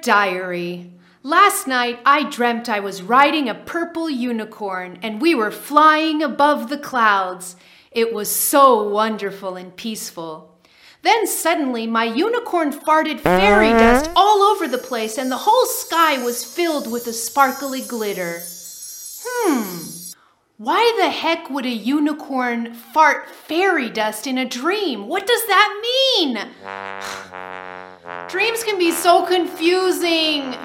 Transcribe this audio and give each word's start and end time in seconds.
Diary, 0.00 0.92
Last 1.24 1.68
night 1.68 2.00
I 2.04 2.28
dreamt 2.28 2.68
I 2.68 2.80
was 2.80 3.00
riding 3.00 3.48
a 3.48 3.54
purple 3.54 4.10
unicorn 4.10 4.98
and 5.02 5.22
we 5.22 5.36
were 5.36 5.52
flying 5.52 6.20
above 6.20 6.68
the 6.68 6.78
clouds. 6.78 7.54
It 7.92 8.12
was 8.12 8.28
so 8.28 8.88
wonderful 8.88 9.54
and 9.54 9.76
peaceful. 9.76 10.58
Then 11.02 11.28
suddenly 11.28 11.86
my 11.86 12.04
unicorn 12.04 12.72
farted 12.72 13.20
fairy 13.20 13.70
dust 13.70 14.10
all 14.16 14.42
over 14.42 14.66
the 14.66 14.78
place 14.78 15.16
and 15.16 15.30
the 15.30 15.44
whole 15.46 15.66
sky 15.66 16.20
was 16.24 16.44
filled 16.44 16.90
with 16.90 17.06
a 17.06 17.12
sparkly 17.12 17.82
glitter. 17.82 18.40
Hmm, 19.24 19.78
why 20.56 20.94
the 20.98 21.10
heck 21.10 21.50
would 21.50 21.66
a 21.66 21.70
unicorn 21.70 22.74
fart 22.74 23.28
fairy 23.30 23.90
dust 23.90 24.26
in 24.26 24.38
a 24.38 24.44
dream? 24.44 25.06
What 25.06 25.26
does 25.28 25.46
that 25.46 25.80
mean? 25.82 26.36
Dreams 28.32 28.64
can 28.64 28.78
be 28.78 28.92
so 28.92 29.26
confusing. 29.26 30.56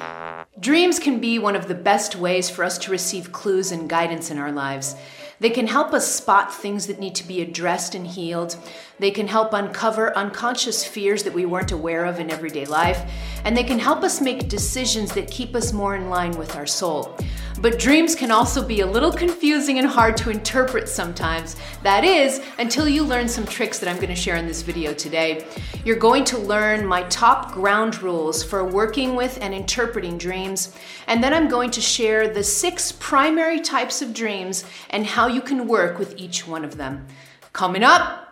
Dreams 0.58 1.00
can 1.00 1.20
be 1.20 1.38
one 1.38 1.54
of 1.54 1.68
the 1.68 1.76
best 1.76 2.16
ways 2.16 2.50
for 2.50 2.64
us 2.64 2.78
to 2.78 2.92
receive 2.92 3.34
clues 3.34 3.74
and 3.74 3.90
guidance 3.90 4.32
in 4.32 4.38
our 4.38 4.54
lives. 4.54 4.96
They 5.40 5.50
can 5.52 5.68
help 5.68 5.94
us 5.94 6.12
spot 6.12 6.54
things 6.54 6.88
that 6.88 7.00
need 7.00 7.14
to 7.16 7.28
be 7.28 7.42
addressed 7.42 7.94
and 7.94 8.08
healed. 8.08 8.58
They 8.98 9.12
can 9.12 9.28
help 9.28 9.54
uncover 9.54 10.18
unconscious 10.18 10.84
fears 10.84 11.24
that 11.24 11.34
we 11.34 11.46
weren't 11.46 11.72
aware 11.72 12.06
of 12.06 12.20
in 12.20 12.32
everyday 12.32 12.66
life. 12.66 13.12
And 13.46 13.56
they 13.56 13.64
can 13.64 13.78
help 13.78 14.04
us 14.04 14.20
make 14.20 14.50
decisions 14.50 15.14
that 15.14 15.30
keep 15.30 15.56
us 15.56 15.74
more 15.74 15.96
in 15.96 16.10
line 16.10 16.32
with 16.32 16.56
our 16.56 16.66
soul. 16.66 17.16
But 17.60 17.80
dreams 17.80 18.14
can 18.14 18.30
also 18.30 18.64
be 18.64 18.82
a 18.82 18.86
little 18.86 19.12
confusing 19.12 19.80
and 19.80 19.88
hard 19.88 20.16
to 20.18 20.30
interpret 20.30 20.88
sometimes. 20.88 21.56
That 21.82 22.04
is, 22.04 22.42
until 22.60 22.88
you 22.88 23.04
learn 23.04 23.28
some 23.28 23.48
tricks 23.48 23.80
that 23.80 23.90
I'm 23.90 23.96
going 23.96 24.10
to 24.10 24.16
share 24.16 24.36
in 24.36 24.46
this 24.46 24.62
video 24.62 24.94
today. 24.94 25.44
You're 25.84 25.96
going 25.96 26.24
to 26.26 26.38
learn 26.38 26.86
my 26.86 27.04
top 27.04 27.54
ground 27.54 28.04
rules 28.04 28.44
for 28.44 28.64
working 28.64 29.16
with 29.16 29.40
and 29.42 29.56
interpreting 29.56 30.20
dreams. 30.20 30.76
And 31.08 31.24
then 31.24 31.34
I'm 31.34 31.48
going 31.48 31.72
to 31.72 31.82
share 31.82 32.28
the 32.28 32.44
six 32.44 32.92
primary 32.92 33.60
types 33.60 34.04
of 34.04 34.14
dreams 34.14 34.64
and 34.92 35.06
how 35.06 35.27
you 35.28 35.42
can 35.42 35.68
work 35.68 36.00
with 36.00 36.18
each 36.18 36.48
one 36.48 36.64
of 36.66 36.78
them. 36.78 37.08
Coming 37.54 37.84
up, 37.84 38.27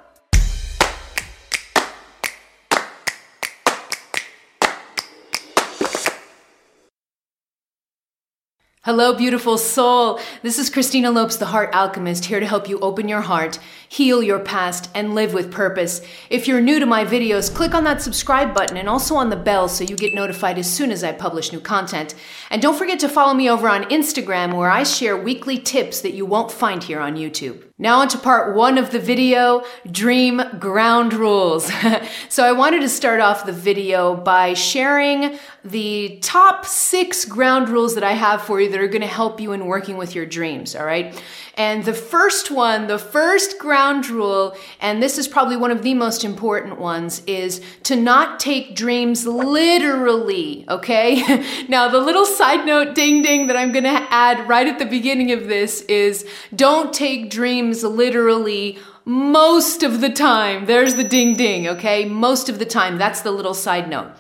Hello, 8.86 9.16
beautiful 9.16 9.58
soul. 9.58 10.19
This 10.44 10.59
is 10.59 10.69
Christina 10.69 11.09
Lopes, 11.09 11.38
the 11.38 11.47
Heart 11.47 11.73
Alchemist, 11.73 12.25
here 12.25 12.39
to 12.39 12.45
help 12.45 12.69
you 12.69 12.80
open 12.81 13.09
your 13.09 13.22
heart, 13.22 13.58
heal 13.89 14.22
your 14.22 14.38
past, 14.38 14.91
and 14.94 15.16
live 15.16 15.33
with 15.33 15.52
purpose. 15.52 16.02
If 16.30 16.47
you're 16.47 16.61
new 16.61 16.80
to 16.80 16.86
my 16.86 17.03
videos, 17.03 17.52
click 17.52 17.73
on 17.73 17.83
that 17.86 18.03
subscribe 18.03 18.53
button 18.53 18.78
and 18.78 18.88
also 18.88 19.16
on 19.16 19.31
the 19.31 19.36
bell 19.38 19.67
so 19.69 19.83
you 19.83 19.95
get 19.95 20.13
notified 20.13 20.59
as 20.59 20.72
soon 20.72 20.91
as 20.91 21.03
I 21.03 21.13
publish 21.13 21.52
new 21.52 21.59
content. 21.59 22.13
And 22.52 22.61
don't 22.61 22.78
forget 22.78 23.00
to 23.00 23.09
follow 23.09 23.33
me 23.33 23.50
over 23.50 23.67
on 23.67 23.86
Instagram 23.86 24.56
where 24.56 24.69
I 24.69 24.83
share 24.83 25.17
weekly 25.17 25.58
tips 25.58 26.02
that 26.02 26.13
you 26.13 26.28
won't 26.28 26.52
find 26.52 26.83
here 26.83 27.00
on 27.00 27.16
YouTube. 27.16 27.63
Now 27.78 28.00
on 28.00 28.08
to 28.08 28.18
part 28.18 28.56
one 28.56 28.78
of 28.78 28.92
the 28.92 29.00
video, 29.00 29.66
dream 29.92 30.42
ground 30.59 31.14
rules. 31.14 31.70
so 32.30 32.45
I 32.45 32.54
wanted 32.54 32.80
to 32.84 32.88
start 32.88 33.20
off 33.20 33.45
the 33.45 33.52
video 33.52 34.16
by 34.16 34.54
sharing 34.54 35.38
the 35.66 36.18
top 36.22 36.66
six 36.66 37.26
ground 37.26 37.68
rules 37.68 37.96
that 37.96 38.03
I 38.03 38.14
have 38.14 38.42
for 38.42 38.62
you 38.62 38.70
that 38.70 38.80
are 38.80 38.88
gonna 38.88 39.08
help 39.08 39.42
you 39.42 39.52
in 39.52 39.66
working 39.66 39.98
with 39.98 40.16
your 40.16 40.26
dreams, 40.26 40.73
all 40.73 40.86
right? 40.86 41.22
And 41.58 41.84
the 41.84 41.94
first 41.94 42.52
one, 42.52 42.88
the 42.88 43.00
first 43.00 43.59
ground 43.59 44.09
rule, 44.09 44.56
and 44.80 45.02
this 45.02 45.18
is 45.18 45.28
probably 45.28 45.58
one 45.58 45.72
of 45.72 45.81
the 45.81 45.94
most 45.94 46.23
important 46.23 46.80
ones, 46.80 47.23
is 47.28 47.62
to 47.84 47.96
not 47.96 48.40
take 48.40 48.76
dreams 48.76 49.26
literally, 49.26 50.66
okay? 50.70 51.44
now 51.68 51.90
the 51.90 52.00
little 52.00 52.26
side 52.26 52.66
note 52.66 52.94
ding 52.96 53.22
ding 53.22 53.48
that 53.48 53.58
I'm 53.58 53.73
gonna 53.73 54.06
add 54.09 54.48
right 54.48 54.68
at 54.68 54.80
the 54.80 54.86
beginning 54.86 55.31
of 55.31 55.48
this 55.48 55.81
is 55.84 56.26
don't 56.56 56.94
take 56.94 57.30
dreams 57.30 57.65
literally 57.84 58.78
most 59.06 59.84
of 59.84 60.02
the 60.02 60.09
time. 60.09 60.66
There's 60.66 60.96
the 60.96 61.03
ding 61.03 61.36
ding, 61.36 61.68
okay? 61.68 62.06
Most 62.06 62.50
of 62.50 62.59
the 62.59 62.66
time. 62.66 62.98
That's 62.98 63.22
the 63.22 63.31
little 63.31 63.53
side 63.53 63.90
note. 63.90 64.12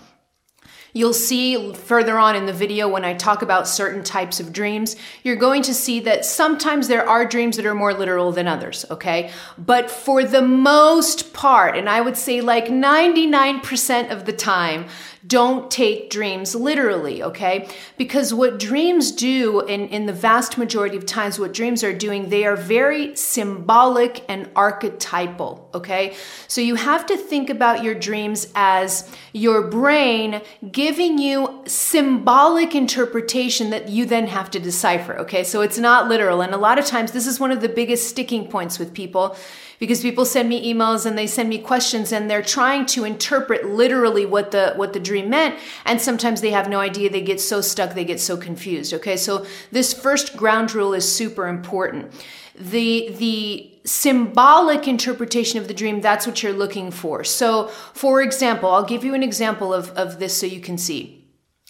You'll 0.95 1.13
see 1.13 1.73
further 1.73 2.17
on 2.17 2.37
in 2.37 2.45
the 2.45 2.53
video 2.53 2.87
when 2.87 3.03
I 3.03 3.15
talk 3.15 3.41
about 3.41 3.67
certain 3.67 4.01
types 4.01 4.39
of 4.39 4.53
dreams, 4.53 4.95
you're 5.23 5.35
going 5.35 5.61
to 5.63 5.73
see 5.73 5.99
that 5.99 6.23
sometimes 6.23 6.87
there 6.87 7.05
are 7.05 7.25
dreams 7.25 7.57
that 7.57 7.65
are 7.65 7.75
more 7.75 7.93
literal 7.93 8.31
than 8.31 8.47
others, 8.47 8.85
okay? 8.89 9.29
But 9.57 9.91
for 9.91 10.23
the 10.23 10.41
most 10.41 11.33
part, 11.33 11.75
and 11.75 11.89
I 11.89 11.99
would 11.99 12.15
say 12.15 12.39
like 12.39 12.67
99% 12.67 14.09
of 14.09 14.23
the 14.23 14.31
time, 14.31 14.85
don't 15.27 15.71
take 15.71 16.09
dreams 16.09 16.53
literally, 16.55 17.23
okay? 17.23 17.69
Because 17.97 18.33
what 18.33 18.59
dreams 18.59 19.11
do, 19.11 19.61
in, 19.61 19.87
in 19.87 20.05
the 20.05 20.13
vast 20.13 20.57
majority 20.57 20.97
of 20.97 21.05
times, 21.05 21.39
what 21.39 21.53
dreams 21.53 21.83
are 21.83 21.93
doing, 21.93 22.29
they 22.29 22.45
are 22.45 22.55
very 22.55 23.15
symbolic 23.15 24.23
and 24.27 24.49
archetypal, 24.55 25.69
okay? 25.73 26.15
So 26.47 26.61
you 26.61 26.75
have 26.75 27.05
to 27.07 27.17
think 27.17 27.49
about 27.49 27.83
your 27.83 27.95
dreams 27.95 28.51
as 28.55 29.09
your 29.31 29.67
brain 29.67 30.41
giving 30.71 31.17
you 31.17 31.63
symbolic 31.65 32.75
interpretation 32.75 33.69
that 33.69 33.89
you 33.89 34.05
then 34.05 34.27
have 34.27 34.51
to 34.51 34.59
decipher, 34.59 35.17
okay? 35.19 35.43
So 35.43 35.61
it's 35.61 35.77
not 35.77 36.09
literal. 36.09 36.41
And 36.41 36.53
a 36.53 36.57
lot 36.57 36.77
of 36.77 36.85
times, 36.85 37.13
this 37.13 37.25
is 37.25 37.39
one 37.39 37.51
of 37.51 37.61
the 37.61 37.69
biggest 37.69 38.09
sticking 38.09 38.47
points 38.47 38.77
with 38.77 38.93
people 38.93 39.37
because 39.79 40.01
people 40.01 40.25
send 40.25 40.49
me 40.49 40.73
emails 40.73 41.05
and 41.05 41.17
they 41.17 41.27
send 41.27 41.49
me 41.49 41.59
questions 41.59 42.11
and 42.11 42.29
they're 42.29 42.41
trying 42.41 42.85
to 42.87 43.03
interpret 43.03 43.65
literally 43.65 44.25
what 44.25 44.51
the 44.51 44.73
what 44.75 44.93
the 44.93 44.99
dream 44.99 45.29
meant. 45.29 45.59
And 45.85 46.01
sometimes 46.01 46.41
they 46.41 46.51
have 46.51 46.69
no 46.69 46.79
idea. 46.79 47.09
They 47.09 47.21
get 47.21 47.41
so 47.41 47.61
stuck. 47.61 47.93
They 47.93 48.05
get 48.05 48.19
so 48.19 48.37
confused. 48.37 48.93
Okay. 48.93 49.17
So 49.17 49.45
this 49.71 49.93
first 49.93 50.37
ground 50.37 50.73
rule 50.73 50.93
is 50.93 51.11
super 51.11 51.47
important. 51.47 52.11
The 52.55 53.15
the 53.17 53.71
symbolic 53.85 54.87
interpretation 54.87 55.59
of 55.59 55.67
the 55.67 55.73
dream 55.73 56.01
that's 56.01 56.25
what 56.25 56.41
you're 56.41 56.53
looking 56.53 56.89
for. 56.91 57.23
So 57.23 57.67
for 57.93 58.21
example 58.21 58.69
i'll 58.69 58.85
give 58.85 59.03
you 59.03 59.13
an 59.13 59.23
example 59.23 59.73
of, 59.73 59.89
of 59.91 60.19
this 60.19 60.37
so 60.37 60.45
you 60.45 60.61
can 60.61 60.77
see 60.77 61.24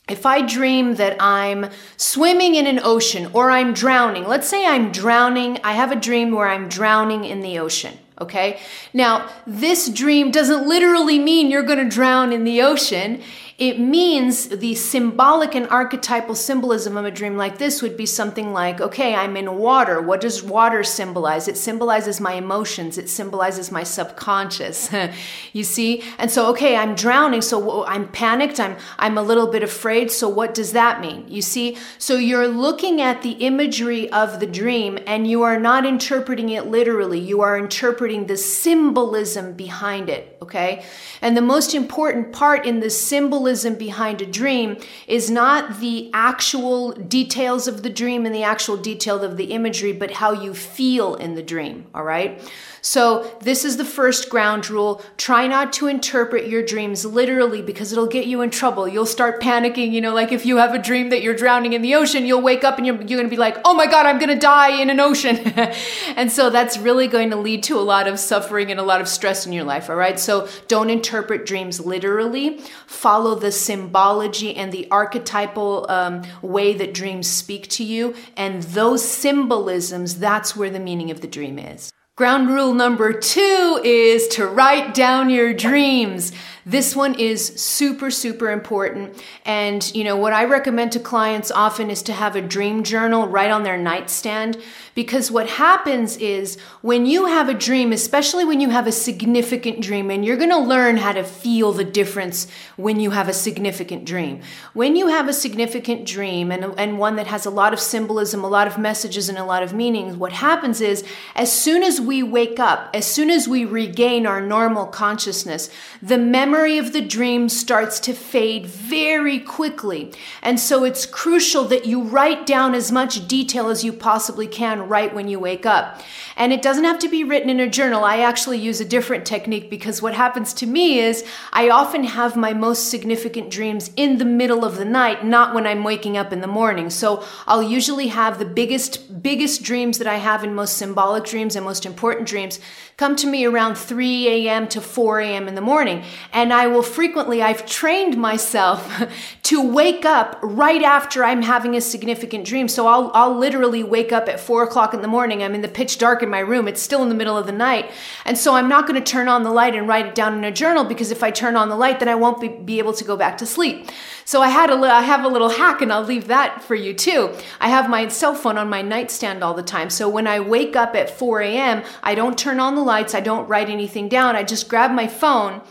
if 0.07 0.25
I 0.25 0.41
dream 0.41 0.95
that 0.95 1.17
I'm 1.19 1.69
swimming 1.97 2.55
in 2.55 2.67
an 2.67 2.79
ocean 2.83 3.29
or 3.33 3.49
I'm 3.49 3.73
drowning, 3.73 4.25
let's 4.27 4.47
say 4.47 4.65
I'm 4.65 4.91
drowning, 4.91 5.59
I 5.63 5.73
have 5.73 5.91
a 5.91 5.95
dream 5.95 6.31
where 6.31 6.47
I'm 6.47 6.69
drowning 6.69 7.25
in 7.25 7.41
the 7.41 7.57
ocean. 7.59 7.97
Okay. 8.21 8.59
Now, 8.93 9.29
this 9.45 9.89
dream 9.89 10.31
doesn't 10.31 10.67
literally 10.67 11.19
mean 11.19 11.49
you're 11.49 11.63
going 11.63 11.83
to 11.83 11.89
drown 11.89 12.31
in 12.31 12.45
the 12.45 12.61
ocean. 12.61 13.21
It 13.57 13.79
means 13.79 14.49
the 14.49 14.75
symbolic 14.75 15.55
and 15.55 15.65
archetypal 15.69 16.35
symbolism 16.35 16.97
of 16.97 17.05
a 17.05 17.11
dream 17.11 17.37
like 17.37 17.57
this 17.57 17.81
would 17.81 17.95
be 17.95 18.05
something 18.05 18.51
like, 18.51 18.81
okay, 18.81 19.15
I'm 19.15 19.37
in 19.37 19.55
water. 19.55 20.01
What 20.01 20.19
does 20.19 20.43
water 20.43 20.83
symbolize? 20.83 21.47
It 21.47 21.55
symbolizes 21.55 22.19
my 22.19 22.33
emotions. 22.33 22.97
It 22.97 23.07
symbolizes 23.09 23.71
my 23.71 23.83
subconscious. 23.83 24.89
you 25.53 25.63
see? 25.63 26.03
And 26.17 26.29
so, 26.29 26.49
okay, 26.49 26.75
I'm 26.75 26.95
drowning. 26.95 27.41
So 27.41 27.85
I'm 27.85 28.09
panicked. 28.09 28.59
I'm, 28.59 28.75
I'm 28.99 29.17
a 29.17 29.21
little 29.21 29.47
bit 29.47 29.63
afraid. 29.63 30.11
So 30.11 30.27
what 30.27 30.53
does 30.53 30.73
that 30.73 30.99
mean? 30.99 31.23
You 31.29 31.41
see? 31.41 31.77
So 31.97 32.17
you're 32.17 32.49
looking 32.49 32.99
at 32.99 33.21
the 33.21 33.31
imagery 33.31 34.11
of 34.11 34.41
the 34.41 34.47
dream 34.47 34.99
and 35.07 35.29
you 35.29 35.43
are 35.43 35.57
not 35.57 35.85
interpreting 35.85 36.49
it 36.49 36.65
literally. 36.65 37.21
You 37.21 37.39
are 37.39 37.57
interpreting 37.57 38.27
the 38.27 38.35
symbolism 38.35 39.53
behind 39.53 40.09
it. 40.09 40.37
Okay. 40.41 40.83
And 41.21 41.37
the 41.37 41.41
most 41.41 41.73
important 41.73 42.33
part 42.33 42.65
in 42.65 42.81
the 42.81 42.89
symbolism 42.89 43.44
symbolism 43.45 43.75
behind 43.75 44.21
a 44.21 44.25
dream 44.25 44.75
is 45.07 45.29
not 45.29 45.79
the 45.79 46.09
actual 46.13 46.91
details 46.93 47.67
of 47.67 47.83
the 47.83 47.89
dream 47.89 48.25
and 48.25 48.33
the 48.33 48.41
actual 48.43 48.75
detail 48.75 49.23
of 49.23 49.37
the 49.37 49.45
imagery, 49.45 49.93
but 49.93 50.11
how 50.11 50.31
you 50.31 50.53
feel 50.53 51.13
in 51.15 51.35
the 51.35 51.43
dream, 51.43 51.85
all 51.93 52.03
right? 52.03 52.41
So, 52.85 53.35
this 53.41 53.65
is 53.65 53.77
the 53.77 53.83
first 53.83 54.29
ground 54.29 54.69
rule. 54.69 55.01
Try 55.17 55.47
not 55.47 55.73
to 55.73 55.87
interpret 55.87 56.47
your 56.47 56.61
dreams 56.63 57.03
literally 57.03 57.63
because 57.63 57.91
it'll 57.91 58.05
get 58.05 58.27
you 58.27 58.43
in 58.43 58.51
trouble. 58.51 58.87
You'll 58.87 59.07
start 59.07 59.41
panicking. 59.41 59.91
You 59.91 60.01
know, 60.01 60.13
like 60.13 60.31
if 60.31 60.45
you 60.45 60.57
have 60.57 60.75
a 60.75 60.77
dream 60.77 61.09
that 61.09 61.23
you're 61.23 61.35
drowning 61.35 61.73
in 61.73 61.81
the 61.81 61.95
ocean, 61.95 62.27
you'll 62.27 62.43
wake 62.43 62.63
up 62.63 62.77
and 62.77 62.85
you're, 62.85 62.95
you're 62.97 63.17
going 63.17 63.23
to 63.23 63.27
be 63.27 63.37
like, 63.37 63.57
oh 63.65 63.73
my 63.73 63.87
God, 63.87 64.05
I'm 64.05 64.19
going 64.19 64.29
to 64.29 64.37
die 64.37 64.79
in 64.79 64.91
an 64.91 64.99
ocean. 64.99 65.35
and 66.15 66.31
so, 66.31 66.51
that's 66.51 66.77
really 66.77 67.07
going 67.07 67.31
to 67.31 67.35
lead 67.37 67.63
to 67.63 67.79
a 67.79 67.81
lot 67.81 68.07
of 68.07 68.19
suffering 68.19 68.69
and 68.69 68.79
a 68.79 68.83
lot 68.83 69.01
of 69.01 69.07
stress 69.07 69.47
in 69.47 69.51
your 69.51 69.63
life. 69.63 69.89
All 69.89 69.95
right. 69.95 70.19
So, 70.19 70.47
don't 70.67 70.91
interpret 70.91 71.47
dreams 71.47 71.79
literally. 71.79 72.59
Follow 72.85 73.33
the 73.33 73.51
symbology 73.51 74.55
and 74.55 74.71
the 74.71 74.87
archetypal 74.91 75.87
um, 75.89 76.21
way 76.43 76.75
that 76.75 76.93
dreams 76.93 77.25
speak 77.25 77.67
to 77.69 77.83
you. 77.83 78.13
And 78.37 78.61
those 78.61 79.03
symbolisms, 79.03 80.19
that's 80.19 80.55
where 80.55 80.69
the 80.69 80.79
meaning 80.79 81.09
of 81.09 81.21
the 81.21 81.27
dream 81.27 81.57
is. 81.57 81.91
Ground 82.17 82.47
rule 82.47 82.73
number 82.73 83.11
two 83.11 83.81
is 83.83 84.29
to 84.29 84.47
write 84.47 84.93
down 84.93 85.29
your 85.29 85.53
dreams. 85.53 86.31
This 86.65 86.95
one 86.95 87.19
is 87.19 87.45
super, 87.61 88.09
super 88.09 88.51
important. 88.51 89.21
And, 89.43 89.93
you 89.93 90.05
know, 90.05 90.15
what 90.15 90.31
I 90.31 90.45
recommend 90.45 90.93
to 90.93 90.99
clients 91.01 91.51
often 91.51 91.89
is 91.89 92.01
to 92.03 92.13
have 92.13 92.37
a 92.37 92.41
dream 92.41 92.83
journal 92.83 93.27
right 93.27 93.51
on 93.51 93.63
their 93.63 93.77
nightstand 93.77 94.57
because 94.95 95.29
what 95.29 95.49
happens 95.49 96.15
is 96.17 96.57
when 96.81 97.05
you 97.05 97.25
have 97.25 97.49
a 97.49 97.53
dream, 97.53 97.91
especially 97.91 98.45
when 98.45 98.61
you 98.61 98.69
have 98.69 98.87
a 98.87 98.93
significant 98.93 99.81
dream, 99.81 100.09
and 100.09 100.23
you're 100.23 100.37
going 100.37 100.49
to 100.49 100.57
learn 100.57 100.95
how 100.95 101.11
to 101.11 101.23
feel 101.23 101.73
the 101.73 101.83
difference 101.83 102.47
when 102.77 103.01
you 103.01 103.11
have 103.11 103.27
a 103.27 103.33
significant 103.33 104.05
dream. 104.05 104.39
When 104.73 104.95
you 104.95 105.07
have 105.07 105.27
a 105.27 105.33
significant 105.33 106.05
dream 106.07 106.49
and, 106.49 106.73
and 106.79 106.97
one 106.97 107.17
that 107.17 107.27
has 107.27 107.45
a 107.45 107.49
lot 107.49 107.73
of 107.73 107.79
symbolism, 107.81 108.41
a 108.41 108.47
lot 108.47 108.67
of 108.67 108.77
messages, 108.77 109.27
and 109.27 109.37
a 109.37 109.43
lot 109.43 109.63
of 109.63 109.73
meanings, 109.73 110.15
what 110.15 110.31
happens 110.31 110.79
is 110.79 111.03
as 111.35 111.51
soon 111.51 111.83
as 111.83 111.99
we 111.99 112.23
wake 112.23 112.57
up, 112.57 112.89
as 112.93 113.05
soon 113.05 113.29
as 113.29 113.49
we 113.49 113.65
regain 113.65 114.25
our 114.25 114.39
normal 114.39 114.85
consciousness, 114.85 115.69
the 116.01 116.17
memory 116.17 116.77
of 116.77 116.93
the 116.93 117.01
dream 117.01 117.49
starts 117.49 117.99
to 117.99 118.13
fade 118.13 118.65
very 118.65 119.39
quickly. 119.39 120.13
And 120.41 120.57
so 120.57 120.85
it's 120.85 121.05
crucial 121.05 121.65
that 121.65 121.85
you 121.85 122.01
write 122.01 122.45
down 122.45 122.73
as 122.73 122.93
much 122.93 123.27
detail 123.27 123.67
as 123.67 123.83
you 123.83 123.91
possibly 123.91 124.47
can 124.47 124.84
right 124.87 125.13
when 125.13 125.27
you 125.27 125.39
wake 125.39 125.65
up. 125.65 126.01
And 126.35 126.53
it 126.53 126.61
doesn't 126.61 126.83
have 126.83 126.99
to 126.99 127.09
be 127.09 127.23
written 127.23 127.49
in 127.49 127.59
a 127.59 127.69
journal. 127.69 128.03
I 128.03 128.19
actually 128.19 128.57
use 128.57 128.79
a 128.79 128.85
different 128.85 129.25
technique 129.25 129.69
because 129.69 130.01
what 130.01 130.13
happens 130.13 130.53
to 130.55 130.65
me 130.65 130.99
is 130.99 131.25
I 131.53 131.69
often 131.69 132.03
have 132.03 132.35
my 132.35 132.53
most 132.53 132.89
significant 132.89 133.49
dreams 133.49 133.91
in 133.95 134.17
the 134.17 134.25
middle 134.25 134.65
of 134.65 134.77
the 134.77 134.85
night, 134.85 135.25
not 135.25 135.53
when 135.53 135.67
I'm 135.67 135.83
waking 135.83 136.17
up 136.17 136.31
in 136.31 136.41
the 136.41 136.47
morning. 136.47 136.89
So 136.89 137.23
I'll 137.47 137.63
usually 137.63 138.07
have 138.07 138.39
the 138.39 138.45
biggest, 138.45 139.21
biggest 139.21 139.63
dreams 139.63 139.97
that 139.97 140.07
I 140.07 140.17
have 140.17 140.43
and 140.43 140.55
most 140.55 140.77
symbolic 140.77 141.25
dreams 141.25 141.55
and 141.55 141.65
most 141.65 141.85
important 141.85 142.27
dreams 142.27 142.59
come 142.97 143.17
to 143.17 143.27
me 143.27 143.43
around 143.43 143.75
3 143.75 144.47
a.m. 144.47 144.67
to 144.69 144.79
4 144.79 145.19
a.m. 145.19 145.47
in 145.49 145.55
the 145.55 145.61
morning. 145.61 146.03
And 146.31 146.53
I 146.53 146.67
will 146.67 146.81
frequently, 146.81 147.41
I've 147.41 147.65
trained 147.65 148.17
myself 148.17 149.03
to 149.43 149.61
wake 149.61 150.05
up 150.05 150.39
right 150.41 150.81
after 150.81 151.23
I'm 151.25 151.41
having 151.41 151.75
a 151.75 151.81
significant 151.81 152.45
dream. 152.45 152.69
So 152.69 152.87
I'll, 152.87 153.11
I'll 153.13 153.37
literally 153.37 153.83
wake 153.83 154.13
up 154.13 154.29
at 154.29 154.39
4 154.39 154.63
o'clock 154.63 154.93
in 154.93 155.01
the 155.01 155.09
morning. 155.09 155.43
I'm 155.43 155.53
in 155.53 155.61
the 155.61 155.67
pitch 155.67 155.97
dark 155.97 156.23
in 156.23 156.29
my 156.29 156.39
room. 156.39 156.69
It's 156.69 156.81
still 156.81 157.03
in 157.03 157.09
the 157.09 157.15
middle 157.15 157.37
of 157.37 157.47
the 157.47 157.51
night. 157.51 157.91
And 158.23 158.37
so 158.37 158.55
I'm 158.55 158.69
not 158.69 158.87
going 158.87 159.01
to 159.01 159.11
turn 159.11 159.27
on 159.27 159.43
the 159.43 159.51
light 159.51 159.75
and 159.75 159.89
write 159.89 160.05
it 160.05 160.15
down 160.15 160.37
in 160.37 160.45
a 160.45 160.51
journal 160.51 160.85
because 160.85 161.11
if 161.11 161.21
I 161.21 161.31
turn 161.31 161.57
on 161.57 161.67
the 161.67 161.75
light, 161.75 161.99
then 161.99 162.07
I 162.07 162.15
won't 162.15 162.39
be, 162.39 162.47
be 162.47 162.79
able 162.79 162.93
to 162.93 163.03
go 163.03 163.17
back 163.17 163.37
to 163.39 163.45
sleep. 163.45 163.89
So 164.27 164.41
I 164.41 164.47
had 164.47 164.71
a 164.71 164.75
I 164.75 165.01
have 165.01 165.23
a 165.23 165.27
little 165.27 165.49
hack 165.49 165.83
and 165.83 165.93
I'll 165.93 166.03
leave 166.03 166.27
that 166.27 166.63
for 166.63 166.73
you 166.73 166.95
too. 166.95 167.35
I 167.59 167.69
have 167.69 167.87
my 167.87 168.07
cell 168.07 168.33
phone 168.33 168.57
on 168.57 168.67
my 168.69 168.81
nightstand 168.81 169.43
all 169.43 169.53
the 169.53 169.61
time. 169.61 169.91
So 169.91 170.09
when 170.09 170.25
I 170.25 170.39
wake 170.39 170.75
up 170.75 170.95
at 170.95 171.11
4 171.11 171.41
a.m., 171.41 171.83
I 172.01 172.15
don't 172.15 172.35
turn 172.35 172.59
on 172.59 172.73
the 172.73 172.81
lights. 172.85 173.15
I 173.15 173.19
don't 173.19 173.47
write 173.47 173.69
anything 173.69 174.07
down. 174.07 174.35
I 174.35 174.43
just 174.43 174.69
grab 174.69 174.91
my 174.91 175.07
phone 175.07 175.61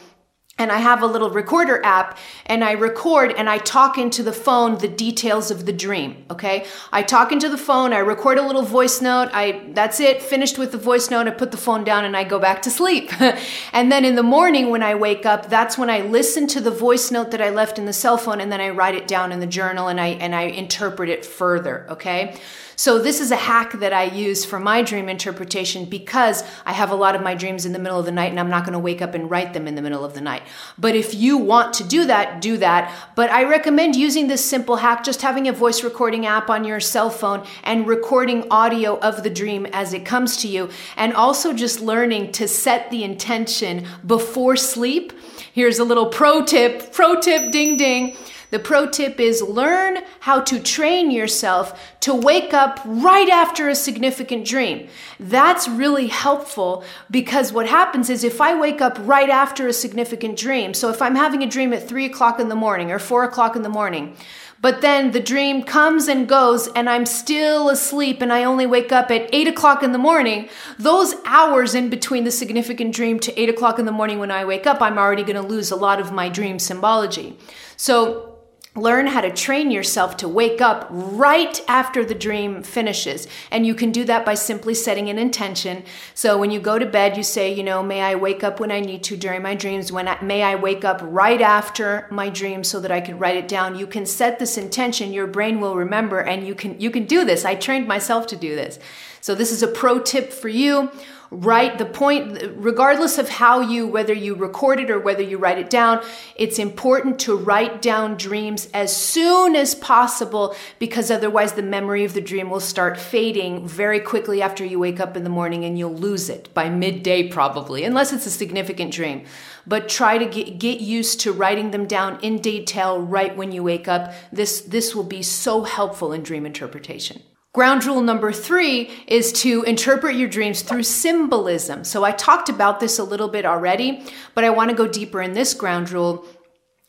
and 0.57 0.71
I 0.71 0.79
have 0.79 1.03
a 1.03 1.07
little 1.07 1.31
recorder 1.31 1.85
app 1.85 2.17
and 2.47 2.63
I 2.63 2.73
record 2.73 3.33
and 3.33 3.51
I 3.51 3.59
talk 3.59 3.99
into 3.99 4.23
the 4.23 4.33
phone 4.33 4.79
the 4.79 4.89
details 4.89 5.51
of 5.51 5.67
the 5.67 5.73
dream, 5.73 6.25
okay? 6.31 6.67
I 6.93 7.03
talk 7.03 7.33
into 7.33 7.49
the 7.49 7.59
phone, 7.59 7.93
I 7.93 7.99
record 7.99 8.39
a 8.39 8.47
little 8.47 8.63
voice 8.63 9.01
note, 9.01 9.31
I 9.33 9.71
that's 9.73 9.99
it, 9.99 10.23
finished 10.23 10.57
with 10.57 10.71
the 10.71 10.79
voice 10.79 11.11
note, 11.11 11.27
I 11.27 11.31
put 11.31 11.51
the 11.51 11.57
phone 11.57 11.83
down 11.83 12.05
and 12.05 12.17
I 12.17 12.23
go 12.23 12.39
back 12.39 12.63
to 12.63 12.71
sleep. 12.71 13.11
and 13.73 13.91
then 13.91 14.05
in 14.05 14.15
the 14.15 14.23
morning 14.23 14.71
when 14.71 14.83
I 14.83 14.95
wake 14.95 15.27
up, 15.27 15.51
that's 15.51 15.77
when 15.77 15.91
I 15.91 16.03
listen 16.03 16.47
to 16.49 16.61
the 16.61 16.71
voice 16.71 17.11
note 17.11 17.33
that 17.33 17.41
I 17.41 17.51
left 17.51 17.79
in 17.79 17.87
the 17.87 17.93
cell 17.93 18.17
phone 18.17 18.41
and 18.41 18.53
then 18.53 18.61
I 18.61 18.71
write 18.71 18.95
it 18.95 19.09
down 19.09 19.33
in 19.33 19.41
the 19.41 19.47
journal 19.49 19.89
and 19.89 20.01
I 20.01 20.09
and 20.09 20.37
I 20.37 20.43
interpret 20.43 21.09
it 21.09 21.25
further, 21.25 21.87
okay? 21.91 22.37
So 22.77 22.99
this 22.99 23.21
is 23.21 23.31
a 23.31 23.37
hack 23.37 23.73
that 23.75 23.93
I 23.93 24.05
use 24.05 24.45
for 24.45 24.59
my 24.59 24.83
dream 24.83 25.09
interpretation 25.09 25.85
because 25.85 26.43
I 26.67 26.73
have 26.73 26.91
a 26.91 26.95
lot 26.95 27.15
of 27.15 27.23
my 27.23 27.35
dreams 27.35 27.67
in 27.67 27.73
the 27.73 27.79
middle 27.79 27.99
of 27.99 28.05
the 28.05 28.13
night 28.13 28.31
and 28.31 28.41
I'm 28.41 28.51
not 28.51 28.65
going 28.65 28.73
to 28.73 28.79
wake 28.79 29.01
up 29.01 29.15
and 29.15 29.31
write 29.31 29.53
them 29.53 29.69
in 29.69 29.75
the 29.75 29.83
middle 29.83 30.05
of 30.05 30.15
the 30.15 30.21
night. 30.21 30.43
But 30.79 30.95
if 30.95 31.15
you 31.15 31.39
want 31.39 31.75
to 31.75 31.85
do 31.85 32.07
that, 32.07 32.41
do 32.41 32.57
that. 32.59 32.93
But 33.15 33.31
I 33.31 33.45
recommend 33.45 33.97
using 33.97 34.27
this 34.27 34.45
simple 34.45 34.77
hack, 34.77 35.05
just 35.05 35.23
having 35.23 35.49
a 35.49 35.53
voice 35.53 35.85
recording 35.85 36.27
app 36.27 36.51
on 36.51 36.65
your 36.65 36.81
cell 36.81 37.11
phone 37.11 37.47
and 37.63 37.87
recording 37.87 38.47
audio 38.51 38.99
of 38.99 39.23
the 39.23 39.31
dream 39.31 39.67
as 39.73 39.93
it 39.93 40.05
comes 40.05 40.37
to 40.39 40.49
you. 40.49 40.71
And 40.97 41.13
also 41.15 41.53
just 41.53 41.81
learning 41.81 42.33
to 42.33 42.49
set 42.49 42.91
the 42.91 43.05
intention 43.05 43.87
before 44.07 44.57
sleep. 44.57 45.13
Here's 45.53 45.79
a 45.79 45.85
little 45.85 46.07
pro 46.07 46.45
tip, 46.45 46.93
pro 46.93 47.21
tip, 47.21 47.53
ding 47.53 47.77
ding. 47.77 48.17
The 48.55 48.61
pro 48.61 48.89
tip 48.89 49.19
is 49.19 49.43
learn 49.43 49.99
how 50.21 50.41
to 50.43 50.61
train 50.61 51.11
yourself 51.11 51.77
to 52.03 52.15
wake 52.15 52.55
up 52.55 52.79
right 52.85 53.29
after 53.29 53.69
a 53.69 53.75
significant 53.75 54.47
dream. 54.47 54.87
That's 55.19 55.67
really 55.67 56.07
helpful 56.07 56.85
because 57.11 57.53
what 57.53 57.67
happens 57.67 58.09
is 58.09 58.23
if 58.23 58.41
I 58.41 58.55
wake 58.57 58.81
up 58.81 58.97
right 59.01 59.29
after 59.29 59.67
a 59.67 59.73
significant 59.73 60.39
dream, 60.39 60.73
so 60.73 60.89
if 60.89 61.03
I'm 61.03 61.17
having 61.17 61.43
a 61.43 61.49
dream 61.49 61.73
at 61.73 61.89
three 61.89 62.05
o'clock 62.05 62.39
in 62.39 62.49
the 62.49 62.55
morning 62.55 62.93
or 62.93 63.01
four 63.01 63.25
o'clock 63.25 63.57
in 63.57 63.63
the 63.63 63.69
morning, 63.69 64.17
but 64.61 64.83
then 64.83 65.11
the 65.11 65.19
dream 65.19 65.65
comes 65.65 66.07
and 66.07 66.29
goes 66.29 66.69
and 66.77 66.89
I'm 66.89 67.07
still 67.07 67.71
asleep 67.71 68.23
and 68.23 68.33
I 68.33 68.45
only 68.45 68.67
wake 68.67 68.93
up 68.93 69.11
at 69.11 69.29
eight 69.33 69.49
o'clock 69.49 69.83
in 69.83 69.91
the 69.91 69.99
morning. 69.99 70.49
Those 70.79 71.17
hours 71.25 71.75
in 71.75 71.91
between 71.91 72.23
the 72.23 72.31
significant 72.31 72.95
dream 72.95 73.19
to 73.19 73.37
eight 73.37 73.49
o'clock 73.49 73.81
in 73.81 73.85
the 73.85 73.91
morning 73.91 74.21
when 74.21 74.31
I 74.31 74.45
wake 74.45 74.65
up, 74.65 74.81
I'm 74.81 74.97
already 74.97 75.25
going 75.25 75.43
to 75.43 75.43
lose 75.43 75.73
a 75.73 75.77
lot 75.77 75.99
of 75.99 76.13
my 76.13 76.29
dream 76.29 76.61
symbology. 76.61 77.37
So 77.77 78.34
Learn 78.77 79.07
how 79.07 79.21
to 79.21 79.31
train 79.31 79.71
yourself 79.71 80.17
to 80.17 80.27
wake 80.27 80.61
up 80.61 80.89
right 80.91 81.61
after 81.69 82.05
the 82.05 82.15
dream 82.15 82.65
finishes. 82.65 83.29
And 83.53 83.65
you 83.65 83.73
can 83.73 83.93
do 83.93 84.03
that 84.07 84.27
by 84.27 84.35
simply 84.35 84.75
setting 84.75 85.09
an 85.09 85.17
intention. 85.17 85.85
So 86.15 86.37
when 86.37 86.51
you 86.51 86.59
go 86.59 86.81
to 86.81 86.87
bed, 86.87 87.17
you 87.17 87.23
say, 87.23 87.55
you 87.55 87.63
know, 87.63 87.85
may 87.85 88.03
I 88.03 88.17
wake 88.17 88.43
up 88.43 88.59
when 88.59 88.73
I 88.73 88.81
need 88.81 89.05
to 89.05 89.17
during 89.17 89.43
my 89.43 89.55
dreams? 89.55 89.93
When 89.93 90.09
I, 90.09 90.21
may 90.23 90.43
I 90.43 90.57
wake 90.57 90.85
up 90.85 90.99
right 91.05 91.41
after 91.41 92.09
my 92.11 92.29
dream 92.29 92.65
so 92.65 92.81
that 92.81 92.91
I 92.91 93.01
can 93.01 93.17
write 93.17 93.37
it 93.37 93.47
down? 93.47 93.79
You 93.79 93.87
can 93.87 94.07
set 94.07 94.41
this 94.41 94.59
intention, 94.59 95.13
your 95.13 95.29
brain 95.29 95.61
will 95.61 95.77
remember 95.77 96.19
and 96.19 96.45
you 96.45 96.57
can 96.57 96.81
you 96.81 96.91
can 96.91 97.05
do 97.05 97.25
this. 97.25 97.45
I 97.45 97.55
trained 97.55 97.87
myself 97.87 98.27
to 98.29 98.37
do 98.37 98.57
this. 98.57 98.81
So 99.21 99.37
this 99.37 99.53
is 99.53 99.63
a 99.63 99.69
pro 99.69 100.01
tip 100.01 100.33
for 100.33 100.49
you 100.49 100.91
right 101.31 101.79
the 101.79 101.87
point 101.87 102.41
regardless 102.57 103.19
of 103.19 103.29
how 103.29 103.61
you 103.61 103.87
whether 103.87 104.13
you 104.13 104.35
record 104.35 104.81
it 104.81 104.91
or 104.91 104.99
whether 104.99 105.23
you 105.23 105.39
write 105.39 105.59
it 105.59 105.71
down 105.71 106.03
it's 106.37 106.59
important 106.59 107.19
to 107.19 107.37
write 107.37 107.81
down 107.83 108.17
dreams 108.17 108.69
as 108.75 108.95
soon 108.95 109.57
as 109.57 109.75
possible 109.75 110.55
because 110.79 111.11
otherwise 111.11 111.55
the 111.55 111.63
memory 111.63 112.05
of 112.05 112.15
the 112.15 112.21
dream 112.21 112.51
will 112.51 112.61
start 112.61 112.99
fading 112.99 113.67
very 113.67 114.01
quickly 114.01 114.41
after 114.43 114.65
you 114.65 114.79
wake 114.79 115.01
up 115.01 115.17
in 115.17 115.25
the 115.25 115.31
morning 115.31 115.65
and 115.65 115.79
you'll 115.79 115.95
lose 115.95 116.29
it 116.29 116.53
by 116.55 116.69
midday 116.69 117.29
probably 117.29 117.85
unless 117.85 118.13
it's 118.13 118.27
a 118.27 118.31
significant 118.31 118.93
dream. 118.93 119.25
But 119.67 119.89
try 119.89 120.19
to 120.19 120.27
get, 120.27 120.59
get 120.59 120.81
used 120.81 121.21
to 121.21 121.33
writing 121.33 121.71
them 121.71 121.87
down 121.87 122.21
in 122.21 122.39
detail 122.39 123.01
right 123.01 123.35
when 123.37 123.53
you 123.53 123.63
wake 123.63 123.89
up. 123.89 124.13
This 124.33 124.61
this 124.61 124.95
will 124.95 125.05
be 125.05 125.23
so 125.23 125.65
helpful 125.65 126.13
in 126.13 126.23
dream 126.23 126.47
interpretation 126.47 127.23
Ground 127.55 127.85
rule 127.85 128.01
number 128.01 128.33
three 128.33 128.91
is 129.07 129.33
to 129.33 129.63
interpret 129.63 130.17
your 130.17 130.29
dreams 130.29 130.63
through 130.63 130.83
symbolism. 130.83 131.85
So 131.85 132.03
I 132.03 132.11
talked 132.11 132.49
about 132.49 132.81
this 132.81 132.99
a 132.99 133.05
little 133.05 133.29
bit 133.29 133.47
already, 133.47 134.03
but 134.35 134.43
I 134.43 134.51
want 134.51 134.71
to 134.71 134.77
go 134.77 134.89
deeper 134.89 135.23
in 135.23 135.35
this 135.35 135.55
ground 135.55 135.93
rule. 135.93 136.27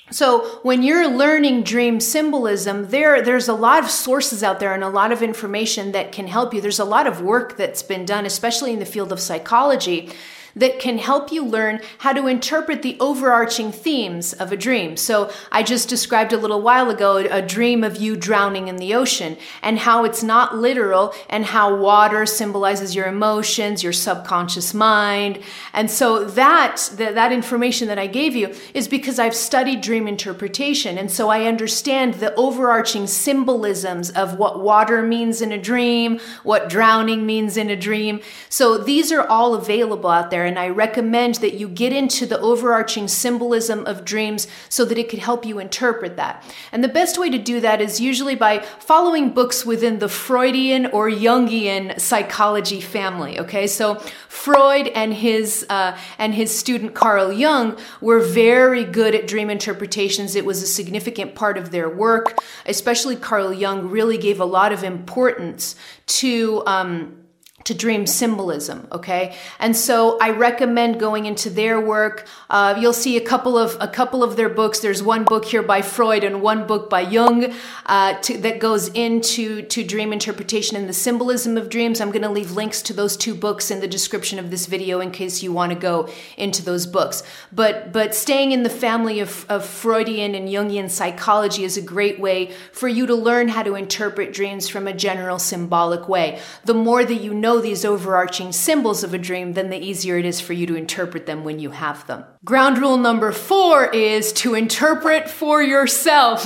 So 0.09 0.59
when 0.63 0.81
you're 0.81 1.07
learning 1.07 1.63
dream 1.63 1.99
symbolism, 1.99 2.89
there, 2.89 3.21
there's 3.21 3.47
a 3.47 3.53
lot 3.53 3.83
of 3.83 3.91
sources 3.91 4.41
out 4.41 4.59
there 4.59 4.73
and 4.73 4.83
a 4.83 4.89
lot 4.89 5.11
of 5.11 5.21
information 5.21 5.91
that 5.91 6.11
can 6.11 6.25
help 6.25 6.51
you. 6.51 6.61
There's 6.61 6.79
a 6.79 6.83
lot 6.85 7.05
of 7.05 7.21
work 7.21 7.57
that's 7.57 7.83
been 7.83 8.03
done, 8.03 8.25
especially 8.25 8.73
in 8.73 8.79
the 8.79 8.85
field 8.87 9.11
of 9.11 9.19
psychology, 9.19 10.11
that 10.55 10.79
can 10.79 10.97
help 10.97 11.31
you 11.31 11.43
learn 11.43 11.81
how 11.99 12.13
to 12.13 12.27
interpret 12.27 12.81
the 12.81 12.97
overarching 12.99 13.71
themes 13.71 14.33
of 14.33 14.51
a 14.51 14.57
dream. 14.57 14.95
So 14.95 15.31
I 15.51 15.63
just 15.63 15.89
described 15.89 16.31
a 16.31 16.37
little 16.37 16.61
while 16.61 16.89
ago 16.89 17.17
a 17.17 17.41
dream 17.41 17.83
of 17.83 17.97
you 17.97 18.15
drowning 18.15 18.67
in 18.67 18.77
the 18.77 18.93
ocean 18.93 19.37
and 19.61 19.79
how 19.79 20.05
it's 20.05 20.23
not 20.23 20.55
literal 20.55 21.13
and 21.29 21.45
how 21.45 21.75
water 21.75 22.25
symbolizes 22.25 22.95
your 22.95 23.07
emotions, 23.07 23.83
your 23.83 23.93
subconscious 23.93 24.73
mind. 24.73 25.39
And 25.73 25.91
so 25.91 26.23
that, 26.23 26.89
that, 26.93 27.15
that 27.15 27.31
information 27.31 27.87
that 27.89 27.99
I 27.99 28.07
gave 28.07 28.35
you 28.35 28.53
is 28.73 28.87
because 28.87 29.19
I've 29.19 29.35
studied 29.35 29.81
dream 29.81 30.07
interpretation. 30.07 30.97
And 30.97 31.11
so 31.11 31.29
I 31.29 31.45
understand 31.45 32.15
the 32.15 32.33
overarching 32.35 33.07
symbolisms 33.07 34.09
of 34.11 34.37
what 34.37 34.61
water 34.61 35.01
means 35.01 35.41
in 35.41 35.51
a 35.51 35.57
dream, 35.57 36.19
what 36.43 36.69
drowning 36.69 37.25
means 37.25 37.57
in 37.57 37.69
a 37.69 37.75
dream. 37.75 38.21
So 38.49 38.77
these 38.77 39.11
are 39.11 39.27
all 39.27 39.53
available 39.53 40.09
out 40.09 40.31
there 40.31 40.44
and 40.45 40.57
I 40.57 40.69
recommend 40.69 41.35
that 41.35 41.55
you 41.55 41.67
get 41.67 41.91
into 41.91 42.25
the 42.25 42.39
overarching 42.39 43.07
symbolism 43.07 43.85
of 43.85 44.05
dreams 44.05 44.47
so 44.69 44.85
that 44.85 44.97
it 44.97 45.09
could 45.09 45.19
help 45.19 45.45
you 45.45 45.59
interpret 45.59 46.15
that. 46.17 46.43
And 46.71 46.83
the 46.83 46.87
best 46.87 47.17
way 47.17 47.29
to 47.29 47.37
do 47.37 47.59
that 47.61 47.81
is 47.81 47.99
usually 47.99 48.35
by 48.35 48.59
following 48.59 49.31
books 49.31 49.65
within 49.65 49.99
the 49.99 50.07
Freudian 50.09 50.87
or 50.87 51.09
Jungian 51.09 51.99
psychology 51.99 52.81
family. 52.81 53.39
Okay, 53.39 53.67
so 53.67 53.95
Freud 54.29 54.87
and 54.89 55.13
his 55.13 55.65
uh, 55.69 55.97
and 56.17 56.33
his 56.33 56.57
student 56.57 56.93
Carl 56.93 57.31
Jung 57.31 57.77
were 58.01 58.19
very 58.19 58.83
good 58.83 59.15
at 59.15 59.27
dream 59.27 59.49
interpretations. 59.49 60.35
It 60.35 60.45
was 60.45 60.61
a 60.61 60.67
significant 60.67 61.35
part 61.35 61.57
of 61.57 61.71
their 61.71 61.89
work. 61.89 62.37
Especially 62.65 63.15
Carl 63.15 63.53
Jung 63.53 63.89
really 63.89 64.17
gave 64.17 64.39
a 64.39 64.45
lot 64.45 64.71
of 64.71 64.83
importance 64.83 65.75
to. 66.07 66.63
Um, 66.65 67.24
to 67.65 67.73
dream 67.73 68.07
symbolism 68.07 68.87
okay? 68.91 69.35
And 69.59 69.75
so 69.75 70.17
i 70.21 70.29
recommend 70.29 70.99
going 70.99 71.25
into 71.25 71.49
their 71.49 71.79
work. 71.79 72.27
Uh, 72.49 72.75
you'll 72.79 72.93
see 72.93 73.17
a 73.17 73.21
couple 73.21 73.57
of 73.57 73.77
a 73.79 73.87
couple 73.87 74.23
of 74.23 74.35
their 74.35 74.49
books. 74.49 74.79
There's 74.79 75.03
one 75.03 75.23
book 75.23 75.45
here 75.45 75.63
by 75.63 75.81
freud 75.81 76.23
and 76.23 76.41
one 76.41 76.65
book 76.67 76.89
by 76.89 77.01
jung 77.01 77.53
uh, 77.85 78.13
to, 78.21 78.37
that 78.39 78.59
goes 78.59 78.87
into 78.89 79.61
to 79.63 79.83
dream 79.83 80.13
interpretation 80.13 80.77
and 80.77 80.87
the 80.87 80.93
symbolism 80.93 81.57
of 81.57 81.69
dreams. 81.69 82.01
I'm 82.01 82.11
going 82.11 82.21
to 82.21 82.29
leave 82.29 82.51
links 82.51 82.81
to 82.83 82.93
those 82.93 83.17
two 83.17 83.35
books 83.35 83.71
in 83.71 83.79
the 83.81 83.87
description 83.87 84.39
of 84.39 84.49
this 84.51 84.65
video 84.65 84.99
in 84.99 85.11
case 85.11 85.43
you 85.43 85.51
want 85.51 85.71
to 85.73 85.77
go 85.77 86.09
into 86.37 86.63
those 86.63 86.85
books. 86.85 87.23
But 87.51 87.91
but 87.91 88.15
staying 88.15 88.51
in 88.51 88.63
the 88.63 88.69
family 88.69 89.19
of, 89.19 89.45
of 89.49 89.65
freudian 89.65 90.35
and 90.35 90.47
jungian 90.47 90.89
psychology 90.89 91.63
is 91.63 91.77
a 91.77 91.81
great 91.81 92.19
way 92.19 92.51
for 92.71 92.87
you 92.87 93.05
to 93.07 93.15
learn 93.15 93.49
how 93.49 93.63
to 93.63 93.75
interpret 93.75 94.33
dreams 94.33 94.69
from 94.69 94.87
a 94.87 94.93
general 94.93 95.39
symbolic 95.39 96.07
way. 96.07 96.39
The 96.63 96.73
more 96.73 97.03
that 97.03 97.21
you 97.21 97.33
know 97.33 97.54
know 97.55 97.61
these 97.61 97.85
overarching 97.85 98.51
symbols 98.51 99.03
of 99.03 99.13
a 99.13 99.17
dream, 99.17 99.53
then 99.53 99.69
the 99.69 99.77
easier 99.77 100.17
it 100.17 100.25
is 100.25 100.41
for 100.41 100.53
you 100.53 100.65
to 100.67 100.75
interpret 100.75 101.25
them 101.25 101.43
when 101.43 101.59
you 101.59 101.71
have 101.71 102.05
them. 102.07 102.23
Ground 102.43 102.77
rule 102.77 102.97
number 102.97 103.31
four 103.31 103.85
is 103.85 104.33
to 104.33 104.55
interpret 104.55 105.29
for 105.29 105.63
yourself. 105.63 106.45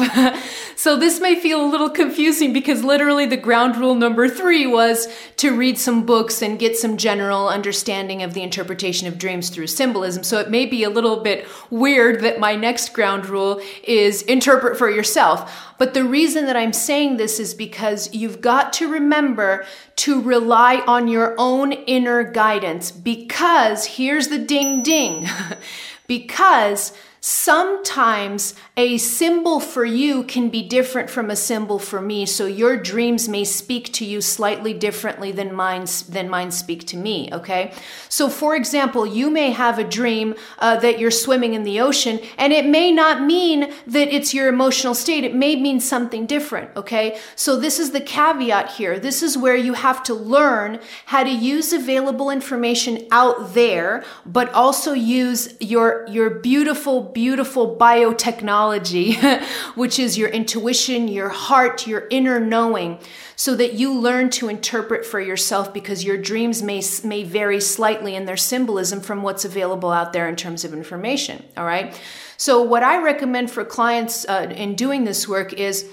so 0.76 0.96
this 0.96 1.20
may 1.20 1.36
feel 1.36 1.66
a 1.66 1.68
little 1.70 1.90
confusing 1.90 2.54
because 2.54 2.84
literally 2.84 3.26
the 3.26 3.38
ground 3.38 3.76
rule 3.76 3.96
number 3.96 4.30
three 4.30 4.68
was 4.68 5.08
to 5.38 5.56
read 5.58 5.78
some 5.78 6.06
books 6.06 6.42
and 6.42 6.60
get 6.60 6.78
some 6.78 6.96
general 6.96 7.50
understanding 7.50 8.22
of 8.22 8.34
the 8.34 8.44
interpretation 8.44 9.08
of 9.08 9.18
dreams 9.18 9.50
through 9.50 9.68
symbolism. 9.68 10.24
So 10.24 10.40
it 10.40 10.50
may 10.50 10.66
be 10.66 10.84
a 10.84 10.90
little 10.90 11.22
bit 11.22 11.48
weird 11.70 12.22
that 12.22 12.40
my 12.40 12.56
next 12.56 12.94
ground 12.94 13.26
rule 13.26 13.62
is 13.84 14.22
interpret 14.22 14.78
for 14.78 14.90
yourself. 14.90 15.69
But 15.80 15.94
the 15.94 16.04
reason 16.04 16.46
that 16.46 16.58
I'm 16.58 16.74
saying 16.74 17.18
this 17.18 17.40
is 17.40 17.54
because 17.54 18.14
you've 18.14 18.42
got 18.42 18.74
to 18.74 18.92
remember 18.92 19.66
to 19.96 20.22
rely 20.22 20.84
on 20.86 21.08
your 21.08 21.34
own 21.40 21.72
inner 21.72 22.22
guidance 22.24 22.92
because 22.92 23.86
here's 23.86 24.28
the 24.28 24.38
ding 24.38 24.84
ding. 24.84 25.28
because 26.08 26.92
Sometimes 27.22 28.54
a 28.78 28.98
symbol 28.98 29.60
for 29.60 29.84
you 29.84 30.24
can 30.24 30.50
be 30.50 30.62
different 30.62 31.10
from 31.10 31.30
a 31.30 31.36
symbol 31.36 31.78
for 31.78 32.00
me, 32.00 32.26
so 32.26 32.46
your 32.46 32.78
dreams 32.78 33.28
may 33.28 33.44
speak 33.44 33.92
to 33.94 34.06
you 34.06 34.22
slightly 34.22 34.74
differently 34.74 35.34
than 35.34 35.54
mine 35.54 35.86
than 36.08 36.30
mine 36.30 36.52
speak 36.52 36.88
to 36.88 36.96
me. 36.96 37.30
Okay, 37.34 37.74
so 38.08 38.30
for 38.30 38.56
example, 38.56 39.06
you 39.06 39.30
may 39.30 39.52
have 39.52 39.78
a 39.78 39.84
dream 39.84 40.36
uh, 40.60 40.78
that 40.78 40.98
you're 40.98 41.12
swimming 41.12 41.56
in 41.56 41.64
the 41.64 41.82
ocean, 41.82 42.22
and 42.38 42.54
it 42.54 42.66
may 42.66 42.90
not 42.90 43.22
mean 43.22 43.74
that 43.86 44.08
it's 44.08 44.34
your 44.34 44.48
emotional 44.48 44.94
state. 44.94 45.26
It 45.26 45.36
may 45.36 45.58
mean 45.58 45.82
something 45.82 46.26
different. 46.26 46.70
Okay, 46.78 47.20
so 47.36 47.58
this 47.58 47.80
is 47.80 47.92
the 47.92 48.02
caveat 48.02 48.72
here. 48.72 48.98
This 48.98 49.22
is 49.22 49.38
where 49.38 49.58
you 49.58 49.74
have 49.74 50.04
to 50.04 50.14
learn 50.14 50.80
how 51.08 51.24
to 51.24 51.30
use 51.30 51.74
available 51.74 52.30
information 52.30 53.06
out 53.12 53.54
there, 53.54 54.06
but 54.26 54.54
also 54.54 54.94
use 54.94 55.54
your 55.60 56.06
your 56.08 56.30
beautiful 56.30 57.09
beautiful 57.14 57.76
biotechnology, 57.76 59.44
which 59.76 60.00
is 60.00 60.18
your 60.18 60.30
intuition, 60.30 61.08
your 61.08 61.30
heart, 61.30 61.88
your 61.88 62.08
inner 62.10 62.40
knowing, 62.40 63.00
so 63.36 63.56
that 63.56 63.74
you 63.74 63.94
learn 63.94 64.30
to 64.32 64.50
interpret 64.50 65.06
for 65.06 65.20
yourself 65.20 65.74
because 65.74 66.04
your 66.04 66.18
dreams 66.18 66.62
may, 66.62 66.82
may 67.04 67.24
vary 67.24 67.60
slightly 67.60 68.16
in 68.16 68.26
their 68.26 68.38
symbolism 68.38 69.02
from 69.02 69.24
what's 69.24 69.46
available 69.46 69.92
out 69.92 70.14
there 70.14 70.28
in 70.28 70.36
terms 70.36 70.64
of 70.64 70.74
information. 70.74 71.44
All 71.58 71.66
right. 71.66 72.00
So, 72.38 72.62
what 72.62 72.84
I 72.84 73.02
recommend 73.02 73.52
for 73.52 73.66
clients 73.66 74.26
uh, 74.30 74.54
in 74.56 74.76
doing 74.76 75.04
this 75.04 75.28
work 75.28 75.52
is 75.52 75.86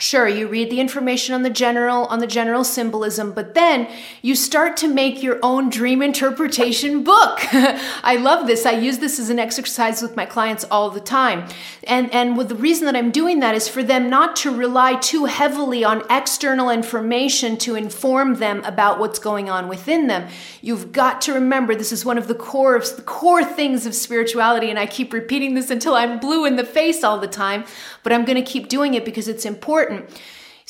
Sure, 0.00 0.26
you 0.26 0.48
read 0.48 0.70
the 0.70 0.80
information 0.80 1.34
on 1.34 1.42
the 1.42 1.50
general 1.50 2.06
on 2.06 2.20
the 2.20 2.26
general 2.26 2.64
symbolism, 2.64 3.32
but 3.32 3.52
then 3.52 3.86
you 4.22 4.34
start 4.34 4.74
to 4.78 4.88
make 4.88 5.22
your 5.22 5.38
own 5.42 5.68
dream 5.68 6.00
interpretation 6.00 7.04
book. 7.04 7.40
I 7.52 8.16
love 8.18 8.46
this. 8.46 8.64
I 8.64 8.70
use 8.70 8.96
this 8.96 9.18
as 9.18 9.28
an 9.28 9.38
exercise 9.38 10.00
with 10.00 10.16
my 10.16 10.24
clients 10.24 10.64
all 10.70 10.88
the 10.88 11.00
time. 11.00 11.46
And 11.86 12.10
and 12.14 12.40
the 12.48 12.54
reason 12.54 12.86
that 12.86 12.96
I'm 12.96 13.10
doing 13.10 13.40
that 13.40 13.54
is 13.54 13.68
for 13.68 13.82
them 13.82 14.08
not 14.08 14.36
to 14.36 14.50
rely 14.50 14.94
too 14.94 15.26
heavily 15.26 15.84
on 15.84 16.02
external 16.08 16.70
information 16.70 17.58
to 17.58 17.74
inform 17.74 18.36
them 18.36 18.64
about 18.64 19.00
what's 19.00 19.18
going 19.18 19.50
on 19.50 19.68
within 19.68 20.06
them. 20.06 20.30
You've 20.62 20.92
got 20.92 21.20
to 21.22 21.34
remember 21.34 21.74
this 21.74 21.92
is 21.92 22.06
one 22.06 22.16
of 22.16 22.26
the 22.26 22.34
core 22.34 22.74
of 22.74 22.96
the 22.96 23.02
core 23.02 23.44
things 23.44 23.84
of 23.84 23.94
spirituality 23.94 24.70
and 24.70 24.78
I 24.78 24.86
keep 24.86 25.12
repeating 25.12 25.52
this 25.52 25.68
until 25.68 25.94
I'm 25.94 26.18
blue 26.18 26.46
in 26.46 26.56
the 26.56 26.64
face 26.64 27.04
all 27.04 27.18
the 27.18 27.28
time, 27.28 27.64
but 28.02 28.14
I'm 28.14 28.24
going 28.24 28.42
to 28.42 28.50
keep 28.50 28.70
doing 28.70 28.94
it 28.94 29.04
because 29.04 29.28
it's 29.28 29.44
important 29.44 29.89
important. 29.90 30.20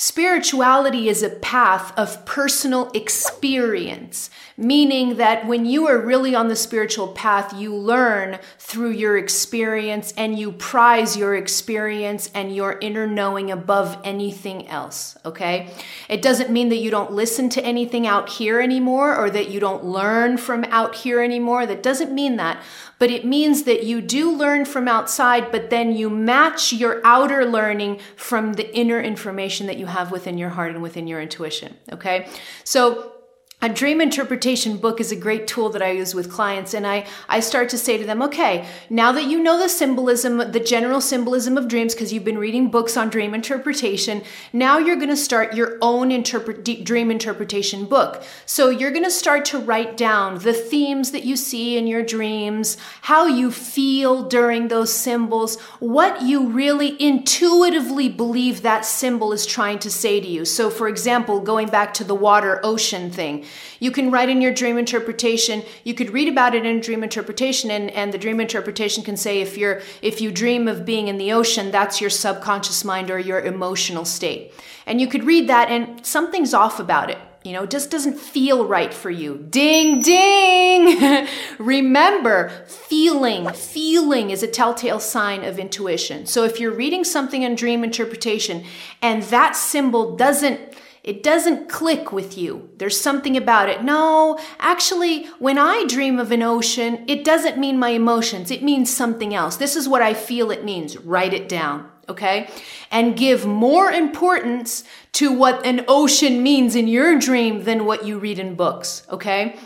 Spirituality 0.03 1.11
is 1.11 1.23
a 1.23 1.29
path 1.29 1.93
of 1.95 2.25
personal 2.25 2.91
experience, 2.95 4.31
meaning 4.57 5.19
that 5.19 5.47
when 5.47 5.67
you 5.67 5.87
are 5.87 5.99
really 5.99 6.35
on 6.35 6.49
the 6.49 6.57
spiritual 6.57 7.09
path, 7.09 7.53
you 7.53 7.77
learn 7.77 8.39
through 8.59 8.93
your 8.93 9.19
experience 9.19 10.15
and 10.17 10.39
you 10.39 10.53
prize 10.53 11.19
your 11.19 11.35
experience 11.35 12.31
and 12.33 12.57
your 12.57 12.79
inner 12.81 13.07
knowing 13.07 13.51
above 13.51 13.99
anything 14.03 14.67
else. 14.69 15.19
Okay. 15.27 15.71
It 16.09 16.23
doesn't 16.23 16.49
mean 16.49 16.71
that 16.71 16.79
you 16.79 16.91
don't 16.91 17.13
listen 17.13 17.51
to 17.51 17.63
anything 17.63 18.07
out 18.07 18.31
here 18.31 18.59
anymore 18.59 19.15
or 19.15 19.29
that 19.29 19.51
you 19.51 19.61
don't 19.61 19.85
learn 19.85 20.39
from 20.39 20.65
out 20.71 20.95
here 20.95 21.21
anymore. 21.21 21.67
That 21.67 21.83
doesn't 21.83 22.11
mean 22.11 22.37
that 22.37 22.63
but 23.01 23.11
it 23.11 23.25
means 23.25 23.65
that 23.65 23.83
you 23.83 24.01
do 24.01 24.31
learn 24.31 24.65
from 24.67 24.87
outside, 24.87 25.51
but 25.51 25.71
then 25.71 25.97
you 25.97 26.09
match 26.09 26.73
your 26.73 27.01
outer 27.03 27.45
learning 27.47 27.99
from 28.15 28.53
the 28.53 28.73
inner 28.77 29.01
information 29.01 29.67
that 29.67 29.79
you 29.79 29.87
have 29.87 30.13
within 30.13 30.37
your 30.39 30.51
heart 30.51 30.71
and 30.71 30.83
within 30.83 31.09
your 31.09 31.21
intuition. 31.21 31.75
Okay. 31.91 32.29
So 32.63 33.20
a 33.63 33.69
dream 33.69 34.01
interpretation 34.01 34.79
book 34.79 35.01
is 35.01 35.13
a 35.13 35.17
great 35.17 35.47
tool 35.47 35.69
that 35.69 35.83
I 35.83 35.91
use 35.91 36.15
with 36.15 36.33
clients. 36.33 36.73
And 36.73 36.87
I, 36.87 37.07
I 37.29 37.41
start 37.41 37.69
to 37.71 37.79
say 37.79 37.99
to 37.99 38.07
them, 38.07 38.23
okay, 38.23 38.67
now 38.89 39.13
that 39.13 39.27
you 39.27 39.43
know 39.43 39.59
the 39.59 39.69
symbolism, 39.69 40.39
the 40.39 40.61
general 40.61 41.03
symbolism 41.03 41.59
of 41.59 41.69
dreams, 41.69 41.95
because 41.95 42.11
you've 42.11 42.25
been 42.25 42.39
reading 42.39 42.71
books 42.71 42.97
on 42.97 43.11
dream 43.11 43.35
interpretation, 43.35 44.23
now 44.55 44.79
you're 44.79 44.97
going 44.97 45.11
to 45.11 45.17
start 45.17 45.55
your 45.55 45.77
own 45.83 46.11
interpret, 46.11 46.65
dream 46.85 47.11
interpretation 47.11 47.85
book. 47.85 48.23
So 48.47 48.71
you're 48.71 48.93
going 48.93 49.05
to 49.05 49.11
start 49.11 49.45
to 49.47 49.59
write 49.59 49.95
down 49.95 50.39
the 50.39 50.55
themes 50.55 51.11
that 51.11 51.25
you 51.25 51.37
see 51.37 51.77
in 51.77 51.87
your 51.87 52.03
dreams, 52.03 52.79
how 53.03 53.27
you 53.27 53.51
feel 53.51 54.27
during 54.27 54.69
those 54.69 54.91
symbols, 54.91 55.61
what 55.81 56.23
you 56.23 56.49
really 56.49 57.01
intuitively 57.03 58.09
believe 58.09 58.63
that 58.63 58.87
symbol 58.87 59.35
is 59.35 59.45
trying 59.45 59.81
to 59.81 59.91
say 59.91 60.19
to 60.19 60.27
you. 60.27 60.47
So, 60.47 60.71
for 60.71 60.89
example, 60.89 61.41
going 61.41 61.69
back 61.69 61.93
to 61.95 62.05
the 62.05 62.15
water 62.15 62.59
ocean 62.65 63.11
thing, 63.11 63.45
you 63.79 63.91
can 63.91 64.11
write 64.11 64.29
in 64.29 64.41
your 64.41 64.53
dream 64.53 64.79
interpretation. 64.79 65.63
You 65.85 65.95
could 65.95 66.11
read 66.11 66.29
about 66.29 66.55
it 66.55 66.67
in 66.67 66.81
dream 66.81 67.03
interpretation, 67.03 67.71
and, 67.71 67.91
and 67.91 68.13
the 68.13 68.19
dream 68.19 68.41
interpretation 68.41 69.03
can 69.03 69.17
say 69.17 69.41
if 69.41 69.57
you're 69.57 69.81
if 70.03 70.21
you 70.21 70.31
dream 70.31 70.69
of 70.69 70.85
being 70.85 71.09
in 71.09 71.19
the 71.19 71.33
ocean, 71.33 71.71
that's 71.71 72.01
your 72.01 72.11
subconscious 72.11 72.85
mind 72.85 73.11
or 73.11 73.19
your 73.19 73.41
emotional 73.41 74.05
state. 74.05 74.53
And 74.87 75.01
you 75.01 75.09
could 75.09 75.25
read 75.25 75.49
that, 75.49 75.71
and 75.71 76.05
something's 76.05 76.55
off 76.55 76.81
about 76.81 77.11
it. 77.11 77.19
You 77.43 77.55
know, 77.55 77.63
it 77.63 77.71
just 77.71 77.91
doesn't 77.91 78.19
feel 78.19 78.67
right 78.67 78.93
for 78.93 79.09
you. 79.09 79.47
Ding, 79.49 80.01
ding! 80.01 81.27
Remember, 81.59 82.51
feeling, 82.67 83.49
feeling 83.55 84.29
is 84.29 84.43
a 84.43 84.47
telltale 84.47 85.01
sign 85.01 85.43
of 85.45 85.59
intuition. 85.59 86.27
So 86.27 86.45
if 86.45 86.61
you're 86.61 86.75
reading 86.75 87.03
something 87.03 87.43
in 87.43 87.55
dream 87.55 87.83
interpretation 87.83 88.65
and 89.01 89.23
that 89.25 89.57
symbol 89.57 90.17
doesn't 90.17 90.61
it 91.03 91.23
doesn't 91.23 91.69
click 91.69 92.13
with 92.13 92.37
you. 92.37 92.71
There's 92.77 93.01
something 93.01 93.37
about 93.37 93.69
it. 93.69 93.83
No, 93.83 94.39
actually, 94.59 95.25
when 95.39 95.59
I 95.59 95.85
dream 95.89 96.19
of 96.19 96.31
an 96.31 96.43
ocean, 96.43 97.05
it 97.09 97.25
doesn't 97.25 97.59
mean 97.59 97.79
my 97.79 97.91
emotions. 97.91 98.51
It 98.51 98.63
means 98.63 98.95
something 98.95 99.35
else. 99.35 99.57
This 99.57 99.77
is 99.77 99.89
what 99.89 100.03
I 100.03 100.13
feel 100.13 100.51
it 100.51 100.65
means. 100.65 100.99
Write 100.99 101.33
it 101.33 101.49
down, 101.49 101.91
okay? 102.09 102.51
And 102.91 103.17
give 103.17 103.47
more 103.47 103.91
importance 103.91 104.85
to 105.13 105.33
what 105.33 105.65
an 105.65 105.85
ocean 105.89 106.43
means 106.43 106.77
in 106.77 106.87
your 106.87 107.19
dream 107.19 107.65
than 107.65 107.87
what 107.87 108.05
you 108.05 108.19
read 108.19 108.39
in 108.39 108.55
books, 108.55 109.07
okay? 109.11 109.57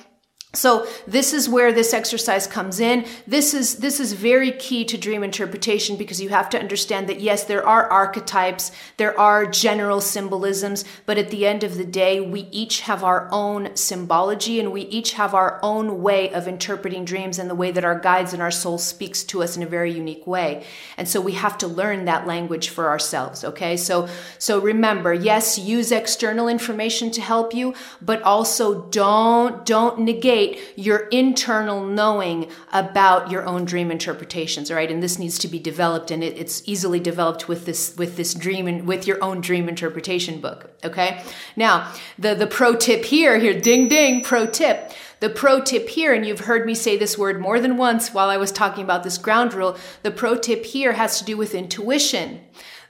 So 0.54 0.86
this 1.06 1.32
is 1.32 1.48
where 1.48 1.72
this 1.72 1.92
exercise 1.92 2.46
comes 2.46 2.80
in. 2.80 3.06
This 3.26 3.54
is 3.54 3.76
this 3.76 4.00
is 4.00 4.12
very 4.12 4.52
key 4.52 4.84
to 4.86 4.96
dream 4.96 5.22
interpretation 5.22 5.96
because 5.96 6.20
you 6.20 6.28
have 6.30 6.48
to 6.50 6.58
understand 6.58 7.08
that 7.08 7.20
yes, 7.20 7.44
there 7.44 7.66
are 7.66 7.90
archetypes, 7.90 8.72
there 8.96 9.18
are 9.18 9.46
general 9.46 10.00
symbolisms, 10.00 10.84
but 11.06 11.18
at 11.18 11.30
the 11.30 11.46
end 11.46 11.64
of 11.64 11.76
the 11.76 11.84
day, 11.84 12.20
we 12.20 12.42
each 12.50 12.80
have 12.82 13.02
our 13.02 13.28
own 13.32 13.74
symbology 13.76 14.60
and 14.60 14.72
we 14.72 14.82
each 14.82 15.12
have 15.14 15.34
our 15.34 15.58
own 15.62 16.02
way 16.02 16.32
of 16.32 16.46
interpreting 16.46 17.04
dreams 17.04 17.38
and 17.38 17.50
the 17.50 17.54
way 17.54 17.70
that 17.70 17.84
our 17.84 17.98
guides 17.98 18.32
and 18.32 18.42
our 18.42 18.50
soul 18.50 18.78
speaks 18.78 19.24
to 19.24 19.42
us 19.42 19.56
in 19.56 19.62
a 19.62 19.66
very 19.66 19.92
unique 19.92 20.26
way. 20.26 20.64
And 20.96 21.08
so 21.08 21.20
we 21.20 21.32
have 21.32 21.58
to 21.58 21.66
learn 21.66 22.04
that 22.04 22.26
language 22.26 22.68
for 22.68 22.88
ourselves, 22.88 23.44
okay? 23.44 23.76
So 23.76 24.08
so 24.38 24.60
remember, 24.60 25.12
yes, 25.12 25.58
use 25.58 25.90
external 25.90 26.48
information 26.48 27.10
to 27.12 27.20
help 27.20 27.54
you, 27.54 27.74
but 28.00 28.22
also 28.22 28.82
don't 28.90 29.64
don't 29.66 30.00
negate 30.00 30.43
create 30.44 30.72
your 30.76 31.08
internal 31.08 31.84
knowing 31.84 32.50
about 32.72 33.30
your 33.30 33.44
own 33.46 33.64
dream 33.64 33.90
interpretations, 33.90 34.70
right? 34.70 34.90
And 34.90 35.02
this 35.02 35.18
needs 35.18 35.38
to 35.40 35.48
be 35.48 35.58
developed 35.58 36.10
and 36.10 36.22
it, 36.22 36.36
it's 36.36 36.66
easily 36.66 37.00
developed 37.00 37.48
with 37.48 37.66
this 37.66 37.96
with 37.96 38.16
this 38.16 38.34
dream 38.34 38.66
and 38.66 38.86
with 38.86 39.06
your 39.06 39.22
own 39.22 39.40
dream 39.40 39.68
interpretation 39.68 40.40
book, 40.40 40.70
okay? 40.84 41.22
Now, 41.56 41.92
the 42.18 42.34
the 42.34 42.46
pro 42.46 42.74
tip 42.74 43.04
here, 43.04 43.38
here 43.38 43.58
ding 43.58 43.88
ding, 43.88 44.22
pro 44.22 44.46
tip. 44.46 44.92
The 45.20 45.30
pro 45.30 45.62
tip 45.62 45.88
here, 45.88 46.12
and 46.12 46.26
you've 46.26 46.40
heard 46.40 46.66
me 46.66 46.74
say 46.74 46.98
this 46.98 47.16
word 47.16 47.40
more 47.40 47.58
than 47.58 47.78
once 47.78 48.12
while 48.12 48.28
I 48.28 48.36
was 48.36 48.52
talking 48.52 48.84
about 48.84 49.04
this 49.04 49.16
ground 49.16 49.54
rule, 49.54 49.78
the 50.02 50.10
pro 50.10 50.36
tip 50.36 50.66
here 50.66 50.92
has 50.92 51.18
to 51.18 51.24
do 51.24 51.36
with 51.36 51.54
intuition 51.54 52.40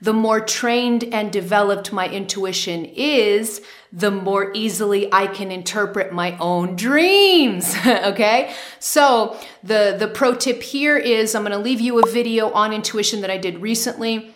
the 0.04 0.12
more 0.12 0.40
trained 0.40 1.04
and 1.14 1.32
developed 1.32 1.90
my 1.90 2.06
intuition 2.06 2.84
is, 2.84 3.62
the 3.94 4.10
more 4.10 4.50
easily 4.54 5.08
I 5.12 5.28
can 5.28 5.52
interpret 5.52 6.12
my 6.12 6.36
own 6.38 6.74
dreams. 6.74 7.76
okay. 7.86 8.52
So 8.80 9.38
the, 9.62 9.94
the 9.96 10.08
pro 10.08 10.34
tip 10.34 10.64
here 10.64 10.96
is 10.96 11.34
I'm 11.36 11.42
going 11.42 11.52
to 11.52 11.58
leave 11.58 11.80
you 11.80 12.00
a 12.00 12.10
video 12.10 12.50
on 12.50 12.72
intuition 12.72 13.20
that 13.20 13.30
I 13.30 13.38
did 13.38 13.60
recently. 13.60 14.33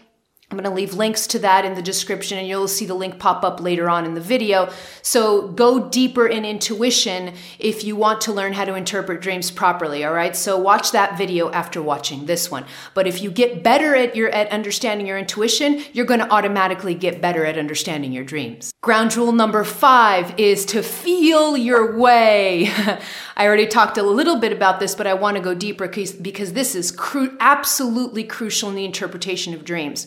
I'm 0.51 0.57
going 0.57 0.65
to 0.65 0.75
leave 0.75 0.95
links 0.95 1.27
to 1.27 1.39
that 1.41 1.67
in 1.67 1.75
the 1.75 1.83
description 1.83 2.39
and 2.39 2.49
you'll 2.49 2.69
see 2.69 2.87
the 2.87 2.95
link 2.95 3.19
pop 3.19 3.45
up 3.45 3.61
later 3.61 3.91
on 3.91 4.07
in 4.07 4.15
the 4.15 4.21
video. 4.21 4.71
So 5.03 5.49
go 5.49 5.91
deeper 5.91 6.27
in 6.27 6.47
intuition 6.47 7.35
if 7.59 7.85
you 7.85 7.97
want 7.97 8.23
to 8.23 8.33
learn 8.33 8.55
how 8.55 8.65
to 8.65 8.75
interpret 8.75 9.21
dreams 9.21 9.51
properly, 9.51 10.07
all 10.07 10.15
right? 10.15 10.35
So 10.35 10.59
watch 10.59 10.91
that 10.93 11.19
video 11.19 11.51
after 11.51 11.83
watching 11.83 12.25
this 12.25 12.51
one. 12.51 12.65
But 12.95 13.07
if 13.07 13.21
you 13.21 13.31
get 13.31 13.63
better 13.63 13.95
at 13.95 14.17
your 14.17 14.31
at 14.31 14.49
understanding 14.51 15.07
your 15.07 15.19
intuition, 15.19 15.83
you're 15.93 16.07
going 16.07 16.21
to 16.21 16.33
automatically 16.33 16.95
get 16.95 17.21
better 17.21 17.45
at 17.45 17.59
understanding 17.59 18.13
your 18.13 18.25
dreams. 18.25 18.73
Ground 18.81 19.15
rule 19.19 19.33
number 19.33 19.65
5 19.65 20.41
is 20.41 20.65
to 20.67 20.83
feel 20.83 21.59
your 21.59 21.99
way. 21.99 22.69
I 23.37 23.47
already 23.47 23.67
talked 23.67 23.99
a 23.99 24.03
little 24.03 24.37
bit 24.37 24.53
about 24.53 24.81
this, 24.81 24.95
but 24.95 25.07
I 25.07 25.13
want 25.13 25.37
to 25.37 25.43
go 25.43 25.53
deeper 25.53 25.87
because, 25.87 26.53
this 26.55 26.75
is 26.75 26.91
cru- 26.91 27.37
absolutely 27.39 28.25
crucial 28.25 28.71
in 28.71 28.77
the 28.77 28.87
interpretation 28.87 29.53
of 29.53 29.63
dreams 29.63 30.07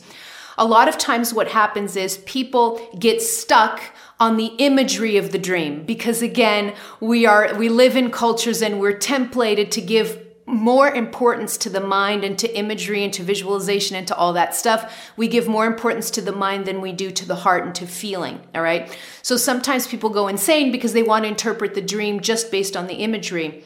a 0.58 0.66
lot 0.66 0.88
of 0.88 0.98
times 0.98 1.34
what 1.34 1.50
happens 1.50 1.96
is 1.96 2.18
people 2.20 2.80
get 3.00 3.22
stuck 3.22 3.82
on 4.20 4.38
the 4.38 4.54
imagery 4.58 5.18
of 5.18 5.32
the 5.32 5.40
dream 5.40 5.84
because 5.84 6.22
again 6.22 6.74
we 7.00 7.26
are 7.26 7.56
we 7.56 7.70
live 7.70 7.96
in 7.96 8.12
cultures 8.12 8.62
and 8.62 8.80
we're 8.80 8.98
templated 8.98 9.72
to 9.72 9.82
give 9.82 10.20
more 10.52 10.94
importance 10.94 11.56
to 11.58 11.70
the 11.70 11.80
mind 11.80 12.24
and 12.24 12.38
to 12.40 12.58
imagery 12.58 13.04
and 13.04 13.14
to 13.14 13.24
visualization 13.24 13.96
and 13.96 14.08
to 14.08 14.16
all 14.16 14.34
that 14.34 14.54
stuff. 14.54 15.12
We 15.16 15.28
give 15.28 15.48
more 15.48 15.66
importance 15.66 16.12
to 16.12 16.22
the 16.22 16.34
mind 16.34 16.66
than 16.66 16.82
we 16.82 16.92
do 16.92 17.10
to 17.12 17.26
the 17.26 17.36
heart 17.36 17.66
and 17.66 17.74
to 17.76 17.88
feeling. 17.88 18.42
All 18.54 18.62
right. 18.62 18.96
So 19.22 19.38
sometimes 19.38 19.88
people 19.88 20.10
go 20.10 20.28
insane 20.28 20.72
because 20.72 20.94
they 20.94 21.04
want 21.04 21.24
to 21.24 21.30
interpret 21.30 21.74
the 21.74 21.82
dream 21.82 22.20
just 22.20 22.52
based 22.52 22.76
on 22.76 22.88
the 22.88 22.96
imagery. 22.96 23.64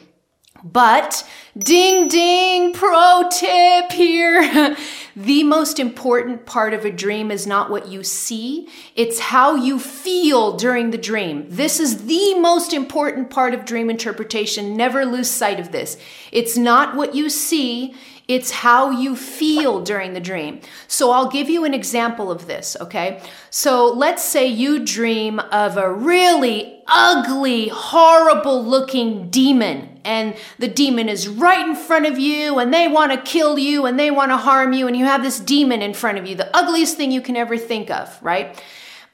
But 0.64 1.28
ding 1.56 2.08
ding, 2.08 2.72
pro 2.72 3.28
tip 3.30 3.92
here. 3.92 4.76
the 5.16 5.44
most 5.44 5.78
important 5.78 6.44
part 6.44 6.74
of 6.74 6.84
a 6.84 6.90
dream 6.90 7.30
is 7.30 7.46
not 7.46 7.70
what 7.70 7.88
you 7.88 8.02
see, 8.02 8.68
it's 8.94 9.18
how 9.18 9.54
you 9.54 9.78
feel 9.78 10.56
during 10.56 10.90
the 10.90 10.98
dream. 10.98 11.46
This 11.48 11.80
is 11.80 12.06
the 12.06 12.34
most 12.38 12.72
important 12.72 13.30
part 13.30 13.54
of 13.54 13.64
dream 13.64 13.88
interpretation. 13.88 14.76
Never 14.76 15.06
lose 15.06 15.30
sight 15.30 15.58
of 15.58 15.72
this. 15.72 15.96
It's 16.32 16.56
not 16.56 16.94
what 16.94 17.14
you 17.14 17.30
see, 17.30 17.94
it's 18.28 18.50
how 18.50 18.90
you 18.90 19.14
feel 19.14 19.80
during 19.82 20.12
the 20.12 20.20
dream. 20.20 20.60
So 20.88 21.12
I'll 21.12 21.30
give 21.30 21.48
you 21.48 21.64
an 21.64 21.74
example 21.74 22.30
of 22.30 22.48
this, 22.48 22.76
okay? 22.80 23.22
So 23.50 23.92
let's 23.92 24.24
say 24.24 24.46
you 24.46 24.84
dream 24.84 25.38
of 25.38 25.76
a 25.76 25.92
really 25.92 26.82
ugly, 26.88 27.68
horrible 27.68 28.64
looking 28.64 29.30
demon, 29.30 30.00
and 30.04 30.36
the 30.58 30.68
demon 30.68 31.08
is 31.08 31.28
right 31.28 31.68
in 31.68 31.76
front 31.76 32.06
of 32.06 32.18
you, 32.18 32.58
and 32.58 32.74
they 32.74 32.88
want 32.88 33.12
to 33.12 33.18
kill 33.18 33.58
you 33.58 33.86
and 33.86 33.98
they 33.98 34.10
want 34.10 34.32
to 34.32 34.36
harm 34.36 34.72
you, 34.72 34.88
and 34.88 34.96
you 34.96 35.04
have 35.04 35.22
this 35.22 35.38
demon 35.38 35.80
in 35.80 35.94
front 35.94 36.18
of 36.18 36.26
you, 36.26 36.34
the 36.34 36.56
ugliest 36.56 36.96
thing 36.96 37.12
you 37.12 37.20
can 37.20 37.36
ever 37.36 37.56
think 37.56 37.90
of, 37.90 38.18
right? 38.22 38.60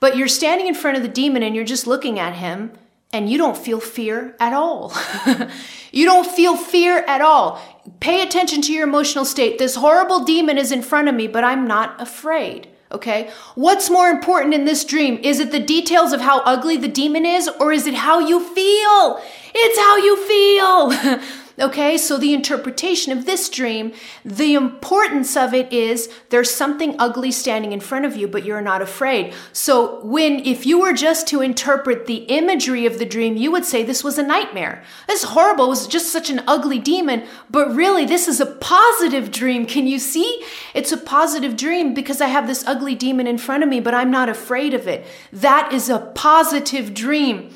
But 0.01 0.17
you're 0.17 0.29
standing 0.29 0.67
in 0.67 0.75
front 0.75 0.97
of 0.97 1.03
the 1.03 1.09
demon 1.09 1.43
and 1.43 1.55
you're 1.55 1.65
just 1.65 1.87
looking 1.87 2.19
at 2.19 2.35
him, 2.35 2.73
and 3.13 3.29
you 3.29 3.37
don't 3.39 3.57
feel 3.57 3.81
fear 3.81 4.35
at 4.41 4.53
all. 4.53 4.93
you 5.93 6.05
don't 6.05 6.27
feel 6.27 6.57
fear 6.57 6.99
at 7.07 7.21
all. 7.21 7.61
Pay 8.01 8.23
attention 8.23 8.63
to 8.63 8.73
your 8.73 8.87
emotional 8.87 9.25
state. 9.25 9.59
This 9.59 9.75
horrible 9.77 10.25
demon 10.25 10.57
is 10.57 10.73
in 10.73 10.83
front 10.83 11.09
of 11.09 11.15
me, 11.15 11.27
but 11.27 11.45
I'm 11.45 11.67
not 11.67 12.01
afraid. 12.01 12.69
Okay? 12.91 13.31
What's 13.55 13.91
more 13.91 14.09
important 14.09 14.55
in 14.55 14.65
this 14.65 14.85
dream? 14.85 15.19
Is 15.23 15.41
it 15.41 15.51
the 15.51 15.61
details 15.61 16.13
of 16.13 16.21
how 16.21 16.41
ugly 16.41 16.77
the 16.77 16.89
demon 16.89 17.25
is, 17.25 17.49
or 17.61 17.73
is 17.73 17.87
it 17.87 17.95
how 17.95 18.19
you 18.19 18.41
feel? 18.41 19.21
It's 19.55 19.79
how 19.79 19.97
you 19.97 20.17
feel. 20.27 21.21
Okay, 21.59 21.99
so 21.99 22.17
the 22.17 22.33
interpretation 22.33 23.13
of 23.13 23.27
this 23.27 23.49
dream, 23.49 23.93
the 24.25 24.55
importance 24.55 25.37
of 25.37 25.53
it 25.53 25.73
is 25.73 26.09
there's 26.31 26.51
something 26.51 26.97
ugly 26.99 27.31
standing 27.31 27.73
in 27.73 27.81
front 27.81 28.05
of 28.05 28.17
you, 28.17 28.27
but 28.27 28.45
you're 28.45 28.63
not 28.63 28.81
afraid. 28.81 29.35
So, 29.53 30.05
when, 30.05 30.41
if 30.47 30.65
you 30.65 30.81
were 30.81 30.93
just 30.93 31.27
to 31.29 31.43
interpret 31.43 32.07
the 32.07 32.25
imagery 32.29 32.87
of 32.87 32.99
the 32.99 33.05
dream, 33.05 33.37
you 33.37 33.51
would 33.53 33.65
say 33.65 33.83
this 33.83 34.03
was 34.03 34.19
a 34.19 34.23
nightmare. 34.23 34.83
This 35.07 35.25
horrible. 35.25 35.73
Was 35.73 35.87
just 35.87 36.11
such 36.11 36.29
an 36.29 36.43
ugly 36.47 36.79
demon, 36.79 37.25
but 37.51 37.75
really, 37.75 38.05
this 38.05 38.29
is 38.29 38.41
a 38.41 38.47
positive 38.47 39.31
dream. 39.31 39.65
Can 39.65 39.87
you 39.87 39.99
see? 39.99 40.43
It's 40.75 40.93
a 40.93 40.97
positive 40.97 41.57
dream 41.57 41.95
because 41.95 42.21
I 42.21 42.27
have 42.27 42.47
this 42.47 42.65
ugly 42.67 42.95
demon 42.95 43.27
in 43.27 43.39
front 43.39 43.63
of 43.63 43.69
me, 43.69 43.81
but 43.81 43.95
I'm 43.95 44.11
not 44.11 44.29
afraid 44.29 44.75
of 44.75 44.87
it. 44.87 45.07
That 45.33 45.73
is 45.73 45.89
a 45.89 45.99
positive 45.99 46.95
dream. 46.95 47.51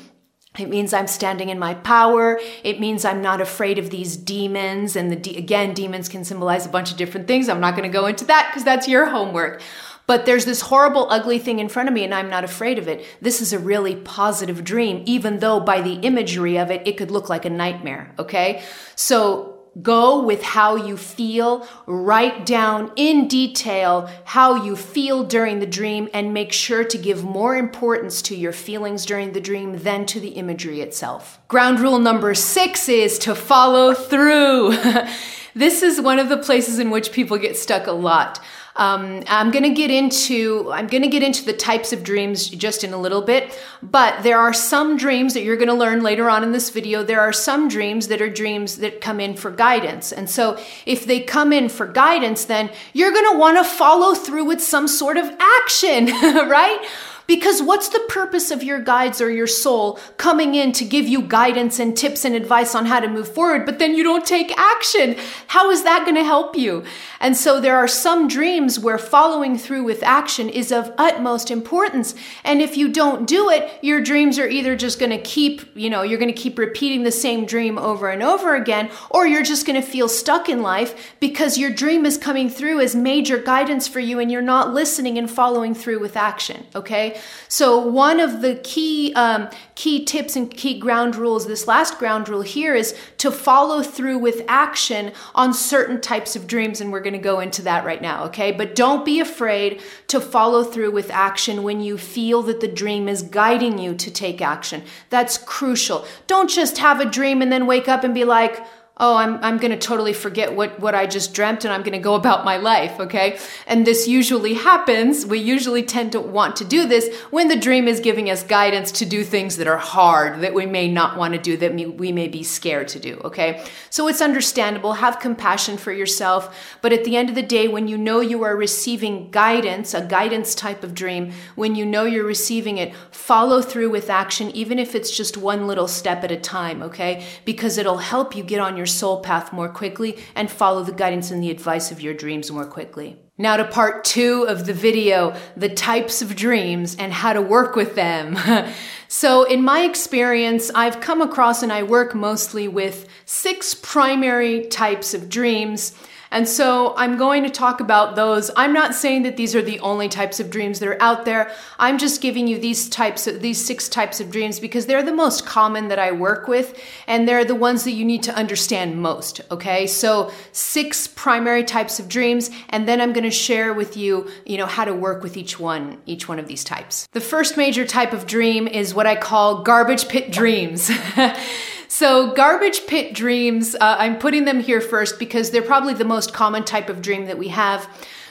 It 0.59 0.69
means 0.69 0.93
I'm 0.93 1.07
standing 1.07 1.49
in 1.49 1.59
my 1.59 1.73
power. 1.73 2.39
It 2.63 2.79
means 2.79 3.05
I'm 3.05 3.21
not 3.21 3.41
afraid 3.41 3.77
of 3.77 3.89
these 3.89 4.17
demons. 4.17 4.95
And 4.95 5.11
the 5.11 5.15
de- 5.15 5.37
again, 5.37 5.73
demons 5.73 6.09
can 6.09 6.23
symbolize 6.23 6.65
a 6.65 6.69
bunch 6.69 6.91
of 6.91 6.97
different 6.97 7.27
things. 7.27 7.49
I'm 7.49 7.59
not 7.59 7.75
going 7.75 7.89
to 7.89 7.95
go 7.95 8.05
into 8.05 8.25
that 8.25 8.49
because 8.49 8.63
that's 8.63 8.87
your 8.87 9.07
homework. 9.07 9.61
But 10.07 10.25
there's 10.25 10.45
this 10.45 10.61
horrible, 10.61 11.07
ugly 11.09 11.37
thing 11.37 11.59
in 11.59 11.67
front 11.67 11.89
of 11.89 11.93
me, 11.93 12.05
and 12.05 12.13
I'm 12.13 12.29
not 12.29 12.45
afraid 12.45 12.79
of 12.79 12.87
it. 12.87 13.05
This 13.21 13.41
is 13.41 13.51
a 13.51 13.59
really 13.59 13.95
positive 13.97 14.63
dream, 14.63 15.03
even 15.05 15.39
though 15.39 15.59
by 15.59 15.81
the 15.81 15.95
imagery 15.95 16.57
of 16.57 16.71
it, 16.71 16.87
it 16.87 16.95
could 16.95 17.11
look 17.11 17.27
like 17.27 17.43
a 17.43 17.49
nightmare. 17.49 18.13
Okay. 18.17 18.63
So 18.95 19.56
Go 19.81 20.23
with 20.23 20.41
how 20.41 20.75
you 20.75 20.97
feel. 20.97 21.67
Write 21.85 22.45
down 22.45 22.91
in 22.95 23.27
detail 23.27 24.09
how 24.25 24.63
you 24.63 24.75
feel 24.75 25.23
during 25.23 25.59
the 25.59 25.65
dream 25.65 26.09
and 26.13 26.33
make 26.33 26.53
sure 26.53 26.83
to 26.83 26.97
give 26.97 27.23
more 27.23 27.55
importance 27.55 28.21
to 28.23 28.35
your 28.35 28.53
feelings 28.53 29.05
during 29.05 29.33
the 29.33 29.41
dream 29.41 29.79
than 29.79 30.05
to 30.07 30.19
the 30.19 30.29
imagery 30.29 30.81
itself. 30.81 31.39
Ground 31.47 31.79
rule 31.79 31.99
number 31.99 32.33
six 32.33 32.89
is 32.89 33.19
to 33.19 33.35
follow 33.35 33.93
through. 33.93 34.77
this 35.53 35.83
is 35.83 36.01
one 36.01 36.19
of 36.19 36.29
the 36.29 36.37
places 36.37 36.79
in 36.79 36.89
which 36.89 37.11
people 37.11 37.37
get 37.37 37.57
stuck 37.57 37.87
a 37.87 37.91
lot. 37.91 38.39
Um, 38.77 39.23
I'm 39.27 39.51
to 39.63 39.73
get 39.73 39.89
into 39.89 40.71
I'm 40.71 40.87
to 41.01 41.09
get 41.09 41.23
into 41.23 41.43
the 41.43 41.53
types 41.53 41.91
of 41.91 42.03
dreams 42.03 42.47
just 42.47 42.83
in 42.83 42.93
a 42.93 42.97
little 42.97 43.21
bit, 43.21 43.59
but 43.81 44.23
there 44.23 44.37
are 44.37 44.53
some 44.53 44.97
dreams 44.97 45.33
that 45.33 45.41
you're 45.41 45.57
to 45.67 45.73
learn 45.73 46.03
later 46.03 46.29
on 46.29 46.43
in 46.43 46.51
this 46.51 46.69
video. 46.69 47.03
There 47.03 47.19
are 47.19 47.33
some 47.33 47.67
dreams 47.67 48.07
that 48.07 48.21
are 48.21 48.29
dreams 48.29 48.77
that 48.77 49.01
come 49.01 49.19
in 49.19 49.35
for 49.35 49.49
guidance, 49.49 50.11
and 50.11 50.29
so 50.29 50.59
if 50.85 51.05
they 51.05 51.19
come 51.21 51.51
in 51.51 51.69
for 51.69 51.87
guidance, 51.87 52.45
then 52.45 52.69
you're 52.93 53.11
to 53.33 53.39
want 53.39 53.57
to 53.57 53.63
follow 53.63 54.13
through 54.13 54.45
with 54.45 54.61
some 54.61 54.87
sort 54.87 55.17
of 55.17 55.25
action, 55.39 56.05
right? 56.47 56.79
Because 57.27 57.61
what's 57.61 57.89
the 57.89 58.05
purpose 58.07 58.51
of 58.51 58.63
your 58.63 58.79
guides 58.79 59.19
or 59.19 59.29
your 59.29 59.47
soul 59.47 59.99
coming 60.15 60.55
in 60.55 60.71
to 60.71 60.85
give 60.85 61.07
you 61.07 61.21
guidance 61.21 61.77
and 61.77 61.95
tips 61.95 62.23
and 62.23 62.33
advice 62.33 62.73
on 62.73 62.85
how 62.85 63.01
to 63.01 63.09
move 63.09 63.27
forward, 63.27 63.65
but 63.65 63.79
then 63.79 63.95
you 63.95 64.03
don't 64.03 64.25
take 64.25 64.57
action? 64.57 65.17
How 65.47 65.69
is 65.69 65.83
that 65.83 66.05
going 66.05 66.15
to 66.15 66.23
help 66.23 66.55
you? 66.55 66.85
And 67.19 67.35
so 67.35 67.59
there 67.59 67.75
are 67.75 67.87
some 67.87 68.29
dreams 68.29 68.79
where 68.79 68.97
following 68.97 69.57
through 69.57 69.83
with 69.83 70.03
action 70.03 70.47
is 70.47 70.71
of 70.71 70.93
utmost 70.97 71.51
importance. 71.51 72.15
And 72.45 72.61
if 72.61 72.77
you 72.77 72.87
don't 72.87 73.27
do 73.27 73.49
it, 73.49 73.77
your 73.81 73.99
dreams 73.99 74.39
are 74.39 74.47
either 74.47 74.77
just 74.77 74.97
going 74.97 75.11
to 75.11 75.17
keep, 75.17 75.63
you 75.75 75.89
know, 75.89 76.03
you're 76.03 76.19
going 76.19 76.33
to 76.33 76.41
keep 76.41 76.57
repeating 76.57 77.03
the 77.03 77.11
same 77.11 77.45
dream 77.45 77.77
over 77.77 78.09
and 78.09 78.23
over 78.23 78.55
again, 78.55 78.89
or 79.09 79.27
you're 79.27 79.43
just 79.43 79.65
going 79.65 79.79
to 79.81 79.85
feel 79.85 80.07
stuck 80.07 80.47
in 80.47 80.61
life 80.61 81.15
because 81.19 81.57
your 81.57 81.71
dream 81.71 82.05
is 82.05 82.17
coming 82.17 82.49
through 82.49 82.79
as 82.79 82.95
major 82.95 83.37
guidance 83.37 83.85
for 83.85 83.99
you 83.99 84.19
and 84.19 84.31
you're 84.31 84.41
not 84.41 84.73
listening 84.73 85.17
and 85.17 85.29
following 85.29 85.73
through 85.73 85.99
with 85.99 86.15
action. 86.15 86.65
Okay. 86.73 87.16
So 87.47 87.79
one 87.79 88.19
of 88.19 88.41
the 88.41 88.55
key 88.55 89.13
um, 89.15 89.49
key 89.75 90.03
tips 90.03 90.35
and 90.35 90.49
key 90.49 90.79
ground 90.79 91.15
rules, 91.15 91.47
this 91.47 91.67
last 91.67 91.97
ground 91.97 92.27
rule 92.27 92.41
here, 92.41 92.75
is 92.75 92.95
to 93.19 93.31
follow 93.31 93.81
through 93.81 94.17
with 94.17 94.41
action 94.47 95.13
on 95.35 95.53
certain 95.53 96.01
types 96.01 96.35
of 96.35 96.47
dreams, 96.47 96.81
and 96.81 96.91
we're 96.91 96.99
going 96.99 97.13
to 97.13 97.19
go 97.19 97.39
into 97.39 97.61
that 97.63 97.85
right 97.85 98.01
now. 98.01 98.25
Okay, 98.25 98.51
but 98.51 98.75
don't 98.75 99.05
be 99.05 99.19
afraid 99.19 99.81
to 100.07 100.19
follow 100.19 100.63
through 100.63 100.91
with 100.91 101.11
action 101.11 101.63
when 101.63 101.81
you 101.81 101.97
feel 101.97 102.41
that 102.43 102.59
the 102.59 102.67
dream 102.67 103.07
is 103.07 103.21
guiding 103.21 103.77
you 103.77 103.95
to 103.95 104.11
take 104.11 104.41
action. 104.41 104.83
That's 105.09 105.37
crucial. 105.37 106.05
Don't 106.27 106.49
just 106.49 106.77
have 106.79 106.99
a 106.99 107.05
dream 107.05 107.41
and 107.41 107.51
then 107.51 107.65
wake 107.65 107.87
up 107.87 108.03
and 108.03 108.13
be 108.13 108.23
like 108.25 108.65
oh, 108.99 109.15
I'm, 109.15 109.37
I'm 109.43 109.57
going 109.57 109.71
to 109.71 109.77
totally 109.77 110.13
forget 110.13 110.55
what, 110.55 110.79
what 110.79 110.95
I 110.95 111.05
just 111.05 111.33
dreamt 111.33 111.65
and 111.65 111.73
I'm 111.73 111.81
going 111.81 111.93
to 111.93 111.99
go 111.99 112.15
about 112.15 112.43
my 112.43 112.57
life. 112.57 112.99
Okay. 112.99 113.37
And 113.67 113.85
this 113.85 114.07
usually 114.07 114.55
happens. 114.55 115.25
We 115.25 115.39
usually 115.39 115.83
tend 115.83 116.13
to 116.13 116.19
want 116.19 116.55
to 116.57 116.65
do 116.65 116.87
this 116.87 117.15
when 117.29 117.47
the 117.47 117.55
dream 117.55 117.87
is 117.87 117.99
giving 117.99 118.29
us 118.29 118.43
guidance 118.43 118.91
to 118.93 119.05
do 119.05 119.23
things 119.23 119.57
that 119.57 119.67
are 119.67 119.77
hard, 119.77 120.41
that 120.41 120.53
we 120.53 120.65
may 120.65 120.91
not 120.91 121.17
want 121.17 121.33
to 121.35 121.39
do, 121.39 121.57
that 121.57 121.75
we 121.75 122.11
may 122.11 122.27
be 122.27 122.43
scared 122.43 122.87
to 122.89 122.99
do. 122.99 123.21
Okay. 123.23 123.63
So 123.91 124.07
it's 124.07 124.21
understandable. 124.21 124.93
Have 124.93 125.19
compassion 125.19 125.77
for 125.77 125.91
yourself. 125.91 126.77
But 126.81 126.91
at 126.91 127.03
the 127.03 127.15
end 127.15 127.29
of 127.29 127.35
the 127.35 127.43
day, 127.43 127.67
when 127.67 127.87
you 127.87 127.97
know 127.97 128.19
you 128.19 128.43
are 128.43 128.55
receiving 128.55 129.29
guidance, 129.29 129.93
a 129.93 130.01
guidance 130.05 130.55
type 130.55 130.83
of 130.83 130.95
dream, 130.95 131.33
when 131.55 131.75
you 131.75 131.85
know 131.85 132.05
you're 132.05 132.25
receiving 132.25 132.77
it, 132.77 132.95
follow 133.11 133.61
through 133.61 133.91
with 133.91 134.09
action, 134.09 134.49
even 134.51 134.79
if 134.79 134.95
it's 134.95 135.15
just 135.15 135.37
one 135.37 135.67
little 135.67 135.87
step 135.87 136.23
at 136.23 136.31
a 136.31 136.37
time. 136.37 136.81
Okay. 136.81 137.23
Because 137.45 137.77
it'll 137.77 137.97
help 137.97 138.35
you 138.35 138.43
get 138.43 138.59
on 138.59 138.75
your 138.75 138.86
soul 138.87 139.21
path 139.21 139.53
more 139.53 139.69
quickly 139.69 140.17
and 140.35 140.49
follow 140.49 140.83
the 140.83 140.91
guidance 140.91 141.29
and 141.31 141.43
the 141.43 141.51
advice 141.51 141.91
of 141.91 142.01
your 142.01 142.13
dreams 142.13 142.51
more 142.51 142.65
quickly. 142.65 143.19
Now 143.37 143.57
to 143.57 143.65
part 143.65 144.03
two 144.03 144.45
of 144.47 144.65
the 144.65 144.73
video, 144.73 145.35
the 145.55 145.69
types 145.69 146.23
of 146.23 146.35
dreams 146.35 146.95
and 146.95 147.13
how 147.13 147.33
to 147.33 147.41
work 147.41 147.75
with 147.75 147.93
them. 147.93 148.35
so 149.07 149.43
in 149.43 149.63
my 149.63 149.81
experience, 149.81 150.71
I've 150.73 150.99
come 151.01 151.21
across 151.21 151.61
and 151.61 151.71
I 151.71 151.83
work 151.83 152.15
mostly 152.15 152.67
with 152.67 153.07
six 153.25 153.75
primary 153.75 154.65
types 154.65 155.13
of 155.13 155.29
dreams 155.29 155.93
and 156.37 156.47
so 156.47 156.93
I'm 156.97 157.17
going 157.17 157.41
to 157.45 157.49
talk 157.49 157.79
about 157.79 158.15
those. 158.15 158.51
I'm 158.55 158.71
not 158.71 158.93
saying 158.93 159.23
that 159.23 159.37
these 159.37 159.55
are 159.55 159.61
the 159.63 159.79
only 159.79 160.07
types 160.07 160.39
of 160.39 160.51
dreams 160.51 160.77
that 160.77 160.87
are 160.87 161.01
out 161.01 161.25
there. 161.25 161.51
I'm 161.79 161.97
just 161.97 162.21
giving 162.21 162.47
you 162.47 162.59
these 162.59 162.89
types 162.89 163.25
of 163.25 163.41
these 163.41 163.65
six 163.65 163.89
types 163.89 164.19
of 164.19 164.29
dreams 164.29 164.59
because 164.59 164.85
they're 164.85 165.01
the 165.01 165.11
most 165.11 165.47
common 165.47 165.87
that 165.87 165.97
I 165.97 166.11
work 166.11 166.47
with 166.47 166.79
and 167.07 167.27
they're 167.27 167.43
the 167.43 167.55
ones 167.55 167.85
that 167.85 167.93
you 167.93 168.05
need 168.05 168.21
to 168.21 168.35
understand 168.35 169.01
most, 169.01 169.41
okay? 169.49 169.87
So 169.87 170.31
six 170.51 171.07
primary 171.07 171.63
types 171.63 171.99
of 171.99 172.07
dreams 172.07 172.51
and 172.69 172.87
then 172.87 173.01
I'm 173.01 173.13
going 173.13 173.23
to 173.23 173.31
share 173.31 173.73
with 173.73 173.97
you, 173.97 174.29
you 174.45 174.59
know, 174.59 174.67
how 174.67 174.85
to 174.85 174.93
work 174.93 175.23
with 175.23 175.37
each 175.37 175.59
one, 175.59 175.97
each 176.05 176.29
one 176.29 176.37
of 176.37 176.47
these 176.47 176.63
types. 176.63 177.07
The 177.13 177.19
first 177.19 177.57
major 177.57 177.83
type 177.83 178.13
of 178.13 178.27
dream 178.27 178.67
is 178.67 178.93
what 178.93 179.07
I 179.07 179.15
call 179.15 179.63
garbage 179.63 180.07
pit 180.07 180.31
dreams. 180.31 180.91
So, 181.87 182.33
garbage 182.33 182.85
pit 182.85 183.13
dreams, 183.13 183.75
uh, 183.75 183.95
I'm 183.97 184.17
putting 184.17 184.45
them 184.45 184.59
here 184.59 184.81
first 184.81 185.19
because 185.19 185.51
they're 185.51 185.61
probably 185.61 185.93
the 185.93 186.05
most 186.05 186.33
common 186.33 186.63
type 186.63 186.89
of 186.89 187.01
dream 187.01 187.25
that 187.27 187.37
we 187.37 187.47
have. 187.47 187.87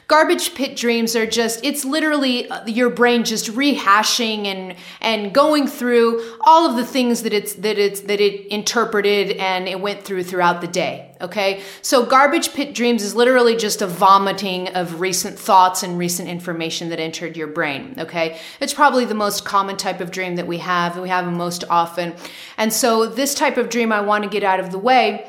Garbage 0.08 0.54
pit 0.54 0.76
dreams 0.76 1.16
are 1.16 1.26
just, 1.26 1.64
it's 1.64 1.84
literally 1.84 2.48
uh, 2.48 2.64
your 2.66 2.90
brain 2.90 3.24
just 3.24 3.50
rehashing 3.50 4.44
and, 4.44 4.76
and 5.00 5.34
going 5.34 5.66
through 5.66 6.22
all 6.42 6.70
of 6.70 6.76
the 6.76 6.86
things 6.86 7.22
that 7.22 7.32
it's, 7.32 7.54
that 7.54 7.76
it's, 7.76 8.02
that 8.02 8.20
it 8.20 8.46
interpreted 8.46 9.32
and 9.38 9.66
it 9.66 9.80
went 9.80 10.04
through 10.04 10.22
throughout 10.22 10.60
the 10.60 10.68
day. 10.68 11.16
Okay. 11.20 11.62
So 11.82 12.04
garbage 12.04 12.52
pit 12.52 12.74
dreams 12.74 13.02
is 13.02 13.16
literally 13.16 13.56
just 13.56 13.82
a 13.82 13.86
vomiting 13.86 14.68
of 14.74 15.00
recent 15.00 15.38
thoughts 15.38 15.82
and 15.82 15.98
recent 15.98 16.28
information 16.28 16.90
that 16.90 17.00
entered 17.00 17.36
your 17.36 17.48
brain. 17.48 17.96
Okay. 17.98 18.38
It's 18.60 18.74
probably 18.74 19.06
the 19.06 19.14
most 19.14 19.44
common 19.44 19.76
type 19.76 20.00
of 20.00 20.10
dream 20.10 20.36
that 20.36 20.46
we 20.46 20.58
have 20.58 20.98
we 20.98 21.08
have 21.08 21.24
them 21.24 21.36
most 21.36 21.64
often. 21.68 22.14
And 22.58 22.72
so 22.72 23.06
this 23.06 23.34
type 23.34 23.56
of 23.56 23.70
dream 23.70 23.92
I 23.92 24.02
want 24.02 24.24
to 24.24 24.30
get 24.30 24.44
out 24.44 24.60
of 24.60 24.70
the 24.70 24.78
way 24.78 25.26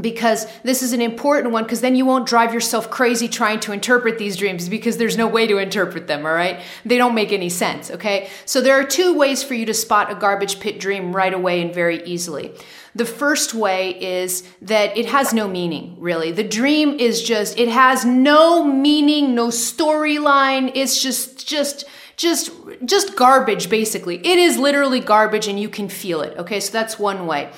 because 0.00 0.46
this 0.62 0.82
is 0.82 0.92
an 0.92 1.00
important 1.00 1.52
one 1.52 1.62
because 1.62 1.80
then 1.80 1.96
you 1.96 2.04
won't 2.04 2.26
drive 2.26 2.52
yourself 2.52 2.90
crazy 2.90 3.28
trying 3.28 3.58
to 3.58 3.72
interpret 3.72 4.18
these 4.18 4.36
dreams 4.36 4.68
because 4.68 4.98
there's 4.98 5.16
no 5.16 5.26
way 5.26 5.46
to 5.46 5.56
interpret 5.56 6.06
them 6.06 6.26
all 6.26 6.34
right? 6.34 6.60
They 6.84 6.98
don't 6.98 7.14
make 7.14 7.32
any 7.32 7.48
sense 7.48 7.90
okay? 7.90 8.28
So 8.44 8.60
there 8.60 8.78
are 8.78 8.84
two 8.84 9.16
ways 9.16 9.42
for 9.42 9.54
you 9.54 9.64
to 9.66 9.74
spot 9.74 10.12
a 10.12 10.14
garbage 10.14 10.60
pit 10.60 10.78
dream 10.78 11.16
right 11.16 11.32
away 11.32 11.62
and 11.62 11.74
very 11.74 12.04
easily. 12.04 12.54
The 12.94 13.06
first 13.06 13.54
way 13.54 13.90
is 14.02 14.46
that 14.62 14.96
it 14.98 15.06
has 15.06 15.32
no 15.32 15.48
meaning 15.48 15.96
really. 15.98 16.30
The 16.30 16.44
dream 16.44 16.98
is 17.00 17.22
just 17.22 17.58
it 17.58 17.68
has 17.68 18.04
no 18.04 18.64
meaning 18.64 19.34
no 19.34 19.48
storyline. 19.48 20.72
It's 20.74 21.02
just 21.02 21.48
just 21.48 21.84
just 22.18 22.50
just 22.84 23.16
garbage 23.16 23.70
basically. 23.70 24.16
It 24.16 24.38
is 24.38 24.58
literally 24.58 25.00
garbage 25.00 25.48
and 25.48 25.58
you 25.58 25.70
can 25.70 25.88
feel 25.88 26.20
it 26.20 26.36
okay? 26.36 26.60
So 26.60 26.70
that's 26.70 26.98
one 26.98 27.26
way 27.26 27.50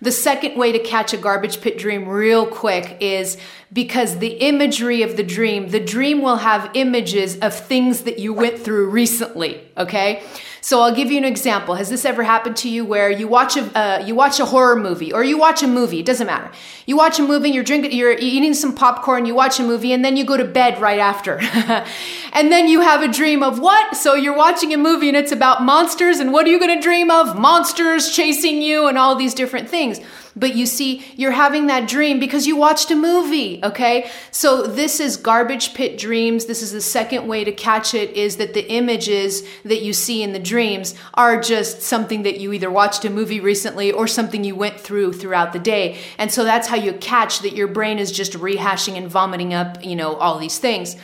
the 0.00 0.12
second 0.12 0.58
way 0.58 0.72
to 0.72 0.78
catch 0.78 1.12
a 1.12 1.16
garbage 1.16 1.60
pit 1.60 1.78
dream 1.78 2.08
real 2.08 2.46
quick 2.46 2.96
is 3.00 3.36
because 3.72 4.18
the 4.18 4.34
imagery 4.34 5.02
of 5.02 5.16
the 5.16 5.22
dream, 5.22 5.68
the 5.70 5.80
dream 5.80 6.22
will 6.22 6.36
have 6.36 6.70
images 6.74 7.38
of 7.38 7.54
things 7.54 8.02
that 8.02 8.18
you 8.18 8.32
went 8.32 8.58
through 8.58 8.90
recently, 8.90 9.60
okay? 9.76 10.22
So 10.66 10.80
I'll 10.80 10.92
give 10.92 11.12
you 11.12 11.18
an 11.18 11.24
example. 11.24 11.76
Has 11.76 11.90
this 11.90 12.04
ever 12.04 12.24
happened 12.24 12.56
to 12.56 12.68
you 12.68 12.84
where 12.84 13.08
you 13.08 13.28
watch 13.28 13.56
a 13.56 13.62
uh, 13.78 14.04
you 14.04 14.16
watch 14.16 14.40
a 14.40 14.44
horror 14.44 14.74
movie 14.74 15.12
or 15.12 15.22
you 15.22 15.38
watch 15.38 15.62
a 15.62 15.68
movie? 15.68 16.00
It 16.00 16.06
doesn't 16.06 16.26
matter. 16.26 16.50
You 16.86 16.96
watch 16.96 17.20
a 17.20 17.22
movie, 17.22 17.50
you're 17.50 17.62
drinking, 17.62 17.92
you're 17.92 18.18
eating 18.18 18.52
some 18.52 18.74
popcorn, 18.74 19.26
you 19.26 19.34
watch 19.36 19.60
a 19.60 19.62
movie, 19.62 19.92
and 19.92 20.04
then 20.04 20.16
you 20.16 20.24
go 20.24 20.36
to 20.36 20.44
bed 20.44 20.80
right 20.80 20.98
after, 20.98 21.38
and 22.32 22.50
then 22.50 22.66
you 22.66 22.80
have 22.80 23.00
a 23.00 23.06
dream 23.06 23.44
of 23.44 23.60
what? 23.60 23.96
So 23.96 24.14
you're 24.16 24.36
watching 24.36 24.74
a 24.74 24.76
movie 24.76 25.06
and 25.06 25.16
it's 25.16 25.30
about 25.30 25.62
monsters, 25.62 26.18
and 26.18 26.32
what 26.32 26.46
are 26.46 26.50
you 26.50 26.58
going 26.58 26.76
to 26.76 26.82
dream 26.82 27.12
of? 27.12 27.38
Monsters 27.38 28.10
chasing 28.10 28.60
you 28.60 28.88
and 28.88 28.98
all 28.98 29.14
these 29.14 29.34
different 29.34 29.68
things. 29.68 30.00
But 30.38 30.54
you 30.54 30.66
see, 30.66 31.02
you're 31.16 31.30
having 31.30 31.66
that 31.68 31.88
dream 31.88 32.20
because 32.20 32.46
you 32.46 32.56
watched 32.56 32.90
a 32.90 32.94
movie, 32.94 33.58
okay? 33.64 34.10
So 34.30 34.64
this 34.66 35.00
is 35.00 35.16
garbage 35.16 35.72
pit 35.72 35.96
dreams. 35.96 36.44
This 36.44 36.60
is 36.60 36.72
the 36.72 36.82
second 36.82 37.26
way 37.26 37.42
to 37.42 37.52
catch 37.52 37.94
it 37.94 38.10
is 38.10 38.36
that 38.36 38.52
the 38.52 38.70
images 38.70 39.42
that 39.64 39.80
you 39.80 39.94
see 39.94 40.22
in 40.22 40.34
the 40.34 40.38
dreams 40.38 40.94
are 41.14 41.40
just 41.40 41.80
something 41.80 42.22
that 42.24 42.38
you 42.38 42.52
either 42.52 42.70
watched 42.70 43.06
a 43.06 43.10
movie 43.10 43.40
recently 43.40 43.90
or 43.90 44.06
something 44.06 44.44
you 44.44 44.54
went 44.54 44.78
through 44.78 45.14
throughout 45.14 45.54
the 45.54 45.58
day. 45.58 45.96
And 46.18 46.30
so 46.30 46.44
that's 46.44 46.68
how 46.68 46.76
you 46.76 46.92
catch 46.92 47.40
that 47.40 47.56
your 47.56 47.68
brain 47.68 47.98
is 47.98 48.12
just 48.12 48.34
rehashing 48.34 48.98
and 48.98 49.08
vomiting 49.08 49.54
up, 49.54 49.82
you 49.82 49.96
know, 49.96 50.16
all 50.16 50.38
these 50.38 50.58
things. 50.58 50.96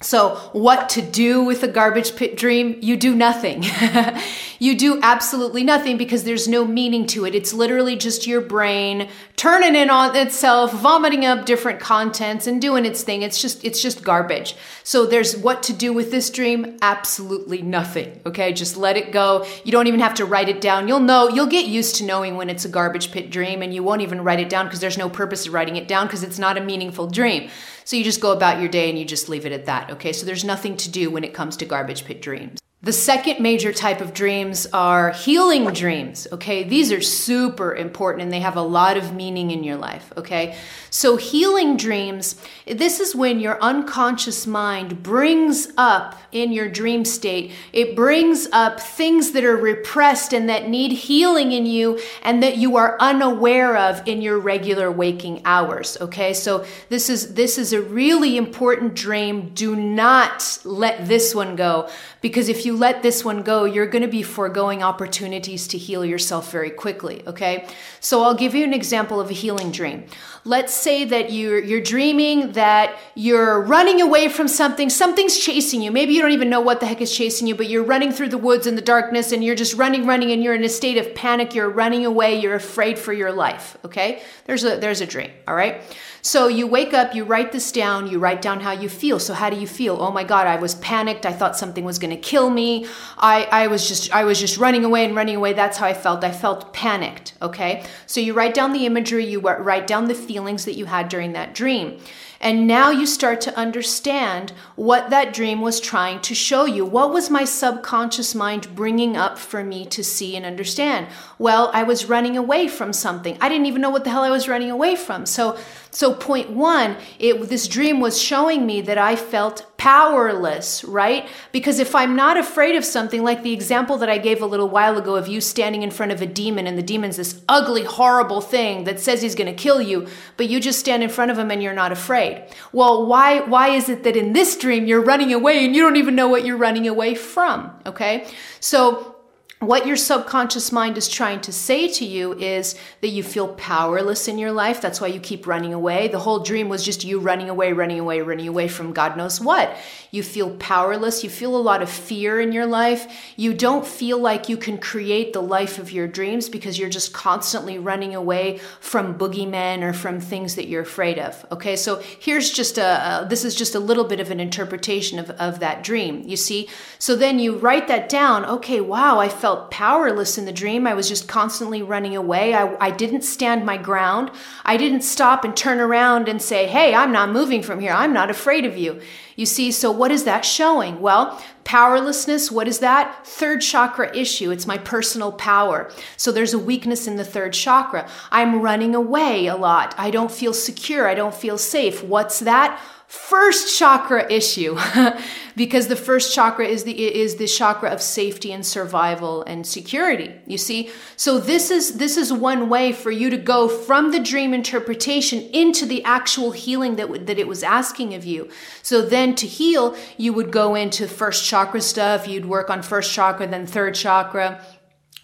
So, 0.00 0.36
what 0.52 0.90
to 0.90 1.02
do 1.02 1.42
with 1.42 1.64
a 1.64 1.68
garbage 1.68 2.14
pit 2.14 2.36
dream? 2.36 2.78
You 2.80 2.96
do 2.96 3.16
nothing. 3.16 3.64
you 4.58 4.76
do 4.76 5.00
absolutely 5.02 5.64
nothing 5.64 5.96
because 5.96 6.24
there's 6.24 6.48
no 6.48 6.64
meaning 6.64 7.06
to 7.08 7.24
it. 7.24 7.34
It's 7.34 7.52
literally 7.52 7.96
just 7.96 8.26
your 8.26 8.40
brain 8.40 9.08
turning 9.36 9.76
in 9.76 9.88
on 9.90 10.16
itself, 10.16 10.72
vomiting 10.72 11.24
up 11.24 11.46
different 11.46 11.80
contents 11.80 12.46
and 12.46 12.60
doing 12.60 12.84
its 12.84 13.02
thing. 13.02 13.22
It's 13.22 13.40
just 13.40 13.64
it's 13.64 13.80
just 13.80 14.02
garbage. 14.02 14.56
So 14.82 15.06
there's 15.06 15.36
what 15.36 15.62
to 15.64 15.72
do 15.72 15.92
with 15.92 16.10
this 16.10 16.30
dream? 16.30 16.76
Absolutely 16.82 17.62
nothing. 17.62 18.20
Okay? 18.26 18.52
Just 18.52 18.76
let 18.76 18.96
it 18.96 19.12
go. 19.12 19.46
You 19.64 19.72
don't 19.72 19.86
even 19.86 20.00
have 20.00 20.14
to 20.14 20.24
write 20.24 20.48
it 20.48 20.60
down. 20.60 20.88
You'll 20.88 21.00
know, 21.00 21.28
you'll 21.28 21.46
get 21.46 21.66
used 21.66 21.96
to 21.96 22.04
knowing 22.04 22.36
when 22.36 22.50
it's 22.50 22.64
a 22.64 22.68
garbage 22.68 23.12
pit 23.12 23.30
dream 23.30 23.62
and 23.62 23.72
you 23.72 23.82
won't 23.82 24.02
even 24.02 24.22
write 24.22 24.40
it 24.40 24.48
down 24.48 24.66
because 24.66 24.80
there's 24.80 24.98
no 24.98 25.08
purpose 25.08 25.46
of 25.46 25.52
writing 25.52 25.76
it 25.76 25.88
down 25.88 26.06
because 26.06 26.22
it's 26.22 26.38
not 26.38 26.58
a 26.58 26.60
meaningful 26.60 27.06
dream. 27.06 27.50
So 27.84 27.96
you 27.96 28.04
just 28.04 28.20
go 28.20 28.32
about 28.32 28.60
your 28.60 28.68
day 28.68 28.90
and 28.90 28.98
you 28.98 29.04
just 29.04 29.28
leave 29.28 29.46
it 29.46 29.52
at 29.52 29.66
that. 29.66 29.90
Okay, 29.92 30.12
so 30.12 30.26
there's 30.26 30.44
nothing 30.44 30.76
to 30.78 30.90
do 30.90 31.10
when 31.10 31.24
it 31.24 31.32
comes 31.32 31.56
to 31.58 31.64
garbage 31.64 32.04
pit 32.04 32.20
dreams. 32.20 32.58
The 32.80 32.92
second 32.92 33.40
major 33.40 33.72
type 33.72 34.00
of 34.00 34.14
dreams 34.14 34.68
are 34.72 35.10
healing 35.10 35.64
dreams. 35.72 36.28
Okay, 36.30 36.62
these 36.62 36.92
are 36.92 37.00
super 37.00 37.74
important 37.74 38.22
and 38.22 38.32
they 38.32 38.38
have 38.38 38.54
a 38.54 38.62
lot 38.62 38.96
of 38.96 39.12
meaning 39.12 39.50
in 39.50 39.64
your 39.64 39.74
life. 39.74 40.12
Okay, 40.16 40.56
so 40.88 41.16
healing 41.16 41.76
dreams, 41.76 42.40
this 42.68 43.00
is 43.00 43.16
when 43.16 43.40
your 43.40 43.60
unconscious 43.60 44.46
mind 44.46 45.02
brings 45.02 45.72
up 45.76 46.20
in 46.30 46.52
your 46.52 46.68
dream 46.68 47.04
state, 47.04 47.50
it 47.72 47.96
brings 47.96 48.46
up 48.52 48.78
things 48.78 49.32
that 49.32 49.42
are 49.42 49.56
repressed 49.56 50.32
and 50.32 50.48
that 50.48 50.68
need 50.68 50.92
healing 50.92 51.50
in 51.50 51.66
you 51.66 51.98
and 52.22 52.44
that 52.44 52.58
you 52.58 52.76
are 52.76 52.96
unaware 53.00 53.76
of 53.76 54.06
in 54.06 54.22
your 54.22 54.38
regular 54.38 54.88
waking 54.88 55.42
hours. 55.44 55.98
Okay, 56.00 56.32
so 56.32 56.64
this 56.90 57.10
is 57.10 57.34
this 57.34 57.58
is 57.58 57.72
a 57.72 57.82
really 57.82 58.36
important 58.36 58.94
dream. 58.94 59.48
Do 59.52 59.74
not 59.74 60.60
let 60.64 61.08
this 61.08 61.34
one 61.34 61.56
go 61.56 61.90
because 62.20 62.48
if 62.48 62.66
you 62.66 62.76
let 62.76 63.02
this 63.02 63.24
one 63.24 63.42
go, 63.42 63.64
you're 63.64 63.86
going 63.86 64.02
to 64.02 64.08
be 64.08 64.22
foregoing 64.22 64.82
opportunities 64.82 65.68
to 65.68 65.78
heal 65.78 66.04
yourself 66.04 66.50
very 66.50 66.70
quickly. 66.70 67.22
Okay. 67.26 67.66
So 68.00 68.22
I'll 68.22 68.34
give 68.34 68.54
you 68.54 68.64
an 68.64 68.72
example 68.72 69.20
of 69.20 69.30
a 69.30 69.34
healing 69.34 69.70
dream. 69.70 70.04
Let's 70.44 70.72
say 70.72 71.04
that 71.04 71.32
you're, 71.32 71.62
you're 71.62 71.80
dreaming 71.80 72.52
that 72.52 72.96
you're 73.14 73.60
running 73.60 74.00
away 74.00 74.28
from 74.28 74.48
something, 74.48 74.88
something's 74.88 75.36
chasing 75.38 75.82
you. 75.82 75.90
Maybe 75.90 76.14
you 76.14 76.22
don't 76.22 76.32
even 76.32 76.48
know 76.48 76.60
what 76.60 76.80
the 76.80 76.86
heck 76.86 77.00
is 77.00 77.14
chasing 77.14 77.46
you, 77.46 77.54
but 77.54 77.68
you're 77.68 77.82
running 77.82 78.12
through 78.12 78.28
the 78.28 78.38
woods 78.38 78.66
in 78.66 78.74
the 78.74 78.80
darkness 78.80 79.32
and 79.32 79.44
you're 79.44 79.56
just 79.56 79.74
running, 79.74 80.06
running, 80.06 80.30
and 80.30 80.42
you're 80.42 80.54
in 80.54 80.64
a 80.64 80.68
state 80.68 80.96
of 80.96 81.14
panic. 81.14 81.54
You're 81.54 81.68
running 81.68 82.06
away. 82.06 82.40
You're 82.40 82.54
afraid 82.54 82.98
for 82.98 83.12
your 83.12 83.32
life. 83.32 83.76
Okay. 83.84 84.22
There's 84.46 84.64
a, 84.64 84.76
there's 84.78 85.00
a 85.00 85.06
dream. 85.06 85.30
All 85.46 85.54
right. 85.54 85.82
So 86.22 86.48
you 86.48 86.66
wake 86.66 86.94
up, 86.94 87.14
you 87.14 87.24
write 87.24 87.52
this 87.52 87.70
down, 87.70 88.08
you 88.08 88.18
write 88.18 88.42
down 88.42 88.60
how 88.60 88.72
you 88.72 88.88
feel. 88.88 89.18
So 89.18 89.34
how 89.34 89.50
do 89.50 89.56
you 89.58 89.66
feel? 89.66 89.96
Oh 90.00 90.10
my 90.10 90.24
God, 90.24 90.46
I 90.46 90.56
was 90.56 90.74
panicked. 90.76 91.24
I 91.24 91.32
thought 91.32 91.56
something 91.56 91.84
was 91.84 91.98
going 91.98 92.10
to 92.10 92.20
kill 92.20 92.50
me. 92.50 92.86
I, 93.16 93.44
I 93.44 93.66
was 93.68 93.86
just 93.86 94.12
I 94.12 94.24
was 94.24 94.40
just 94.40 94.58
running 94.58 94.84
away 94.84 95.04
and 95.04 95.14
running 95.14 95.36
away. 95.36 95.52
That's 95.52 95.78
how 95.78 95.86
I 95.86 95.94
felt. 95.94 96.24
I 96.24 96.32
felt 96.32 96.72
panicked. 96.72 97.34
Okay. 97.40 97.84
So 98.06 98.20
you 98.20 98.32
write 98.34 98.54
down 98.54 98.72
the 98.72 98.86
imagery, 98.86 99.26
you 99.26 99.40
write 99.40 99.86
down 99.86 100.06
the 100.08 100.14
feelings 100.14 100.64
that 100.64 100.74
you 100.74 100.86
had 100.86 101.08
during 101.08 101.32
that 101.32 101.54
dream. 101.54 102.00
And 102.40 102.66
now 102.66 102.90
you 102.90 103.04
start 103.04 103.40
to 103.42 103.56
understand 103.56 104.52
what 104.76 105.10
that 105.10 105.34
dream 105.34 105.60
was 105.60 105.80
trying 105.80 106.20
to 106.20 106.34
show 106.34 106.66
you. 106.66 106.84
What 106.84 107.12
was 107.12 107.30
my 107.30 107.44
subconscious 107.44 108.34
mind 108.34 108.74
bringing 108.76 109.16
up 109.16 109.38
for 109.38 109.64
me 109.64 109.86
to 109.86 110.04
see 110.04 110.36
and 110.36 110.46
understand? 110.46 111.08
Well, 111.38 111.70
I 111.74 111.82
was 111.82 112.06
running 112.08 112.36
away 112.36 112.68
from 112.68 112.92
something. 112.92 113.36
I 113.40 113.48
didn't 113.48 113.66
even 113.66 113.82
know 113.82 113.90
what 113.90 114.04
the 114.04 114.10
hell 114.10 114.22
I 114.22 114.30
was 114.30 114.48
running 114.48 114.70
away 114.70 114.94
from. 114.94 115.26
So 115.26 115.58
so 115.90 116.12
point 116.12 116.50
one, 116.50 116.96
it, 117.18 117.48
this 117.48 117.66
dream 117.66 118.00
was 118.00 118.20
showing 118.20 118.66
me 118.66 118.82
that 118.82 118.98
I 118.98 119.16
felt 119.16 119.64
powerless, 119.78 120.84
right? 120.84 121.26
Because 121.50 121.78
if 121.78 121.94
I'm 121.94 122.14
not 122.14 122.36
afraid 122.36 122.76
of 122.76 122.84
something, 122.84 123.22
like 123.22 123.42
the 123.42 123.52
example 123.52 123.96
that 123.98 124.08
I 124.08 124.18
gave 124.18 124.42
a 124.42 124.46
little 124.46 124.68
while 124.68 124.98
ago 124.98 125.16
of 125.16 125.28
you 125.28 125.40
standing 125.40 125.82
in 125.82 125.90
front 125.90 126.12
of 126.12 126.20
a 126.20 126.26
demon 126.26 126.66
and 126.66 126.76
the 126.76 126.82
demon's 126.82 127.16
this 127.16 127.40
ugly, 127.48 127.84
horrible 127.84 128.40
thing 128.40 128.84
that 128.84 129.00
says 129.00 129.22
he's 129.22 129.34
going 129.34 129.54
to 129.54 129.62
kill 129.62 129.80
you, 129.80 130.06
but 130.36 130.48
you 130.48 130.60
just 130.60 130.80
stand 130.80 131.02
in 131.02 131.08
front 131.08 131.30
of 131.30 131.38
him 131.38 131.50
and 131.50 131.62
you're 131.62 131.72
not 131.72 131.92
afraid. 131.92 132.27
Well, 132.72 133.06
why, 133.06 133.40
why 133.40 133.68
is 133.68 133.88
it 133.88 134.02
that 134.04 134.16
in 134.16 134.32
this 134.32 134.56
dream 134.56 134.86
you're 134.86 135.04
running 135.04 135.32
away 135.32 135.64
and 135.64 135.74
you 135.74 135.82
don't 135.82 135.96
even 135.96 136.14
know 136.14 136.28
what 136.28 136.44
you're 136.44 136.56
running 136.56 136.88
away 136.88 137.14
from? 137.14 137.70
Okay. 137.86 138.26
So 138.60 139.17
what 139.60 139.88
your 139.88 139.96
subconscious 139.96 140.70
mind 140.70 140.96
is 140.96 141.08
trying 141.08 141.40
to 141.40 141.52
say 141.52 141.88
to 141.88 142.04
you 142.04 142.32
is 142.34 142.76
that 143.00 143.08
you 143.08 143.24
feel 143.24 143.54
powerless 143.54 144.28
in 144.28 144.38
your 144.38 144.52
life. 144.52 144.80
That's 144.80 145.00
why 145.00 145.08
you 145.08 145.18
keep 145.18 145.48
running 145.48 145.74
away. 145.74 146.06
The 146.06 146.20
whole 146.20 146.38
dream 146.38 146.68
was 146.68 146.84
just 146.84 147.02
you 147.02 147.18
running 147.18 147.50
away, 147.50 147.72
running 147.72 147.98
away, 147.98 148.20
running 148.20 148.46
away 148.46 148.68
from 148.68 148.92
God 148.92 149.16
knows 149.16 149.40
what. 149.40 149.76
You 150.12 150.22
feel 150.22 150.56
powerless. 150.58 151.24
You 151.24 151.30
feel 151.30 151.56
a 151.56 151.58
lot 151.58 151.82
of 151.82 151.90
fear 151.90 152.40
in 152.40 152.52
your 152.52 152.66
life. 152.66 153.12
You 153.36 153.52
don't 153.52 153.84
feel 153.84 154.20
like 154.20 154.48
you 154.48 154.56
can 154.56 154.78
create 154.78 155.32
the 155.32 155.42
life 155.42 155.80
of 155.80 155.90
your 155.90 156.06
dreams 156.06 156.48
because 156.48 156.78
you're 156.78 156.88
just 156.88 157.12
constantly 157.12 157.78
running 157.78 158.14
away 158.14 158.58
from 158.78 159.18
boogeymen 159.18 159.82
or 159.82 159.92
from 159.92 160.20
things 160.20 160.54
that 160.54 160.68
you're 160.68 160.82
afraid 160.82 161.18
of. 161.18 161.44
Okay, 161.50 161.74
so 161.74 161.96
here's 162.20 162.50
just 162.50 162.78
a, 162.78 163.26
this 163.28 163.44
is 163.44 163.56
just 163.56 163.74
a 163.74 163.80
little 163.80 164.04
bit 164.04 164.20
of 164.20 164.30
an 164.30 164.38
interpretation 164.38 165.18
of, 165.18 165.30
of 165.30 165.58
that 165.58 165.82
dream. 165.82 166.22
You 166.24 166.36
see? 166.36 166.68
So 167.00 167.16
then 167.16 167.40
you 167.40 167.58
write 167.58 167.88
that 167.88 168.08
down. 168.08 168.44
Okay, 168.44 168.80
wow, 168.80 169.18
I 169.18 169.28
felt 169.28 169.47
felt 169.48 169.70
powerless 169.70 170.36
in 170.36 170.44
the 170.44 170.52
dream. 170.52 170.86
I 170.86 170.92
was 170.92 171.08
just 171.08 171.26
constantly 171.26 171.80
running 171.80 172.14
away. 172.14 172.52
I, 172.52 172.76
I 172.84 172.90
didn't 172.90 173.22
stand 173.22 173.64
my 173.64 173.78
ground. 173.78 174.30
I 174.62 174.76
didn't 174.76 175.00
stop 175.00 175.42
and 175.42 175.56
turn 175.56 175.80
around 175.80 176.28
and 176.28 176.42
say, 176.42 176.66
Hey, 176.66 176.94
I'm 176.94 177.12
not 177.12 177.30
moving 177.30 177.62
from 177.62 177.80
here. 177.80 177.92
I'm 177.92 178.12
not 178.12 178.28
afraid 178.28 178.66
of 178.66 178.76
you. 178.76 179.00
You 179.36 179.46
see, 179.46 179.72
so 179.72 179.90
what 179.90 180.10
is 180.10 180.24
that 180.24 180.44
showing? 180.44 181.00
Well, 181.00 181.42
powerlessness, 181.64 182.50
what 182.50 182.68
is 182.68 182.80
that? 182.80 183.26
Third 183.26 183.62
chakra 183.62 184.14
issue. 184.14 184.50
It's 184.50 184.66
my 184.66 184.76
personal 184.76 185.32
power. 185.32 185.90
So 186.18 186.30
there's 186.30 186.52
a 186.52 186.58
weakness 186.58 187.06
in 187.06 187.16
the 187.16 187.24
third 187.24 187.54
chakra. 187.54 188.06
I'm 188.30 188.60
running 188.60 188.94
away 188.94 189.46
a 189.46 189.56
lot. 189.56 189.94
I 189.96 190.10
don't 190.10 190.30
feel 190.30 190.52
secure. 190.52 191.08
I 191.08 191.14
don't 191.14 191.34
feel 191.34 191.56
safe. 191.56 192.04
What's 192.04 192.40
that? 192.40 192.78
First 193.08 193.78
chakra 193.78 194.30
issue 194.30 194.78
because 195.56 195.88
the 195.88 195.96
first 195.96 196.34
chakra 196.34 196.66
is 196.66 196.84
the 196.84 196.92
is 197.16 197.36
the 197.36 197.46
chakra 197.46 197.88
of 197.88 198.02
safety 198.02 198.52
and 198.52 198.66
survival 198.66 199.42
and 199.44 199.66
security 199.66 200.34
you 200.46 200.58
see? 200.58 200.90
So 201.16 201.38
this 201.38 201.70
is 201.70 201.96
this 201.96 202.18
is 202.18 202.30
one 202.30 202.68
way 202.68 202.92
for 202.92 203.10
you 203.10 203.30
to 203.30 203.38
go 203.38 203.66
from 203.66 204.12
the 204.12 204.20
dream 204.20 204.52
interpretation 204.52 205.40
into 205.54 205.86
the 205.86 206.04
actual 206.04 206.50
healing 206.50 206.96
that 206.96 207.26
that 207.26 207.38
it 207.38 207.48
was 207.48 207.62
asking 207.62 208.12
of 208.12 208.26
you. 208.26 208.50
So 208.82 209.00
then 209.00 209.34
to 209.36 209.46
heal 209.46 209.96
you 210.18 210.34
would 210.34 210.52
go 210.52 210.74
into 210.74 211.08
first 211.08 211.46
chakra 211.46 211.80
stuff 211.80 212.28
you'd 212.28 212.44
work 212.44 212.68
on 212.68 212.82
first 212.82 213.10
chakra 213.10 213.46
then 213.46 213.66
third 213.66 213.94
chakra 213.94 214.62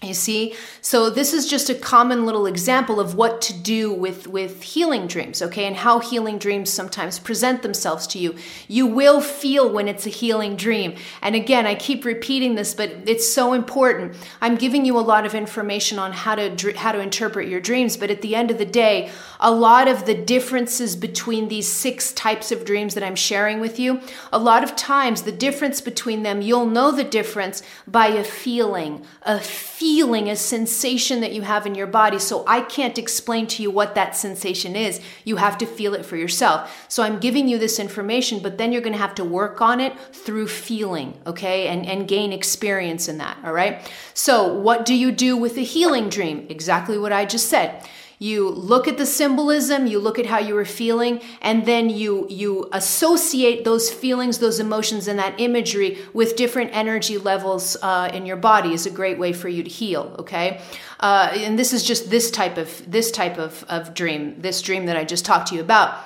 you 0.04 0.14
see? 0.14 0.54
So 0.80 1.10
this 1.10 1.32
is 1.32 1.48
just 1.48 1.70
a 1.70 1.74
common 1.74 2.26
little 2.26 2.46
example 2.46 3.00
of 3.00 3.14
what 3.14 3.40
to 3.42 3.52
do 3.52 3.92
with, 3.92 4.26
with 4.26 4.62
healing 4.62 5.06
dreams, 5.06 5.42
okay? 5.42 5.64
And 5.64 5.76
how 5.76 5.98
healing 5.98 6.38
dreams 6.38 6.70
sometimes 6.70 7.18
present 7.18 7.62
themselves 7.62 8.06
to 8.08 8.18
you. 8.18 8.36
You 8.68 8.86
will 8.86 9.20
feel 9.20 9.70
when 9.70 9.88
it's 9.88 10.06
a 10.06 10.10
healing 10.10 10.56
dream. 10.56 10.94
And 11.22 11.34
again, 11.34 11.66
I 11.66 11.74
keep 11.74 12.04
repeating 12.04 12.54
this, 12.54 12.74
but 12.74 12.90
it's 13.06 13.32
so 13.32 13.52
important. 13.52 14.16
I'm 14.40 14.56
giving 14.56 14.84
you 14.84 14.98
a 14.98 15.00
lot 15.00 15.26
of 15.26 15.34
information 15.34 15.98
on 15.98 16.12
how 16.12 16.34
to 16.34 16.74
how 16.76 16.92
to 16.92 17.00
interpret 17.00 17.48
your 17.48 17.60
dreams, 17.60 17.96
but 17.96 18.10
at 18.10 18.22
the 18.22 18.34
end 18.34 18.50
of 18.50 18.58
the 18.58 18.64
day, 18.64 19.10
a 19.40 19.50
lot 19.50 19.88
of 19.88 20.06
the 20.06 20.14
differences 20.14 20.96
between 20.96 21.48
these 21.48 21.70
six 21.70 22.12
types 22.12 22.52
of 22.52 22.64
dreams 22.64 22.94
that 22.94 23.04
I'm 23.04 23.16
sharing 23.16 23.60
with 23.60 23.78
you, 23.78 24.00
a 24.32 24.38
lot 24.38 24.64
of 24.64 24.76
times 24.76 25.22
the 25.22 25.32
difference 25.32 25.80
between 25.80 26.22
them, 26.22 26.42
you'll 26.42 26.66
know 26.66 26.90
the 26.90 27.04
difference 27.04 27.62
by 27.86 28.08
a 28.08 28.24
feeling, 28.24 29.04
a 29.22 29.38
feeling, 29.40 29.74
a 30.02 30.36
sensation 30.36 31.20
that 31.20 31.32
you 31.32 31.42
have 31.42 31.66
in 31.66 31.74
your 31.74 31.86
body. 31.86 32.18
So 32.18 32.44
I 32.46 32.60
can't 32.60 32.98
explain 32.98 33.46
to 33.48 33.62
you 33.62 33.70
what 33.70 33.94
that 33.94 34.16
sensation 34.16 34.76
is. 34.76 35.00
You 35.24 35.36
have 35.36 35.58
to 35.58 35.66
feel 35.66 35.94
it 35.94 36.04
for 36.04 36.16
yourself. 36.16 36.86
So 36.88 37.02
I'm 37.02 37.18
giving 37.18 37.48
you 37.48 37.58
this 37.58 37.78
information, 37.78 38.40
but 38.40 38.58
then 38.58 38.72
you're 38.72 38.82
going 38.82 38.92
to 38.92 38.98
have 38.98 39.14
to 39.16 39.24
work 39.24 39.60
on 39.60 39.80
it 39.80 39.98
through 40.12 40.48
feeling, 40.48 41.20
okay? 41.26 41.68
And, 41.68 41.86
and 41.86 42.08
gain 42.08 42.32
experience 42.32 43.08
in 43.08 43.18
that, 43.18 43.38
all 43.44 43.52
right? 43.52 43.90
So 44.14 44.52
what 44.52 44.84
do 44.84 44.94
you 44.94 45.12
do 45.12 45.36
with 45.36 45.56
a 45.56 45.62
healing 45.62 46.08
dream? 46.08 46.46
Exactly 46.48 46.98
what 46.98 47.12
I 47.12 47.24
just 47.24 47.48
said 47.48 47.86
you 48.18 48.48
look 48.48 48.86
at 48.86 48.98
the 48.98 49.06
symbolism 49.06 49.86
you 49.86 49.98
look 49.98 50.18
at 50.18 50.26
how 50.26 50.38
you 50.38 50.54
were 50.54 50.64
feeling 50.64 51.20
and 51.40 51.66
then 51.66 51.90
you 51.90 52.26
you 52.28 52.68
associate 52.72 53.64
those 53.64 53.90
feelings 53.90 54.38
those 54.38 54.60
emotions 54.60 55.08
and 55.08 55.18
that 55.18 55.38
imagery 55.40 55.98
with 56.12 56.36
different 56.36 56.70
energy 56.74 57.18
levels 57.18 57.76
uh, 57.82 58.10
in 58.12 58.26
your 58.26 58.36
body 58.36 58.72
is 58.72 58.86
a 58.86 58.90
great 58.90 59.18
way 59.18 59.32
for 59.32 59.48
you 59.48 59.62
to 59.62 59.70
heal 59.70 60.14
okay? 60.18 60.60
Uh, 61.00 61.30
and 61.34 61.58
this 61.58 61.72
is 61.72 61.82
just 61.82 62.10
this 62.10 62.30
type 62.30 62.56
of 62.56 62.90
this 62.90 63.10
type 63.10 63.38
of, 63.38 63.64
of 63.68 63.94
dream 63.94 64.40
this 64.40 64.62
dream 64.62 64.86
that 64.86 64.96
i 64.96 65.04
just 65.04 65.24
talked 65.24 65.48
to 65.48 65.54
you 65.54 65.60
about. 65.60 65.98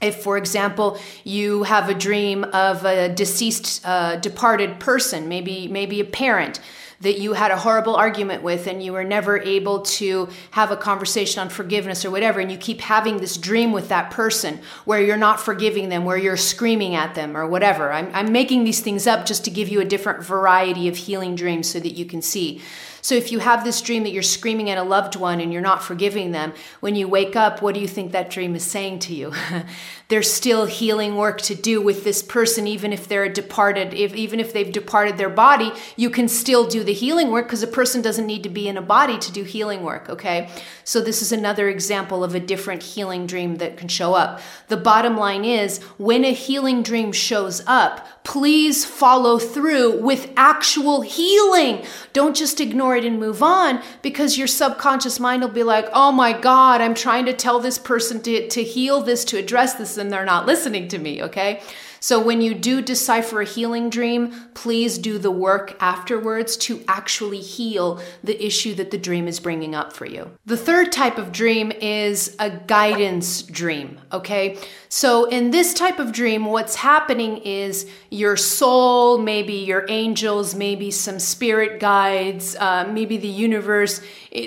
If, 0.00 0.16
for 0.16 0.36
example, 0.36 0.98
you 1.22 1.62
have 1.62 1.88
a 1.88 1.94
dream 1.94 2.42
of 2.42 2.84
a 2.84 3.08
deceased, 3.08 3.86
uh, 3.86 4.16
departed 4.16 4.80
person, 4.80 5.28
maybe 5.28 5.68
maybe 5.68 6.00
a 6.00 6.04
parent, 6.04 6.60
that 7.02 7.18
you 7.18 7.32
had 7.32 7.50
a 7.50 7.56
horrible 7.56 7.96
argument 7.96 8.42
with 8.42 8.66
and 8.66 8.82
you 8.82 8.92
were 8.92 9.04
never 9.04 9.40
able 9.40 9.80
to 9.80 10.28
have 10.52 10.70
a 10.70 10.76
conversation 10.76 11.40
on 11.40 11.48
forgiveness 11.48 12.04
or 12.04 12.10
whatever, 12.10 12.40
and 12.40 12.50
you 12.50 12.56
keep 12.56 12.80
having 12.80 13.18
this 13.18 13.36
dream 13.36 13.72
with 13.72 13.88
that 13.88 14.10
person 14.10 14.60
where 14.84 15.02
you're 15.02 15.16
not 15.16 15.40
forgiving 15.40 15.88
them, 15.88 16.04
where 16.04 16.16
you're 16.16 16.36
screaming 16.36 16.94
at 16.94 17.14
them 17.14 17.36
or 17.36 17.46
whatever. 17.46 17.92
I'm, 17.92 18.08
I'm 18.14 18.32
making 18.32 18.64
these 18.64 18.80
things 18.80 19.06
up 19.06 19.26
just 19.26 19.44
to 19.44 19.50
give 19.50 19.68
you 19.68 19.80
a 19.80 19.84
different 19.84 20.24
variety 20.24 20.88
of 20.88 20.96
healing 20.96 21.34
dreams 21.34 21.68
so 21.68 21.80
that 21.80 21.92
you 21.92 22.04
can 22.04 22.22
see. 22.22 22.62
So 23.02 23.16
if 23.16 23.32
you 23.32 23.40
have 23.40 23.64
this 23.64 23.80
dream 23.82 24.04
that 24.04 24.12
you're 24.12 24.22
screaming 24.22 24.70
at 24.70 24.78
a 24.78 24.84
loved 24.84 25.16
one 25.16 25.40
and 25.40 25.52
you're 25.52 25.60
not 25.60 25.82
forgiving 25.82 26.30
them, 26.30 26.52
when 26.78 26.94
you 26.94 27.08
wake 27.08 27.34
up, 27.34 27.60
what 27.60 27.74
do 27.74 27.80
you 27.80 27.88
think 27.88 28.12
that 28.12 28.30
dream 28.30 28.54
is 28.54 28.62
saying 28.62 29.00
to 29.00 29.14
you? 29.14 29.32
There's 30.12 30.30
still 30.30 30.66
healing 30.66 31.16
work 31.16 31.40
to 31.40 31.54
do 31.54 31.80
with 31.80 32.04
this 32.04 32.22
person, 32.22 32.66
even 32.66 32.92
if 32.92 33.08
they're 33.08 33.30
departed, 33.30 33.94
if, 33.94 34.14
even 34.14 34.40
if 34.40 34.52
they've 34.52 34.70
departed 34.70 35.16
their 35.16 35.30
body, 35.30 35.72
you 35.96 36.10
can 36.10 36.28
still 36.28 36.66
do 36.66 36.84
the 36.84 36.92
healing 36.92 37.30
work 37.30 37.46
because 37.46 37.62
a 37.62 37.66
person 37.66 38.02
doesn't 38.02 38.26
need 38.26 38.42
to 38.42 38.50
be 38.50 38.68
in 38.68 38.76
a 38.76 38.82
body 38.82 39.18
to 39.18 39.32
do 39.32 39.42
healing 39.42 39.82
work, 39.82 40.10
okay? 40.10 40.50
So 40.84 41.00
this 41.00 41.22
is 41.22 41.32
another 41.32 41.70
example 41.70 42.22
of 42.22 42.34
a 42.34 42.40
different 42.40 42.82
healing 42.82 43.26
dream 43.26 43.56
that 43.56 43.78
can 43.78 43.88
show 43.88 44.12
up. 44.12 44.42
The 44.68 44.76
bottom 44.76 45.16
line 45.16 45.46
is 45.46 45.82
when 45.96 46.26
a 46.26 46.34
healing 46.34 46.82
dream 46.82 47.12
shows 47.12 47.62
up, 47.66 48.06
please 48.22 48.84
follow 48.84 49.38
through 49.38 50.02
with 50.02 50.30
actual 50.36 51.00
healing. 51.00 51.86
Don't 52.12 52.36
just 52.36 52.60
ignore 52.60 52.96
it 52.96 53.06
and 53.06 53.18
move 53.18 53.42
on 53.42 53.82
because 54.02 54.36
your 54.36 54.46
subconscious 54.46 55.18
mind 55.18 55.40
will 55.40 55.48
be 55.48 55.62
like, 55.62 55.88
oh 55.94 56.12
my 56.12 56.38
God, 56.38 56.82
I'm 56.82 56.94
trying 56.94 57.24
to 57.24 57.32
tell 57.32 57.60
this 57.60 57.78
person 57.78 58.20
to, 58.24 58.48
to 58.50 58.62
heal 58.62 59.00
this, 59.00 59.24
to 59.26 59.38
address 59.38 59.74
this, 59.74 59.96
they're 60.10 60.24
not 60.24 60.46
listening 60.46 60.88
to 60.88 60.98
me, 60.98 61.22
okay? 61.22 61.62
So 62.02 62.20
when 62.20 62.40
you 62.40 62.54
do 62.54 62.82
decipher 62.82 63.42
a 63.42 63.44
healing 63.44 63.88
dream, 63.88 64.34
please 64.54 64.98
do 64.98 65.18
the 65.18 65.30
work 65.30 65.76
afterwards 65.78 66.56
to 66.56 66.82
actually 66.88 67.38
heal 67.38 68.02
the 68.24 68.44
issue 68.44 68.74
that 68.74 68.90
the 68.90 68.98
dream 68.98 69.28
is 69.28 69.38
bringing 69.38 69.76
up 69.76 69.92
for 69.92 70.04
you. 70.04 70.32
The 70.44 70.56
third 70.56 70.90
type 70.90 71.16
of 71.16 71.30
dream 71.30 71.70
is 71.70 72.34
a 72.40 72.50
guidance 72.50 73.42
dream, 73.42 74.00
okay? 74.12 74.58
So 74.88 75.26
in 75.26 75.52
this 75.52 75.74
type 75.74 76.00
of 76.00 76.10
dream, 76.10 76.46
what's 76.46 76.74
happening 76.74 77.36
is 77.36 77.88
your 78.10 78.36
soul, 78.36 79.18
maybe 79.18 79.54
your 79.54 79.86
angels, 79.88 80.56
maybe 80.56 80.90
some 80.90 81.20
spirit 81.20 81.78
guides, 81.78 82.56
uh, 82.56 82.90
maybe 82.92 83.16
the 83.16 83.28
universe. 83.28 84.00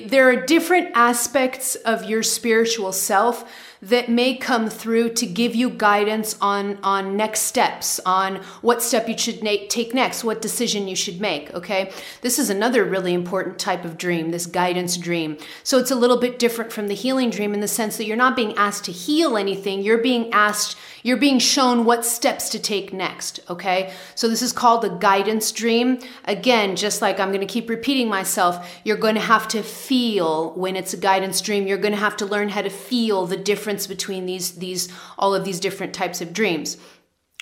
There 0.06 0.28
are 0.28 0.46
different 0.46 0.89
aspects 0.94 1.76
of 1.76 2.04
your 2.04 2.22
spiritual 2.22 2.91
self 2.91 3.50
that 3.86 4.10
may 4.10 4.36
come 4.36 4.67
through 4.67 5.10
to 5.10 5.28
give 5.28 5.54
you 5.54 5.69
guidance 5.69 6.36
on 6.41 6.80
on 6.82 7.15
next 7.15 7.41
steps, 7.41 8.00
on 8.06 8.38
what 8.62 8.82
step 8.82 9.08
you 9.08 9.17
should 9.17 9.43
na- 9.43 9.67
take 9.69 9.93
next, 9.93 10.24
what 10.24 10.41
decision 10.41 10.88
you 10.88 10.95
should 10.95 11.21
make, 11.21 11.54
okay? 11.54 11.91
This 12.21 12.39
is 12.39 12.50
another 12.50 12.84
really 12.84 13.13
important 13.13 13.60
type 13.60 13.86
of 13.86 13.98
dream, 13.98 14.32
this 14.32 14.48
guidance 14.48 14.98
dream. 14.98 15.38
So 15.63 15.78
it's 15.78 15.91
a 15.91 15.95
little 15.95 16.17
bit 16.19 16.39
different 16.39 16.74
from 16.74 16.88
the 16.88 16.95
healing 16.95 17.30
dream 17.30 17.54
in 17.54 17.60
the 17.60 17.67
sense 17.67 17.98
that 17.98 18.06
you're 18.06 18.17
not 18.17 18.36
being 18.36 18.58
asked 18.58 18.86
to 18.86 18.91
heal 18.91 19.38
anything, 19.38 19.84
you're 19.84 20.00
being 20.00 20.34
asked 20.34 20.76
you're 21.06 21.18
being 21.18 21.38
shown 21.38 21.86
what 21.86 22.04
steps 22.04 22.50
to 22.50 22.58
take 22.58 22.91
next, 22.91 23.39
okay? 23.48 23.94
So 24.15 24.28
this 24.28 24.41
is 24.41 24.52
called 24.52 24.84
a 24.84 24.89
guidance 24.89 25.52
dream. 25.52 26.00
Again, 26.24 26.76
just 26.76 27.00
like 27.00 27.20
I'm 27.20 27.28
going 27.28 27.41
to 27.41 27.54
keep 27.54 27.70
repeating 27.70 28.10
myself, 28.10 28.82
you're 28.84 28.98
going 28.98 29.13
to 29.13 29.22
have 29.22 29.48
to 29.50 29.62
feel 29.62 30.56
when 30.56 30.76
it's 30.76 30.96
a 30.96 30.98
guidance 30.98 31.41
dream, 31.41 31.68
you're 31.68 31.78
going 31.78 31.94
to 31.94 32.00
have 32.00 32.18
to 32.18 32.26
learn 32.26 32.50
how 32.50 32.63
to 32.63 32.72
feel 32.72 33.28
the 33.28 33.38
difference 33.38 33.86
between 33.86 34.26
these 34.26 34.54
these 34.54 34.91
all 35.20 35.36
of 35.36 35.46
these 35.46 35.60
different 35.60 35.94
types 35.94 36.22
of 36.22 36.34
dreams. 36.34 36.76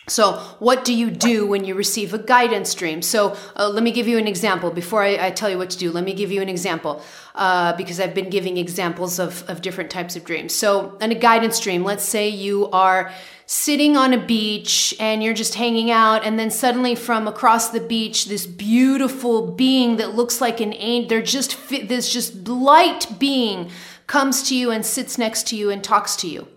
So, 0.10 0.34
what 0.60 0.84
do 0.84 0.93
you 0.93 1.10
do 1.10 1.47
when 1.47 1.63
you 1.63 1.76
receive 1.76 2.13
a 2.13 2.17
guidance 2.17 2.76
dream? 2.76 3.02
So, 3.02 3.38
uh, 3.56 3.69
let 3.69 3.84
me 3.84 3.91
give 3.91 4.06
you 4.06 4.17
an 4.17 4.28
example. 4.28 4.69
Before 4.69 5.02
I, 5.02 5.28
I, 5.28 5.32
tell 5.32 5.49
you 5.49 5.58
what 5.58 5.69
to 5.69 5.78
do, 5.78 5.91
let 5.91 6.04
me 6.04 6.13
give 6.13 6.30
you 6.30 6.41
an 6.41 6.49
example 6.49 7.02
uh, 7.36 7.71
because 7.78 8.02
I've 8.02 8.13
been 8.13 8.30
giving 8.30 8.58
examples 8.58 9.17
of, 9.17 9.49
of 9.49 9.62
different 9.62 9.89
types 9.89 10.17
of 10.17 10.26
dreams. 10.26 10.54
So, 10.54 10.97
in 10.99 11.13
a 11.13 11.15
guidance 11.15 11.58
dream, 11.62 11.86
let's 11.86 12.04
say 12.04 12.28
you 12.28 12.69
are 12.71 13.13
sitting 13.53 13.95
on 13.95 14.13
a 14.13 14.25
beach 14.25 14.95
and 14.99 15.23
you're 15.23 15.33
just 15.33 15.53
hanging 15.53 15.91
out, 15.91 16.23
and 16.23 16.39
then 16.39 16.49
suddenly 16.49 16.95
from 16.95 17.27
across 17.27 17.69
the 17.69 17.79
beach, 17.79 18.25
this 18.25 18.47
beautiful 18.47 19.51
being 19.51 19.97
that 19.97 20.15
looks 20.15 20.41
like 20.41 20.59
an 20.59 20.73
angel, 20.73 21.09
they're 21.09 21.21
just 21.21 21.69
this 21.69 22.11
just 22.11 22.47
light 22.47 23.05
being 23.19 23.69
comes 24.07 24.41
to 24.49 24.55
you 24.55 24.71
and 24.71 24.85
sits 24.85 25.17
next 25.17 25.47
to 25.47 25.55
you 25.55 25.69
and 25.69 25.83
talks 25.83 26.15
to 26.15 26.27
you 26.27 26.47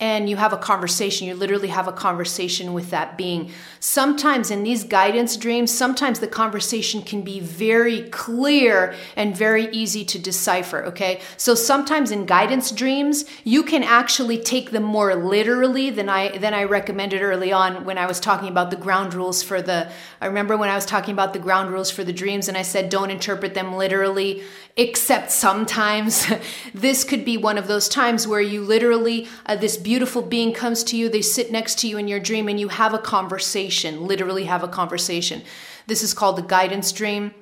and 0.00 0.30
you 0.30 0.36
have 0.36 0.54
a 0.54 0.56
conversation. 0.56 1.26
You 1.26 1.34
literally 1.34 1.68
have 1.68 1.86
a 1.86 1.92
conversation 1.92 2.72
with 2.72 2.90
that 2.90 3.18
being. 3.18 3.52
Sometimes 3.80 4.50
in 4.50 4.62
these 4.62 4.82
guidance 4.82 5.36
dreams, 5.36 5.70
sometimes 5.70 6.20
the 6.20 6.26
conversation 6.26 7.02
can 7.02 7.20
be 7.20 7.38
very 7.38 8.08
clear 8.08 8.94
and 9.14 9.36
very 9.36 9.68
easy 9.68 10.04
to 10.06 10.18
decipher, 10.18 10.84
okay? 10.86 11.20
So 11.36 11.54
sometimes 11.54 12.10
in 12.10 12.24
guidance 12.24 12.70
dreams, 12.70 13.26
you 13.44 13.62
can 13.62 13.82
actually 13.82 14.38
take 14.38 14.70
them 14.70 14.84
more 14.84 15.14
literally 15.14 15.90
than 15.90 16.08
I 16.08 16.38
than 16.38 16.54
I 16.54 16.64
recommended 16.64 17.20
early 17.20 17.52
on 17.52 17.84
when 17.84 17.98
I 17.98 18.06
was 18.06 18.20
talking 18.20 18.48
about 18.48 18.70
the 18.70 18.76
ground 18.76 19.12
rules 19.12 19.42
for 19.42 19.60
the 19.60 19.90
I 20.20 20.26
remember 20.26 20.56
when 20.56 20.70
I 20.70 20.74
was 20.74 20.86
talking 20.86 21.12
about 21.12 21.34
the 21.34 21.38
ground 21.38 21.70
rules 21.70 21.90
for 21.90 22.04
the 22.04 22.12
dreams 22.12 22.48
and 22.48 22.56
I 22.56 22.62
said 22.62 22.88
don't 22.88 23.10
interpret 23.10 23.52
them 23.52 23.74
literally 23.74 24.42
except 24.76 25.30
sometimes 25.30 26.26
this 26.74 27.04
could 27.04 27.24
be 27.24 27.36
one 27.36 27.58
of 27.58 27.66
those 27.66 27.88
times 27.88 28.26
where 28.26 28.40
you 28.40 28.62
literally 28.62 29.28
uh, 29.46 29.56
this 29.56 29.76
beautiful 29.90 30.22
being 30.22 30.52
comes 30.52 30.84
to 30.84 30.96
you 30.96 31.08
they 31.08 31.20
sit 31.20 31.50
next 31.50 31.76
to 31.80 31.88
you 31.88 31.98
in 31.98 32.06
your 32.06 32.20
dream 32.20 32.48
and 32.48 32.60
you 32.60 32.68
have 32.68 32.94
a 32.94 32.98
conversation 32.98 34.06
literally 34.06 34.44
have 34.44 34.62
a 34.62 34.68
conversation. 34.68 35.42
This 35.88 36.04
is 36.04 36.14
called 36.14 36.36
the 36.36 36.42
guidance 36.42 36.92
dream. 36.92 37.34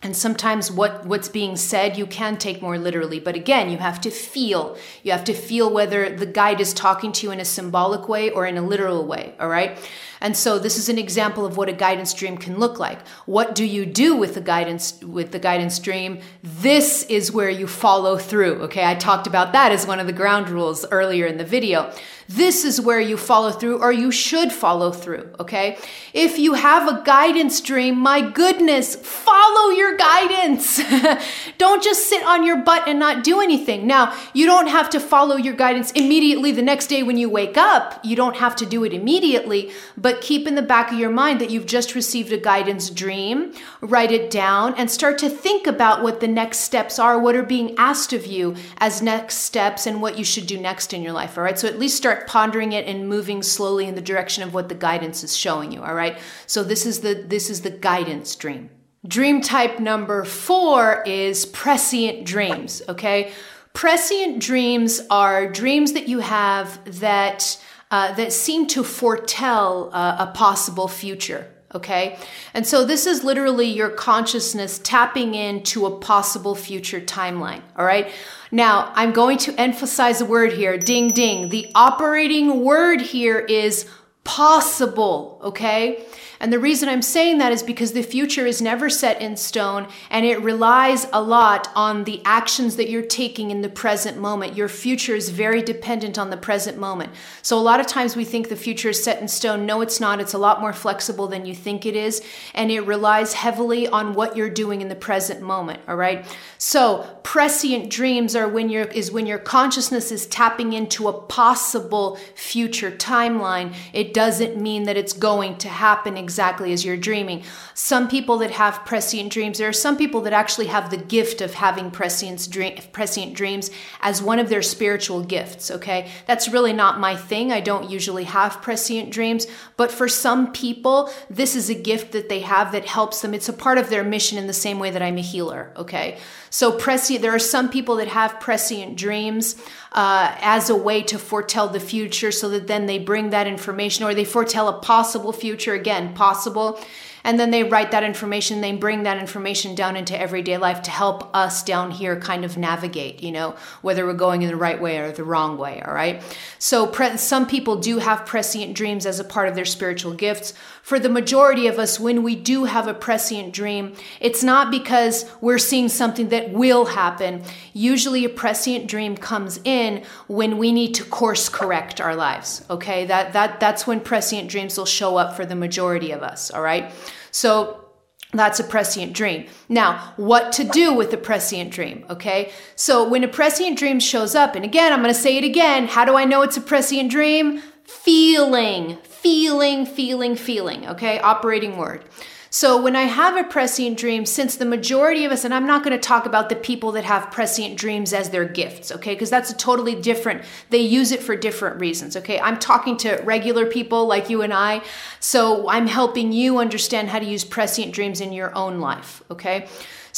And 0.00 0.16
sometimes 0.16 0.70
what 0.70 1.04
what's 1.06 1.28
being 1.28 1.56
said 1.56 1.98
you 1.98 2.06
can 2.06 2.36
take 2.36 2.62
more 2.62 2.78
literally. 2.78 3.18
But 3.18 3.34
again 3.34 3.68
you 3.68 3.78
have 3.78 4.00
to 4.02 4.12
feel. 4.12 4.78
You 5.02 5.10
have 5.10 5.24
to 5.24 5.34
feel 5.34 5.72
whether 5.72 6.08
the 6.08 6.32
guide 6.40 6.60
is 6.60 6.72
talking 6.72 7.10
to 7.14 7.26
you 7.26 7.32
in 7.32 7.40
a 7.40 7.44
symbolic 7.44 8.08
way 8.08 8.30
or 8.30 8.46
in 8.46 8.56
a 8.56 8.62
literal 8.62 9.04
way 9.04 9.34
all 9.40 9.48
right 9.48 9.76
and 10.20 10.36
so 10.36 10.58
this 10.58 10.76
is 10.76 10.88
an 10.88 10.98
example 10.98 11.44
of 11.46 11.56
what 11.56 11.68
a 11.68 11.72
guidance 11.72 12.12
dream 12.14 12.36
can 12.38 12.58
look 12.58 12.78
like. 12.78 13.06
What 13.26 13.54
do 13.54 13.64
you 13.64 13.86
do 13.86 14.16
with 14.16 14.34
the 14.34 14.40
guidance 14.40 15.00
with 15.02 15.32
the 15.32 15.38
guidance 15.38 15.78
dream? 15.78 16.20
This 16.42 17.04
is 17.04 17.32
where 17.32 17.50
you 17.50 17.66
follow 17.66 18.16
through. 18.16 18.62
Okay, 18.62 18.84
I 18.84 18.94
talked 18.94 19.26
about 19.26 19.52
that 19.52 19.72
as 19.72 19.86
one 19.86 20.00
of 20.00 20.06
the 20.06 20.12
ground 20.12 20.48
rules 20.48 20.84
earlier 20.90 21.26
in 21.26 21.38
the 21.38 21.44
video. 21.44 21.92
This 22.28 22.62
is 22.62 22.78
where 22.78 23.00
you 23.00 23.16
follow 23.16 23.50
through 23.50 23.80
or 23.80 23.90
you 23.90 24.10
should 24.10 24.52
follow 24.52 24.92
through, 24.92 25.30
okay? 25.40 25.78
If 26.12 26.38
you 26.38 26.52
have 26.52 26.86
a 26.86 27.02
guidance 27.02 27.58
dream, 27.62 27.96
my 27.96 28.20
goodness, 28.20 28.96
follow 28.96 29.70
your 29.70 29.96
guidance. 29.96 30.78
don't 31.58 31.82
just 31.82 32.06
sit 32.06 32.22
on 32.24 32.44
your 32.44 32.58
butt 32.58 32.86
and 32.86 32.98
not 32.98 33.24
do 33.24 33.40
anything. 33.40 33.86
Now, 33.86 34.14
you 34.34 34.44
don't 34.44 34.66
have 34.66 34.90
to 34.90 35.00
follow 35.00 35.36
your 35.36 35.54
guidance 35.54 35.90
immediately 35.92 36.52
the 36.52 36.60
next 36.60 36.88
day 36.88 37.02
when 37.02 37.16
you 37.16 37.30
wake 37.30 37.56
up. 37.56 37.98
You 38.04 38.14
don't 38.14 38.36
have 38.36 38.54
to 38.56 38.66
do 38.66 38.84
it 38.84 38.92
immediately, 38.92 39.70
but 39.96 40.07
but 40.08 40.22
keep 40.22 40.48
in 40.48 40.54
the 40.54 40.62
back 40.62 40.90
of 40.90 40.98
your 40.98 41.10
mind 41.10 41.38
that 41.38 41.50
you've 41.50 41.66
just 41.66 41.94
received 41.94 42.32
a 42.32 42.38
guidance 42.38 42.88
dream. 42.88 43.52
Write 43.82 44.10
it 44.10 44.30
down 44.30 44.72
and 44.78 44.90
start 44.90 45.18
to 45.18 45.28
think 45.28 45.66
about 45.66 46.02
what 46.02 46.20
the 46.20 46.26
next 46.26 46.60
steps 46.60 46.98
are, 46.98 47.18
what 47.18 47.36
are 47.36 47.42
being 47.42 47.74
asked 47.76 48.14
of 48.14 48.24
you 48.24 48.56
as 48.78 49.02
next 49.02 49.34
steps, 49.40 49.86
and 49.86 50.00
what 50.00 50.16
you 50.16 50.24
should 50.24 50.46
do 50.46 50.56
next 50.58 50.94
in 50.94 51.02
your 51.02 51.12
life. 51.12 51.36
All 51.36 51.44
right. 51.44 51.58
So 51.58 51.68
at 51.68 51.78
least 51.78 51.98
start 51.98 52.26
pondering 52.26 52.72
it 52.72 52.86
and 52.86 53.06
moving 53.06 53.42
slowly 53.42 53.84
in 53.84 53.96
the 53.96 54.00
direction 54.00 54.42
of 54.42 54.54
what 54.54 54.70
the 54.70 54.74
guidance 54.74 55.22
is 55.22 55.36
showing 55.36 55.72
you. 55.72 55.82
All 55.82 55.92
right. 55.92 56.18
So 56.46 56.64
this 56.64 56.86
is 56.86 57.00
the 57.00 57.12
this 57.12 57.50
is 57.50 57.60
the 57.60 57.70
guidance 57.70 58.34
dream. 58.34 58.70
Dream 59.06 59.42
type 59.42 59.78
number 59.78 60.24
four 60.24 61.02
is 61.04 61.44
prescient 61.44 62.24
dreams. 62.24 62.80
Okay. 62.88 63.30
Prescient 63.74 64.40
dreams 64.40 65.02
are 65.10 65.52
dreams 65.52 65.92
that 65.92 66.08
you 66.08 66.20
have 66.20 66.98
that 67.00 67.62
uh, 67.90 68.12
that 68.14 68.32
seem 68.32 68.66
to 68.68 68.84
foretell 68.84 69.90
uh, 69.92 70.16
a 70.18 70.26
possible 70.28 70.88
future. 70.88 71.48
Okay. 71.74 72.18
And 72.54 72.66
so 72.66 72.84
this 72.84 73.06
is 73.06 73.24
literally 73.24 73.66
your 73.66 73.90
consciousness 73.90 74.80
tapping 74.82 75.34
into 75.34 75.84
a 75.84 75.98
possible 75.98 76.54
future 76.54 77.00
timeline. 77.00 77.60
All 77.76 77.84
right. 77.84 78.10
Now, 78.50 78.90
I'm 78.94 79.12
going 79.12 79.36
to 79.38 79.54
emphasize 79.60 80.22
a 80.22 80.24
word 80.24 80.54
here 80.54 80.78
ding, 80.78 81.10
ding. 81.10 81.50
The 81.50 81.70
operating 81.74 82.64
word 82.64 83.02
here 83.02 83.38
is 83.38 83.86
possible. 84.24 85.40
Okay. 85.44 86.04
And 86.40 86.52
the 86.52 86.58
reason 86.58 86.88
I'm 86.88 87.02
saying 87.02 87.38
that 87.38 87.52
is 87.52 87.62
because 87.62 87.92
the 87.92 88.02
future 88.02 88.46
is 88.46 88.62
never 88.62 88.88
set 88.88 89.20
in 89.20 89.36
stone 89.36 89.88
and 90.10 90.24
it 90.24 90.40
relies 90.40 91.06
a 91.12 91.20
lot 91.20 91.68
on 91.74 92.04
the 92.04 92.22
actions 92.24 92.76
that 92.76 92.88
you're 92.88 93.02
taking 93.02 93.50
in 93.50 93.62
the 93.62 93.68
present 93.68 94.18
moment. 94.18 94.56
Your 94.56 94.68
future 94.68 95.14
is 95.14 95.30
very 95.30 95.62
dependent 95.62 96.18
on 96.18 96.30
the 96.30 96.36
present 96.36 96.78
moment. 96.78 97.12
So 97.42 97.58
a 97.58 97.60
lot 97.60 97.80
of 97.80 97.86
times 97.86 98.14
we 98.14 98.24
think 98.24 98.48
the 98.48 98.56
future 98.56 98.90
is 98.90 99.02
set 99.02 99.20
in 99.20 99.28
stone. 99.28 99.66
No, 99.66 99.80
it's 99.80 100.00
not. 100.00 100.20
It's 100.20 100.34
a 100.34 100.38
lot 100.38 100.60
more 100.60 100.72
flexible 100.72 101.26
than 101.26 101.46
you 101.46 101.54
think 101.54 101.84
it 101.84 101.96
is. 101.96 102.22
And 102.54 102.70
it 102.70 102.80
relies 102.80 103.32
heavily 103.34 103.88
on 103.88 104.14
what 104.14 104.36
you're 104.36 104.50
doing 104.50 104.80
in 104.80 104.88
the 104.88 104.94
present 104.94 105.42
moment. 105.42 105.80
All 105.88 105.96
right. 105.96 106.24
So 106.58 107.18
prescient 107.22 107.90
dreams 107.90 108.34
are 108.36 108.48
when 108.48 108.68
your 108.68 108.84
is 108.84 109.10
when 109.12 109.26
your 109.26 109.38
consciousness 109.38 110.10
is 110.12 110.26
tapping 110.26 110.72
into 110.72 111.08
a 111.08 111.12
possible 111.12 112.16
future 112.34 112.90
timeline. 112.90 113.74
It 113.92 114.14
doesn't 114.14 114.60
mean 114.60 114.84
that 114.84 114.96
it's 114.96 115.12
going 115.12 115.58
to 115.58 115.68
happen 115.68 116.16
exactly 116.28 116.74
as 116.74 116.84
you're 116.84 116.98
dreaming. 116.98 117.42
Some 117.72 118.06
people 118.06 118.36
that 118.38 118.50
have 118.50 118.84
prescient 118.84 119.32
dreams, 119.32 119.56
there 119.56 119.68
are 119.70 119.72
some 119.72 119.96
people 119.96 120.20
that 120.22 120.34
actually 120.34 120.66
have 120.66 120.90
the 120.90 120.98
gift 120.98 121.40
of 121.40 121.54
having 121.54 121.90
prescient, 121.90 122.50
dream, 122.50 122.76
prescient 122.92 123.32
dreams 123.32 123.70
as 124.02 124.20
one 124.20 124.38
of 124.38 124.50
their 124.50 124.60
spiritual 124.60 125.24
gifts, 125.24 125.70
okay? 125.70 126.10
That's 126.26 126.50
really 126.50 126.74
not 126.74 127.00
my 127.00 127.16
thing. 127.16 127.50
I 127.50 127.60
don't 127.60 127.88
usually 127.88 128.24
have 128.24 128.60
prescient 128.60 129.10
dreams, 129.10 129.46
but 129.78 129.90
for 129.90 130.06
some 130.06 130.52
people, 130.52 131.10
this 131.30 131.56
is 131.56 131.70
a 131.70 131.74
gift 131.74 132.12
that 132.12 132.28
they 132.28 132.40
have 132.40 132.72
that 132.72 132.84
helps 132.84 133.22
them. 133.22 133.32
It's 133.32 133.48
a 133.48 133.54
part 133.54 133.78
of 133.78 133.88
their 133.88 134.04
mission 134.04 134.36
in 134.36 134.46
the 134.46 134.52
same 134.52 134.78
way 134.78 134.90
that 134.90 135.00
I'm 135.00 135.16
a 135.16 135.22
healer, 135.22 135.72
okay? 135.76 136.18
So 136.50 136.72
prescient, 136.72 137.22
there 137.22 137.34
are 137.34 137.38
some 137.38 137.68
people 137.68 137.96
that 137.96 138.08
have 138.08 138.40
prescient 138.40 138.96
dreams 138.96 139.56
uh, 139.92 140.34
as 140.40 140.70
a 140.70 140.76
way 140.76 141.02
to 141.02 141.18
foretell 141.18 141.68
the 141.68 141.80
future 141.80 142.30
so 142.32 142.48
that 142.50 142.66
then 142.66 142.86
they 142.86 142.98
bring 142.98 143.30
that 143.30 143.46
information 143.46 144.04
or 144.04 144.14
they 144.14 144.24
foretell 144.24 144.68
a 144.68 144.80
possible 144.80 145.32
future 145.32 145.74
again 145.74 146.14
possible 146.14 146.80
and 147.24 147.40
then 147.40 147.50
they 147.50 147.64
write 147.64 147.90
that 147.90 148.02
information 148.02 148.60
they 148.60 148.72
bring 148.72 149.02
that 149.02 149.18
information 149.18 149.74
down 149.74 149.96
into 149.96 150.18
everyday 150.18 150.58
life 150.58 150.82
to 150.82 150.90
help 150.90 151.34
us 151.34 151.62
down 151.62 151.90
here 151.90 152.18
kind 152.20 152.44
of 152.44 152.56
navigate 152.56 153.22
you 153.22 153.32
know 153.32 153.56
whether 153.82 154.04
we're 154.04 154.12
going 154.12 154.42
in 154.42 154.48
the 154.48 154.56
right 154.56 154.80
way 154.80 154.98
or 154.98 155.12
the 155.12 155.24
wrong 155.24 155.56
way 155.56 155.82
all 155.88 155.94
right? 155.94 156.22
So 156.58 156.86
pre- 156.86 157.16
some 157.16 157.46
people 157.46 157.76
do 157.76 157.98
have 157.98 158.26
prescient 158.26 158.74
dreams 158.74 159.06
as 159.06 159.20
a 159.20 159.24
part 159.24 159.48
of 159.48 159.54
their 159.54 159.64
spiritual 159.64 160.14
gifts. 160.14 160.54
For 160.82 160.98
the 160.98 161.08
majority 161.08 161.66
of 161.66 161.78
us 161.78 162.00
when 162.00 162.22
we 162.22 162.34
do 162.34 162.64
have 162.64 162.86
a 162.86 162.94
prescient 162.94 163.52
dream 163.52 163.94
it's 164.20 164.42
not 164.42 164.70
because 164.70 165.30
we're 165.40 165.58
seeing 165.58 165.88
something 165.88 166.28
that 166.30 166.52
will 166.52 166.86
happen. 166.86 167.42
Usually 167.72 168.24
a 168.24 168.28
prescient 168.28 168.86
dream 168.86 169.16
comes 169.16 169.60
in 169.64 170.04
when 170.26 170.58
we 170.58 170.72
need 170.72 170.94
to 170.94 171.04
course 171.04 171.48
correct 171.48 172.00
our 172.00 172.14
lives 172.14 172.64
okay? 172.70 173.06
That 173.06 173.32
that 173.32 173.60
that's 173.60 173.86
when 173.86 174.00
prescient 174.00 174.48
dreams 174.50 174.76
will 174.78 174.86
show 174.86 175.16
up 175.16 175.36
for 175.36 175.44
the 175.44 175.54
majority 175.54 176.12
of 176.12 176.22
us 176.22 176.50
all 176.50 176.62
right 176.62 176.92
so 177.38 177.84
that's 178.32 178.58
a 178.58 178.64
prescient 178.64 179.12
dream. 179.12 179.46
Now, 179.68 180.12
what 180.16 180.50
to 180.54 180.64
do 180.64 180.92
with 180.92 181.12
a 181.12 181.16
prescient 181.16 181.70
dream, 181.70 182.04
okay? 182.10 182.50
So 182.74 183.08
when 183.08 183.22
a 183.22 183.28
prescient 183.28 183.78
dream 183.78 184.00
shows 184.00 184.34
up, 184.34 184.56
and 184.56 184.64
again, 184.64 184.92
I'm 184.92 185.02
going 185.02 185.14
to 185.14 185.20
say 185.20 185.38
it 185.38 185.44
again, 185.44 185.86
how 185.86 186.04
do 186.04 186.16
I 186.16 186.24
know 186.24 186.42
it's 186.42 186.56
a 186.56 186.60
prescient 186.60 187.12
dream? 187.12 187.62
Feeling, 187.84 188.96
feeling, 189.04 189.86
feeling, 189.86 190.34
feeling, 190.34 190.84
okay? 190.88 191.20
Operating 191.20 191.76
word. 191.76 192.04
So 192.50 192.80
when 192.80 192.96
I 192.96 193.02
have 193.02 193.36
a 193.36 193.48
prescient 193.48 193.98
dream, 193.98 194.24
since 194.24 194.56
the 194.56 194.64
majority 194.64 195.24
of 195.24 195.32
us, 195.32 195.44
and 195.44 195.52
I'm 195.52 195.66
not 195.66 195.84
going 195.84 195.94
to 195.94 196.00
talk 196.00 196.24
about 196.24 196.48
the 196.48 196.56
people 196.56 196.92
that 196.92 197.04
have 197.04 197.30
prescient 197.30 197.76
dreams 197.76 198.12
as 198.12 198.30
their 198.30 198.46
gifts, 198.46 198.90
okay? 198.90 199.14
Because 199.14 199.28
that's 199.28 199.50
a 199.50 199.56
totally 199.56 199.94
different, 199.94 200.42
they 200.70 200.78
use 200.78 201.12
it 201.12 201.22
for 201.22 201.36
different 201.36 201.78
reasons, 201.78 202.16
okay? 202.16 202.40
I'm 202.40 202.58
talking 202.58 202.96
to 202.98 203.16
regular 203.24 203.66
people 203.66 204.06
like 204.06 204.30
you 204.30 204.40
and 204.42 204.54
I. 204.54 204.82
So 205.20 205.68
I'm 205.68 205.86
helping 205.86 206.32
you 206.32 206.58
understand 206.58 207.10
how 207.10 207.18
to 207.18 207.26
use 207.26 207.44
prescient 207.44 207.92
dreams 207.92 208.20
in 208.20 208.32
your 208.32 208.54
own 208.56 208.80
life, 208.80 209.22
okay? 209.30 209.68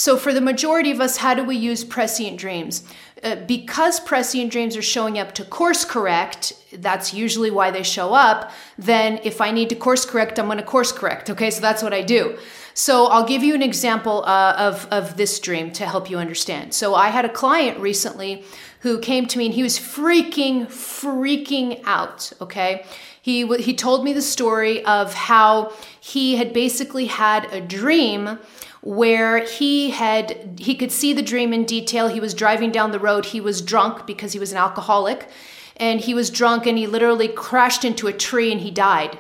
So, 0.01 0.17
for 0.17 0.33
the 0.33 0.41
majority 0.41 0.91
of 0.91 0.99
us, 0.99 1.19
how 1.19 1.35
do 1.35 1.45
we 1.45 1.57
use 1.57 1.85
prescient 1.85 2.39
dreams? 2.39 2.85
Uh, 3.23 3.35
because 3.35 4.01
prescient 4.01 4.51
dreams 4.51 4.75
are 4.75 4.81
showing 4.81 5.19
up 5.19 5.35
to 5.35 5.45
course 5.45 5.85
correct, 5.85 6.55
that's 6.73 7.13
usually 7.13 7.51
why 7.51 7.71
they 7.71 7.83
show 7.83 8.15
up. 8.15 8.51
Then, 8.79 9.21
if 9.25 9.43
I 9.43 9.51
need 9.51 9.69
to 9.69 9.75
course 9.75 10.07
correct, 10.07 10.39
I'm 10.39 10.47
going 10.47 10.57
to 10.57 10.65
course 10.65 10.91
correct. 10.91 11.29
Okay, 11.29 11.51
so 11.51 11.61
that's 11.61 11.83
what 11.83 11.93
I 11.93 12.01
do. 12.01 12.39
So, 12.73 13.09
I'll 13.09 13.27
give 13.27 13.43
you 13.43 13.55
an 13.55 13.61
example 13.61 14.25
uh, 14.25 14.55
of, 14.57 14.89
of 14.91 15.19
this 15.19 15.39
dream 15.39 15.71
to 15.73 15.85
help 15.85 16.09
you 16.09 16.17
understand. 16.17 16.73
So, 16.73 16.95
I 16.95 17.09
had 17.09 17.27
a 17.27 17.29
client 17.29 17.79
recently 17.79 18.43
who 18.79 19.01
came 19.01 19.27
to 19.27 19.37
me 19.37 19.45
and 19.45 19.55
he 19.55 19.63
was 19.63 19.79
freaking, 19.79 20.65
freaking 20.69 21.83
out. 21.85 22.33
Okay. 22.41 22.87
He, 23.21 23.47
he 23.59 23.75
told 23.75 24.03
me 24.03 24.15
the 24.15 24.23
story 24.23 24.83
of 24.87 25.13
how 25.13 25.75
he 26.01 26.37
had 26.37 26.55
basically 26.55 27.05
had 27.05 27.53
a 27.53 27.61
dream 27.61 28.39
where 28.83 29.45
he 29.45 29.91
had 29.91 30.59
he 30.59 30.75
could 30.75 30.93
see 30.93 31.13
the 31.13 31.23
dream 31.23 31.53
in 31.53 31.65
detail. 31.65 32.09
He 32.09 32.21
was 32.21 32.35
driving 32.35 32.71
down 32.71 32.93
the 32.93 32.99
road. 32.99 33.27
He 33.27 33.41
was 33.41 33.61
drunk 33.61 34.07
because 34.07 34.33
he 34.33 34.39
was 34.39 34.53
an 34.53 34.59
alcoholic. 34.59 35.29
And 35.77 36.01
he 36.01 36.13
was 36.13 36.31
drunk 36.31 36.67
and 36.67 36.77
he 36.77 36.87
literally 36.87 37.29
crashed 37.29 37.85
into 37.85 38.07
a 38.07 38.13
tree 38.13 38.53
and 38.53 38.61
he 38.61 38.71
died. 38.71 39.19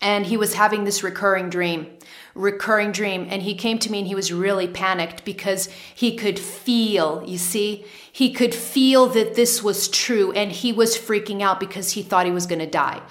And 0.00 0.26
he 0.26 0.36
was 0.36 0.54
having 0.54 0.84
this 0.84 1.02
recurring 1.02 1.48
dream 1.48 1.86
recurring 2.34 2.92
dream. 2.92 3.26
And 3.28 3.42
he 3.42 3.54
came 3.54 3.78
to 3.78 3.90
me 3.90 3.98
and 3.98 4.08
he 4.08 4.14
was 4.14 4.32
really 4.32 4.66
panicked 4.66 5.24
because 5.24 5.68
he 5.94 6.16
could 6.16 6.38
feel 6.38 7.22
you 7.26 7.38
see 7.38 7.84
he 8.10 8.32
could 8.32 8.54
feel 8.54 9.06
that 9.08 9.34
this 9.34 9.62
was 9.62 9.88
true 9.88 10.32
and 10.32 10.52
he 10.52 10.72
was 10.72 10.96
freaking 10.96 11.42
out 11.42 11.60
because 11.60 11.92
he 11.92 12.02
thought 12.02 12.26
he 12.26 12.32
was 12.32 12.46
going 12.46 12.58
to 12.58 12.66
die 12.66 13.02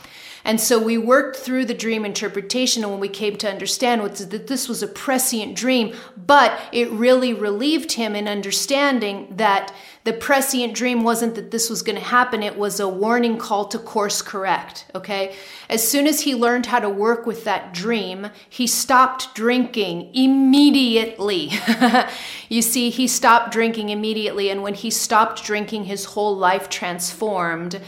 and 0.43 0.59
so 0.59 0.81
we 0.81 0.97
worked 0.97 1.37
through 1.37 1.65
the 1.65 1.73
dream 1.73 2.05
interpretation, 2.05 2.83
and 2.83 2.91
when 2.91 2.99
we 2.99 3.09
came 3.09 3.35
to 3.37 3.49
understand 3.49 4.01
that 4.01 4.47
this 4.47 4.67
was 4.67 4.81
a 4.81 4.87
prescient 4.87 5.55
dream, 5.55 5.95
but 6.17 6.59
it 6.71 6.89
really 6.91 7.33
relieved 7.33 7.93
him 7.93 8.15
in 8.15 8.27
understanding 8.27 9.33
that 9.37 9.73
the 10.03 10.13
prescient 10.13 10.73
dream 10.73 11.03
wasn't 11.03 11.35
that 11.35 11.51
this 11.51 11.69
was 11.69 11.83
going 11.83 11.97
to 11.97 12.03
happen, 12.03 12.41
it 12.41 12.57
was 12.57 12.79
a 12.79 12.87
warning 12.87 13.37
call 13.37 13.65
to 13.65 13.77
course 13.77 14.23
correct. 14.23 14.85
Okay. 14.95 15.35
As 15.69 15.87
soon 15.87 16.07
as 16.07 16.21
he 16.21 16.33
learned 16.33 16.65
how 16.65 16.79
to 16.79 16.89
work 16.89 17.27
with 17.27 17.43
that 17.43 17.71
dream, 17.71 18.31
he 18.49 18.65
stopped 18.65 19.35
drinking 19.35 20.09
immediately. 20.15 21.51
you 22.49 22.63
see, 22.63 22.89
he 22.89 23.07
stopped 23.07 23.51
drinking 23.51 23.89
immediately, 23.89 24.49
and 24.49 24.63
when 24.63 24.73
he 24.73 24.89
stopped 24.89 25.43
drinking, 25.43 25.83
his 25.83 26.05
whole 26.05 26.35
life 26.35 26.67
transformed. 26.67 27.79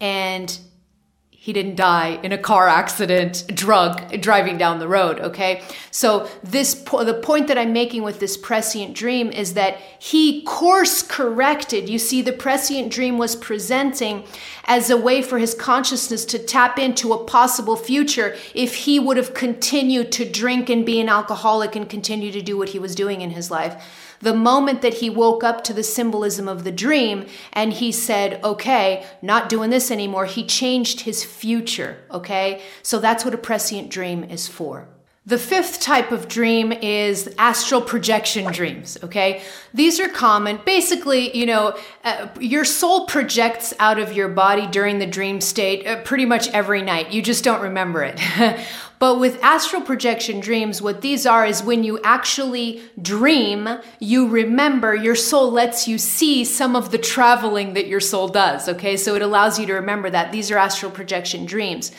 And 0.00 0.58
he 1.42 1.54
didn't 1.54 1.74
die 1.74 2.20
in 2.22 2.32
a 2.32 2.36
car 2.36 2.68
accident 2.68 3.46
drug 3.54 4.20
driving 4.20 4.58
down 4.58 4.78
the 4.78 4.86
road 4.86 5.18
okay? 5.20 5.62
So 5.90 6.28
this 6.44 6.74
po- 6.74 7.02
the 7.02 7.14
point 7.14 7.48
that 7.48 7.56
i'm 7.56 7.72
making 7.72 8.02
with 8.02 8.20
this 8.20 8.36
prescient 8.36 8.94
dream 8.94 9.30
is 9.30 9.54
that 9.54 9.78
he 9.98 10.42
course 10.42 11.02
corrected. 11.02 11.88
You 11.88 11.98
see 11.98 12.20
the 12.20 12.32
prescient 12.32 12.92
dream 12.92 13.16
was 13.16 13.36
presenting 13.36 14.24
as 14.64 14.90
a 14.90 14.98
way 14.98 15.22
for 15.22 15.38
his 15.38 15.54
consciousness 15.54 16.26
to 16.26 16.38
tap 16.38 16.78
into 16.78 17.14
a 17.14 17.24
possible 17.24 17.76
future 17.76 18.36
if 18.54 18.74
he 18.74 18.98
would 18.98 19.16
have 19.16 19.32
continued 19.32 20.12
to 20.12 20.30
drink 20.30 20.68
and 20.68 20.84
be 20.84 21.00
an 21.00 21.08
alcoholic 21.08 21.74
and 21.74 21.88
continue 21.88 22.30
to 22.32 22.42
do 22.42 22.58
what 22.58 22.68
he 22.68 22.78
was 22.78 22.94
doing 22.94 23.22
in 23.22 23.30
his 23.30 23.50
life 23.50 24.09
the 24.20 24.34
moment 24.34 24.82
that 24.82 24.94
he 24.94 25.10
woke 25.10 25.42
up 25.42 25.64
to 25.64 25.72
the 25.72 25.82
symbolism 25.82 26.46
of 26.48 26.64
the 26.64 26.72
dream 26.72 27.26
and 27.52 27.72
he 27.72 27.90
said, 27.90 28.42
okay, 28.44 29.04
not 29.22 29.48
doing 29.48 29.70
this 29.70 29.90
anymore, 29.90 30.26
he 30.26 30.46
changed 30.46 31.00
his 31.00 31.24
future. 31.24 31.98
Okay. 32.10 32.62
So 32.82 32.98
that's 32.98 33.24
what 33.24 33.34
a 33.34 33.38
prescient 33.38 33.90
dream 33.90 34.24
is 34.24 34.46
for. 34.46 34.88
The 35.26 35.38
fifth 35.38 35.80
type 35.80 36.12
of 36.12 36.28
dream 36.28 36.72
is 36.72 37.32
astral 37.36 37.82
projection 37.82 38.50
dreams, 38.52 38.96
okay? 39.04 39.42
These 39.74 40.00
are 40.00 40.08
common. 40.08 40.60
Basically, 40.64 41.36
you 41.36 41.44
know, 41.44 41.76
uh, 42.04 42.28
your 42.40 42.64
soul 42.64 43.04
projects 43.04 43.74
out 43.78 43.98
of 43.98 44.14
your 44.14 44.28
body 44.28 44.66
during 44.66 44.98
the 44.98 45.06
dream 45.06 45.42
state 45.42 45.86
uh, 45.86 46.00
pretty 46.02 46.24
much 46.24 46.48
every 46.48 46.80
night. 46.80 47.12
You 47.12 47.20
just 47.20 47.44
don't 47.44 47.60
remember 47.60 48.02
it. 48.02 48.18
But 49.00 49.18
with 49.18 49.42
astral 49.42 49.80
projection 49.80 50.40
dreams, 50.40 50.82
what 50.82 51.00
these 51.00 51.24
are 51.24 51.46
is 51.46 51.62
when 51.62 51.84
you 51.84 51.98
actually 52.04 52.82
dream, 53.00 53.66
you 53.98 54.28
remember, 54.28 54.94
your 54.94 55.14
soul 55.14 55.50
lets 55.50 55.88
you 55.88 55.96
see 55.96 56.44
some 56.44 56.76
of 56.76 56.90
the 56.90 56.98
traveling 56.98 57.72
that 57.72 57.86
your 57.86 58.00
soul 58.00 58.28
does. 58.28 58.68
Okay, 58.68 58.98
so 58.98 59.14
it 59.14 59.22
allows 59.22 59.58
you 59.58 59.64
to 59.64 59.72
remember 59.72 60.10
that. 60.10 60.32
These 60.32 60.50
are 60.50 60.58
astral 60.58 60.92
projection 60.92 61.46
dreams. 61.46 61.92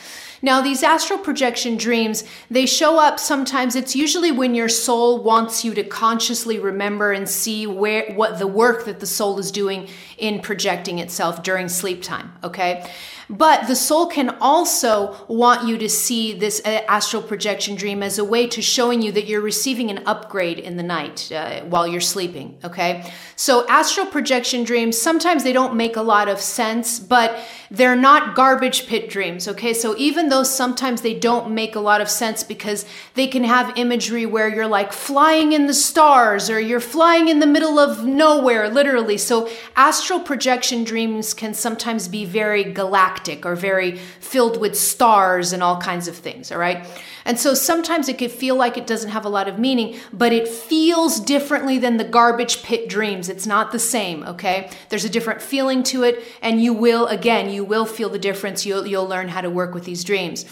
Now, 0.44 0.60
these 0.60 0.82
astral 0.82 1.20
projection 1.20 1.76
dreams, 1.76 2.24
they 2.50 2.66
show 2.66 2.98
up 2.98 3.20
sometimes. 3.20 3.76
It's 3.76 3.94
usually 3.94 4.32
when 4.32 4.56
your 4.56 4.68
soul 4.68 5.22
wants 5.22 5.64
you 5.64 5.72
to 5.74 5.84
consciously 5.84 6.58
remember 6.58 7.12
and 7.12 7.28
see 7.28 7.64
where 7.66 8.12
what 8.14 8.40
the 8.40 8.48
work 8.48 8.84
that 8.86 8.98
the 8.98 9.06
soul 9.06 9.38
is 9.38 9.52
doing 9.52 9.88
in 10.18 10.40
projecting 10.40 10.98
itself 10.98 11.44
during 11.44 11.68
sleep 11.68 12.02
time, 12.02 12.32
okay? 12.42 12.84
But 13.30 13.66
the 13.66 13.76
soul 13.76 14.08
can 14.08 14.30
also 14.40 15.16
want 15.28 15.66
you 15.66 15.78
to 15.78 15.88
see 15.88 16.34
this 16.34 16.60
uh, 16.64 16.80
astral 16.88 17.22
projection 17.22 17.76
dream 17.76 18.02
as 18.02 18.18
a 18.18 18.24
way 18.24 18.46
to 18.48 18.60
showing 18.60 19.00
you 19.00 19.12
that 19.12 19.26
you're 19.26 19.40
receiving 19.40 19.90
an 19.90 20.02
upgrade 20.06 20.58
in 20.58 20.76
the 20.76 20.82
night 20.82 21.30
uh, 21.32 21.60
while 21.62 21.86
you're 21.86 22.00
sleeping. 22.00 22.58
Okay. 22.62 23.10
So 23.42 23.66
astral 23.66 24.06
projection 24.06 24.62
dreams, 24.62 24.96
sometimes 24.96 25.42
they 25.42 25.52
don't 25.52 25.74
make 25.74 25.96
a 25.96 26.02
lot 26.02 26.28
of 26.28 26.40
sense, 26.40 27.00
but 27.00 27.44
they're 27.72 27.96
not 27.96 28.36
garbage 28.36 28.86
pit 28.86 29.10
dreams. 29.10 29.48
Okay. 29.48 29.74
So 29.74 29.96
even 29.98 30.28
though 30.28 30.44
sometimes 30.44 31.02
they 31.02 31.18
don't 31.18 31.50
make 31.50 31.74
a 31.74 31.80
lot 31.80 32.00
of 32.00 32.08
sense 32.08 32.44
because 32.44 32.86
they 33.14 33.26
can 33.26 33.42
have 33.42 33.76
imagery 33.76 34.26
where 34.26 34.46
you're 34.46 34.68
like 34.68 34.92
flying 34.92 35.54
in 35.54 35.66
the 35.66 35.74
stars 35.74 36.48
or 36.48 36.60
you're 36.60 36.78
flying 36.78 37.26
in 37.26 37.40
the 37.40 37.46
middle 37.48 37.80
of 37.80 38.04
nowhere, 38.04 38.68
literally. 38.68 39.18
So 39.18 39.50
astral 39.74 40.20
projection 40.20 40.84
dreams 40.84 41.34
can 41.34 41.52
sometimes 41.52 42.06
be 42.06 42.24
very 42.24 42.62
galactic 42.62 43.44
or 43.44 43.56
very 43.56 43.96
filled 44.20 44.60
with 44.60 44.78
stars 44.78 45.52
and 45.52 45.64
all 45.64 45.80
kinds 45.80 46.06
of 46.06 46.14
things, 46.14 46.52
all 46.52 46.58
right? 46.58 46.86
And 47.24 47.38
so 47.38 47.54
sometimes 47.54 48.08
it 48.08 48.18
could 48.18 48.30
feel 48.30 48.56
like 48.56 48.76
it 48.76 48.86
doesn't 48.86 49.10
have 49.10 49.24
a 49.24 49.28
lot 49.28 49.48
of 49.48 49.58
meaning, 49.58 49.98
but 50.12 50.32
it 50.32 50.48
feels 50.48 51.20
differently 51.20 51.78
than 51.78 51.96
the 51.96 52.04
garbage 52.04 52.62
pit 52.62 52.88
dreams. 52.88 53.28
It's 53.28 53.46
not 53.46 53.72
the 53.72 53.78
same, 53.78 54.24
okay? 54.24 54.70
There's 54.88 55.04
a 55.04 55.08
different 55.08 55.42
feeling 55.42 55.82
to 55.84 56.02
it, 56.02 56.22
and 56.40 56.62
you 56.62 56.72
will, 56.72 57.06
again, 57.06 57.50
you 57.50 57.64
will 57.64 57.86
feel 57.86 58.08
the 58.08 58.18
difference. 58.18 58.66
You'll, 58.66 58.86
you'll 58.86 59.06
learn 59.06 59.28
how 59.28 59.40
to 59.40 59.50
work 59.50 59.74
with 59.74 59.84
these 59.84 60.04
dreams. 60.04 60.44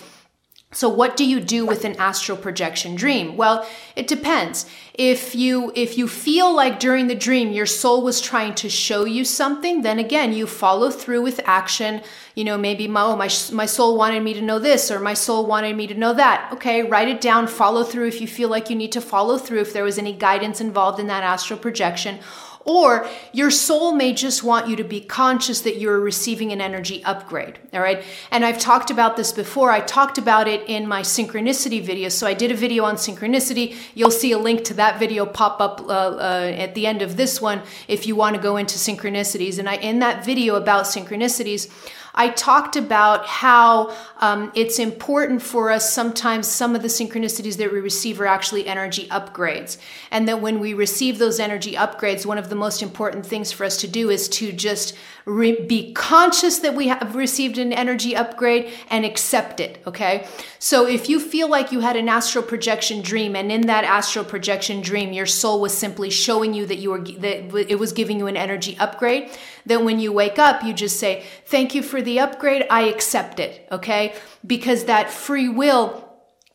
So 0.72 0.88
what 0.88 1.16
do 1.16 1.24
you 1.24 1.40
do 1.40 1.66
with 1.66 1.84
an 1.84 1.96
astral 1.96 2.38
projection 2.38 2.94
dream? 2.94 3.36
Well, 3.36 3.66
it 3.96 4.06
depends. 4.06 4.66
If 4.94 5.34
you 5.34 5.72
if 5.74 5.98
you 5.98 6.06
feel 6.06 6.54
like 6.54 6.78
during 6.78 7.08
the 7.08 7.16
dream 7.16 7.50
your 7.50 7.66
soul 7.66 8.04
was 8.04 8.20
trying 8.20 8.54
to 8.56 8.68
show 8.68 9.04
you 9.04 9.24
something, 9.24 9.82
then 9.82 9.98
again, 9.98 10.32
you 10.32 10.46
follow 10.46 10.90
through 10.90 11.22
with 11.22 11.40
action. 11.44 12.02
You 12.36 12.44
know, 12.44 12.56
maybe 12.56 12.86
my 12.86 13.02
oh, 13.02 13.16
my 13.16 13.28
my 13.52 13.66
soul 13.66 13.96
wanted 13.96 14.22
me 14.22 14.32
to 14.34 14.42
know 14.42 14.60
this 14.60 14.92
or 14.92 15.00
my 15.00 15.14
soul 15.14 15.44
wanted 15.44 15.76
me 15.76 15.88
to 15.88 15.94
know 15.94 16.14
that. 16.14 16.52
Okay, 16.52 16.84
write 16.84 17.08
it 17.08 17.20
down, 17.20 17.48
follow 17.48 17.82
through 17.82 18.06
if 18.06 18.20
you 18.20 18.28
feel 18.28 18.48
like 18.48 18.70
you 18.70 18.76
need 18.76 18.92
to 18.92 19.00
follow 19.00 19.38
through 19.38 19.62
if 19.62 19.72
there 19.72 19.82
was 19.82 19.98
any 19.98 20.12
guidance 20.12 20.60
involved 20.60 21.00
in 21.00 21.08
that 21.08 21.24
astral 21.24 21.58
projection 21.58 22.20
or 22.64 23.08
your 23.32 23.50
soul 23.50 23.92
may 23.92 24.12
just 24.12 24.44
want 24.44 24.68
you 24.68 24.76
to 24.76 24.84
be 24.84 25.00
conscious 25.00 25.62
that 25.62 25.78
you're 25.78 26.00
receiving 26.00 26.52
an 26.52 26.61
energy 26.61 27.02
upgrade. 27.04 27.58
All 27.72 27.80
right. 27.80 28.04
And 28.30 28.44
I've 28.44 28.58
talked 28.58 28.90
about 28.90 29.16
this 29.16 29.32
before. 29.32 29.70
I 29.70 29.80
talked 29.80 30.18
about 30.18 30.46
it 30.46 30.68
in 30.68 30.86
my 30.86 31.00
synchronicity 31.00 31.82
video. 31.82 32.08
So 32.08 32.26
I 32.26 32.34
did 32.34 32.50
a 32.50 32.56
video 32.56 32.84
on 32.84 32.96
synchronicity. 32.96 33.76
You'll 33.94 34.11
see 34.11 34.32
a 34.32 34.38
link 34.38 34.64
to 34.64 34.74
that 34.74 34.98
video 34.98 35.24
pop 35.24 35.61
up 35.61 35.80
uh, 35.80 35.84
uh, 35.84 36.54
at 36.56 36.74
the 36.74 36.86
end 36.86 37.02
of 37.02 37.16
this 37.16 37.40
one 37.40 37.62
if 37.88 38.06
you 38.06 38.14
want 38.14 38.36
to 38.36 38.42
go 38.42 38.56
into 38.56 38.76
synchronicities. 38.76 39.58
And 39.58 39.68
I, 39.68 39.76
in 39.76 40.00
that 40.00 40.24
video 40.24 40.56
about 40.56 40.84
synchronicities, 40.84 41.70
I 42.14 42.28
talked 42.30 42.76
about 42.76 43.26
how 43.26 43.96
um, 44.20 44.50
it's 44.54 44.78
important 44.78 45.42
for 45.42 45.70
us 45.70 45.92
sometimes 45.92 46.46
some 46.46 46.74
of 46.74 46.82
the 46.82 46.88
synchronicities 46.88 47.56
that 47.58 47.72
we 47.72 47.80
receive 47.80 48.20
are 48.20 48.26
actually 48.26 48.66
energy 48.66 49.06
upgrades. 49.08 49.78
And 50.10 50.26
that 50.26 50.40
when 50.40 50.58
we 50.58 50.74
receive 50.74 51.18
those 51.18 51.38
energy 51.38 51.74
upgrades, 51.74 52.26
one 52.26 52.38
of 52.38 52.48
the 52.48 52.56
most 52.56 52.82
important 52.82 53.24
things 53.24 53.52
for 53.52 53.64
us 53.64 53.76
to 53.78 53.88
do 53.88 54.10
is 54.10 54.28
to 54.30 54.50
just 54.50 54.96
re- 55.24 55.64
be 55.64 55.92
conscious 55.92 56.58
that 56.60 56.74
we 56.74 56.88
have 56.88 57.14
received 57.14 57.58
an 57.58 57.72
energy 57.72 58.16
upgrade 58.16 58.72
and 58.90 59.04
accept 59.04 59.60
it. 59.60 59.80
Okay. 59.86 60.26
So 60.58 60.86
if 60.86 61.08
you 61.08 61.20
feel 61.20 61.48
like 61.48 61.70
you 61.70 61.80
had 61.80 61.96
an 61.96 62.08
astral 62.08 62.44
projection 62.44 63.02
dream 63.02 63.36
and 63.36 63.52
in 63.52 63.62
that 63.68 63.84
astral 63.84 64.24
projection 64.24 64.80
dream, 64.80 65.12
your 65.12 65.26
soul 65.26 65.60
was 65.60 65.76
simply 65.76 66.10
showing 66.10 66.54
you 66.54 66.66
that 66.66 66.78
you 66.78 66.90
were, 66.90 67.00
that 67.00 67.70
it 67.70 67.78
was 67.78 67.92
giving 67.92 68.18
you 68.18 68.26
an 68.26 68.36
energy 68.36 68.76
upgrade, 68.78 69.30
then 69.64 69.84
when 69.84 70.00
you 70.00 70.12
wake 70.12 70.38
up, 70.38 70.64
you 70.64 70.72
just 70.72 70.98
say, 70.98 71.24
thank 71.46 71.74
you 71.74 71.82
for 71.82 72.00
for 72.00 72.04
the 72.04 72.20
upgrade, 72.20 72.66
I 72.70 72.82
accept 72.82 73.40
it, 73.40 73.66
okay? 73.70 74.09
Because 74.46 74.84
that 74.84 75.11
free 75.11 75.48
will 75.48 76.06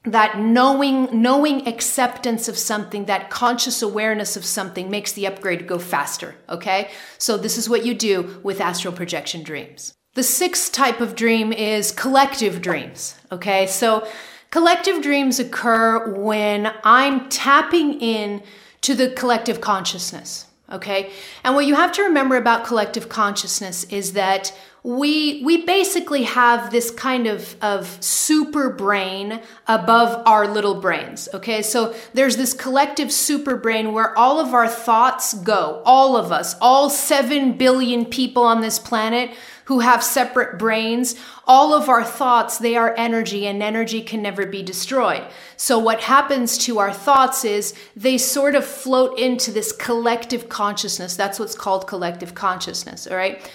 that 0.06 0.38
knowing 0.40 1.10
knowing 1.20 1.68
acceptance 1.68 2.48
of 2.48 2.58
something 2.58 3.06
that 3.06 3.30
conscious 3.30 3.82
awareness 3.82 4.38
of 4.38 4.46
something 4.46 4.90
makes 4.90 5.14
the 5.14 5.26
upgrade 5.26 5.68
go 5.68 5.80
faster 5.80 6.36
okay? 6.48 6.92
So 7.18 7.38
this 7.38 7.58
is 7.58 7.68
what 7.68 7.86
you 7.86 7.96
do 7.96 8.40
with 8.44 8.62
astral 8.62 8.94
projection 8.94 9.42
dreams. 9.44 9.94
The 10.14 10.24
sixth 10.24 10.72
type 10.72 11.02
of 11.02 11.16
dream 11.16 11.52
is 11.52 11.92
collective 11.92 12.62
dreams 12.62 13.16
okay? 13.32 13.66
So 13.66 14.08
collective 14.52 15.02
dreams 15.02 15.40
occur 15.40 16.14
when 16.14 16.72
i'm 16.84 17.28
tapping 17.30 18.00
in 18.00 18.42
to 18.82 18.94
the 18.94 19.10
collective 19.10 19.60
consciousness 19.60 20.46
okay? 20.72 21.12
And 21.44 21.56
what 21.56 21.66
you 21.66 21.76
have 21.76 21.92
to 21.94 22.04
remember 22.04 22.36
about 22.36 22.66
collective 22.66 23.10
consciousness 23.10 23.84
is 23.86 24.14
that 24.14 24.58
we 24.84 25.42
we 25.44 25.66
basically 25.66 26.24
have 26.24 26.70
this 26.70 26.92
kind 26.92 27.26
of 27.26 27.56
of 27.64 27.98
super 28.04 28.70
brain 28.70 29.42
above 29.68 30.22
our 30.28 30.48
little 30.48 30.80
brains 30.80 31.28
okay? 31.34 31.64
So 31.64 31.96
there's 32.14 32.38
this 32.38 32.54
collective 32.54 33.12
super 33.12 33.56
brain 33.56 33.94
where 33.94 34.16
all 34.18 34.40
of 34.40 34.54
our 34.54 34.68
thoughts 34.68 35.34
go 35.34 35.82
all 35.86 36.16
of 36.16 36.32
us 36.32 36.56
all 36.62 36.92
7 36.92 37.58
billion 37.58 38.06
people 38.06 38.44
on 38.44 38.62
this 38.62 38.78
planet 38.78 39.32
who 39.66 39.80
have 39.80 40.04
separate 40.04 40.58
brains 40.58 41.16
all 41.46 41.74
of 41.74 41.90
our 41.90 42.04
thoughts 42.04 42.58
they 42.58 42.76
are 42.76 42.96
energy 42.98 43.46
and 43.46 43.62
energy 43.62 44.02
can 44.02 44.22
never 44.22 44.46
be 44.46 44.64
destroyed. 44.64 45.24
So 45.58 45.78
what 45.78 46.02
happens 46.02 46.58
to 46.60 46.80
our 46.80 46.94
thoughts 46.94 47.46
is 47.46 47.74
they 47.96 48.18
sort 48.18 48.56
of 48.56 48.66
float 48.66 49.20
into 49.20 49.52
this 49.52 49.72
collective 49.72 50.50
consciousness. 50.50 51.16
That's 51.16 51.40
what's 51.40 51.56
called 51.56 51.88
collective 51.88 52.34
consciousness 52.34 53.08
all 53.08 53.18
right 53.18 53.52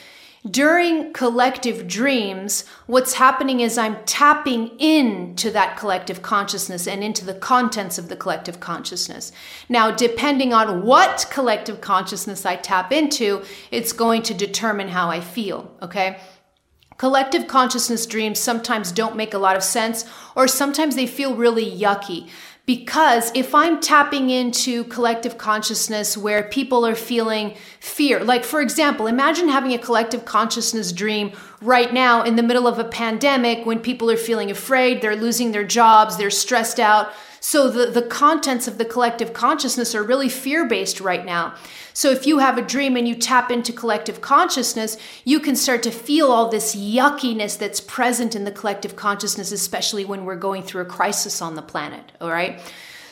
during 0.49 1.13
collective 1.13 1.87
dreams, 1.87 2.65
what's 2.87 3.15
happening 3.15 3.61
is 3.61 3.77
I'm 3.77 4.03
tapping 4.07 4.69
into 4.79 5.51
that 5.51 5.77
collective 5.77 6.23
consciousness 6.23 6.87
and 6.87 7.05
into 7.05 7.27
the 7.27 7.35
contents 7.35 7.99
of 7.99 8.09
the 8.09 8.17
collective 8.17 8.59
consciousness. 8.59 9.33
Now, 9.69 9.91
depending 9.91 10.55
on 10.55 10.83
what 10.83 11.27
collective 11.31 11.83
consciousness 11.83 12.47
I 12.47 12.57
tap 12.57 12.91
into, 12.91 13.43
it's 13.71 13.93
going 13.93 14.23
to 14.23 14.35
determine 14.35 14.89
how 14.89 15.11
I 15.11 15.21
feel, 15.21 15.77
okay? 15.83 16.19
Collective 16.97 17.47
consciousness 17.47 18.07
dreams 18.07 18.39
sometimes 18.39 18.93
don't 18.93 19.17
make 19.17 19.35
a 19.35 19.39
lot 19.39 19.57
of 19.57 19.63
sense, 19.63 20.07
or 20.35 20.49
sometimes 20.49 20.97
they 20.97 21.07
feel 21.07 21.35
really 21.35 21.71
yucky. 21.71 22.31
Because 22.67 23.33
if 23.35 23.55
I'm 23.55 23.81
tapping 23.81 24.31
into 24.31 24.85
collective 24.85 25.39
consciousness 25.39 26.17
where 26.17 26.43
people 26.45 26.87
are 26.87 26.95
feeling 26.95 27.57
fear, 27.81 28.23
like 28.23 28.45
for 28.45 28.61
example, 28.61 29.07
imagine 29.07 29.49
having 29.49 29.73
a 29.73 29.79
collective 29.79 30.25
consciousness 30.25 30.93
dream 30.93 31.33
right 31.61 31.93
now 31.93 32.23
in 32.23 32.37
the 32.37 32.43
middle 32.43 32.69
of 32.69 32.79
a 32.79 32.85
pandemic 32.85 33.67
when 33.67 33.81
people 33.81 34.11
are 34.11 34.17
feeling 34.17 34.51
afraid, 34.51 35.03
they're 35.03 35.17
losing 35.17 35.53
their 35.53 35.65
jobs, 35.65 36.17
they're 36.17 36.31
stressed 36.31 36.79
out. 36.79 37.13
So 37.41 37.71
the, 37.71 37.87
the 37.87 38.07
contents 38.07 38.69
of 38.69 38.77
the 38.77 38.85
collective 38.85 39.33
consciousness 39.33 39.95
are 39.95 40.03
really 40.03 40.29
fear 40.29 40.67
based 40.67 41.01
right 41.01 41.25
now. 41.25 41.55
So 41.95 42.11
if 42.11 42.27
you 42.27 42.39
have 42.39 42.59
a 42.59 42.63
dream 42.63 42.97
and 42.97 43.09
you 43.09 43.15
tap 43.15 43.51
into 43.51 43.73
collective 43.73 44.21
consciousness, 44.21 44.99
you 45.25 45.41
can 45.41 45.57
start 45.57 45.83
to 45.85 45.91
feel 45.91 46.31
all 46.31 46.49
this 46.49 46.77
yuckiness 46.77 47.59
that's 47.59 47.81
present 47.81 48.37
in 48.37 48.45
the 48.45 48.53
collective 48.53 48.95
consciousness, 48.95 49.53
especially 49.53 50.05
when 50.05 50.25
we're 50.25 50.37
going 50.37 50.63
through 50.63 50.83
a 50.83 50.87
crisis 50.87 51.41
on 51.41 51.57
the 51.57 51.63
planet. 51.63 52.13
All 52.21 52.31
right. 52.31 52.61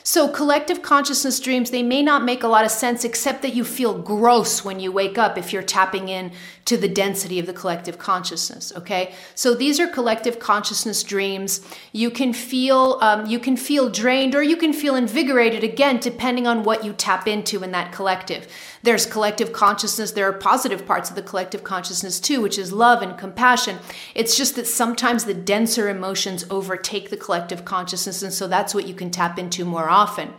So, 0.04 0.26
collective 0.26 0.80
consciousness 0.80 1.38
dreams, 1.38 1.70
they 1.70 1.82
may 1.82 2.02
not 2.02 2.24
make 2.24 2.42
a 2.42 2.48
lot 2.48 2.64
of 2.64 2.70
sense 2.70 3.04
except 3.04 3.42
that 3.42 3.54
you 3.54 3.62
feel 3.62 3.98
gross 3.98 4.64
when 4.64 4.80
you 4.80 4.90
wake 4.90 5.18
up 5.18 5.36
if 5.36 5.52
you're 5.52 5.62
tapping 5.62 6.08
in 6.08 6.32
to 6.68 6.76
the 6.76 6.86
density 6.86 7.38
of 7.38 7.46
the 7.46 7.52
collective 7.54 7.96
consciousness. 7.96 8.74
Okay. 8.76 9.14
So, 9.34 9.54
these 9.54 9.80
are 9.80 9.88
collective 9.88 10.38
consciousness 10.38 11.02
dreams. 11.02 11.62
You 11.92 12.10
can 12.10 12.34
feel, 12.34 12.98
um, 13.00 13.24
you 13.24 13.38
can 13.38 13.56
feel 13.56 13.88
drained 13.88 14.34
or 14.34 14.42
you 14.42 14.56
can 14.56 14.74
feel 14.74 14.94
invigorated 14.94 15.64
again, 15.64 15.98
depending 15.98 16.46
on 16.46 16.64
what 16.64 16.84
you 16.84 16.92
tap 16.92 17.26
into 17.26 17.62
in 17.62 17.70
that 17.72 17.90
collective. 17.90 18.46
There's 18.82 19.06
collective 19.06 19.50
consciousness. 19.50 20.12
There 20.12 20.28
are 20.28 20.32
positive 20.34 20.84
parts 20.84 21.08
of 21.08 21.16
the 21.16 21.22
collective 21.22 21.64
consciousness 21.64 22.20
too, 22.20 22.42
which 22.42 22.58
is 22.58 22.70
love 22.70 23.00
and 23.00 23.16
compassion. 23.16 23.78
It's 24.14 24.36
just 24.36 24.54
that 24.56 24.66
sometimes 24.66 25.24
the 25.24 25.32
denser 25.32 25.88
emotions 25.88 26.44
overtake 26.50 27.08
the 27.08 27.16
collective 27.16 27.64
consciousness. 27.64 28.22
And 28.22 28.32
so 28.32 28.46
that's 28.46 28.74
what 28.74 28.86
you 28.86 28.94
can 28.94 29.10
tap 29.10 29.38
into 29.38 29.64
more 29.64 29.88
often. 29.88 30.34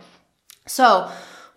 So, 0.66 1.10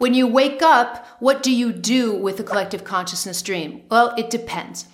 when 0.03 0.13
you 0.13 0.27
wake 0.27 0.61
up, 0.61 1.07
what 1.19 1.41
do 1.41 1.49
you 1.49 1.71
do 1.71 2.13
with 2.13 2.35
the 2.35 2.43
collective 2.43 2.83
consciousness 2.83 3.41
dream? 3.41 3.83
Well, 3.89 4.13
it 4.17 4.29
depends. 4.29 4.85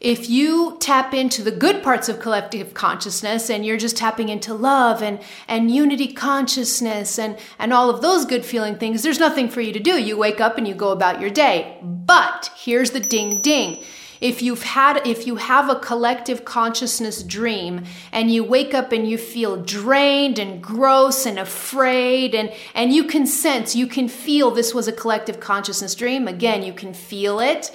If 0.00 0.30
you 0.30 0.78
tap 0.80 1.12
into 1.12 1.42
the 1.42 1.50
good 1.50 1.82
parts 1.82 2.08
of 2.08 2.18
collective 2.18 2.72
consciousness 2.72 3.50
and 3.50 3.66
you're 3.66 3.76
just 3.76 3.98
tapping 3.98 4.30
into 4.30 4.54
love 4.54 5.02
and, 5.02 5.20
and 5.48 5.70
unity 5.70 6.14
consciousness 6.14 7.18
and, 7.18 7.36
and 7.58 7.74
all 7.74 7.90
of 7.90 8.00
those 8.00 8.24
good 8.24 8.42
feeling 8.42 8.76
things, 8.76 9.02
there's 9.02 9.18
nothing 9.18 9.50
for 9.50 9.60
you 9.60 9.70
to 9.74 9.80
do. 9.80 10.00
You 10.00 10.16
wake 10.16 10.40
up 10.40 10.56
and 10.56 10.66
you 10.66 10.72
go 10.74 10.92
about 10.92 11.20
your 11.20 11.28
day. 11.28 11.76
But 11.82 12.50
here's 12.56 12.92
the 12.92 13.00
ding 13.00 13.42
ding 13.42 13.84
if 14.24 14.40
you've 14.40 14.62
had 14.62 15.06
if 15.06 15.26
you 15.26 15.36
have 15.36 15.68
a 15.68 15.76
collective 15.76 16.46
consciousness 16.46 17.22
dream 17.22 17.84
and 18.10 18.30
you 18.30 18.42
wake 18.42 18.72
up 18.72 18.90
and 18.90 19.06
you 19.06 19.18
feel 19.18 19.62
drained 19.62 20.38
and 20.38 20.62
gross 20.62 21.26
and 21.26 21.38
afraid 21.38 22.34
and 22.34 22.50
and 22.74 22.94
you 22.94 23.04
can 23.04 23.26
sense 23.26 23.76
you 23.76 23.86
can 23.86 24.08
feel 24.08 24.50
this 24.50 24.72
was 24.72 24.88
a 24.88 24.92
collective 24.92 25.40
consciousness 25.40 25.94
dream 25.94 26.26
again 26.26 26.62
you 26.62 26.72
can 26.72 26.94
feel 26.94 27.38
it 27.38 27.70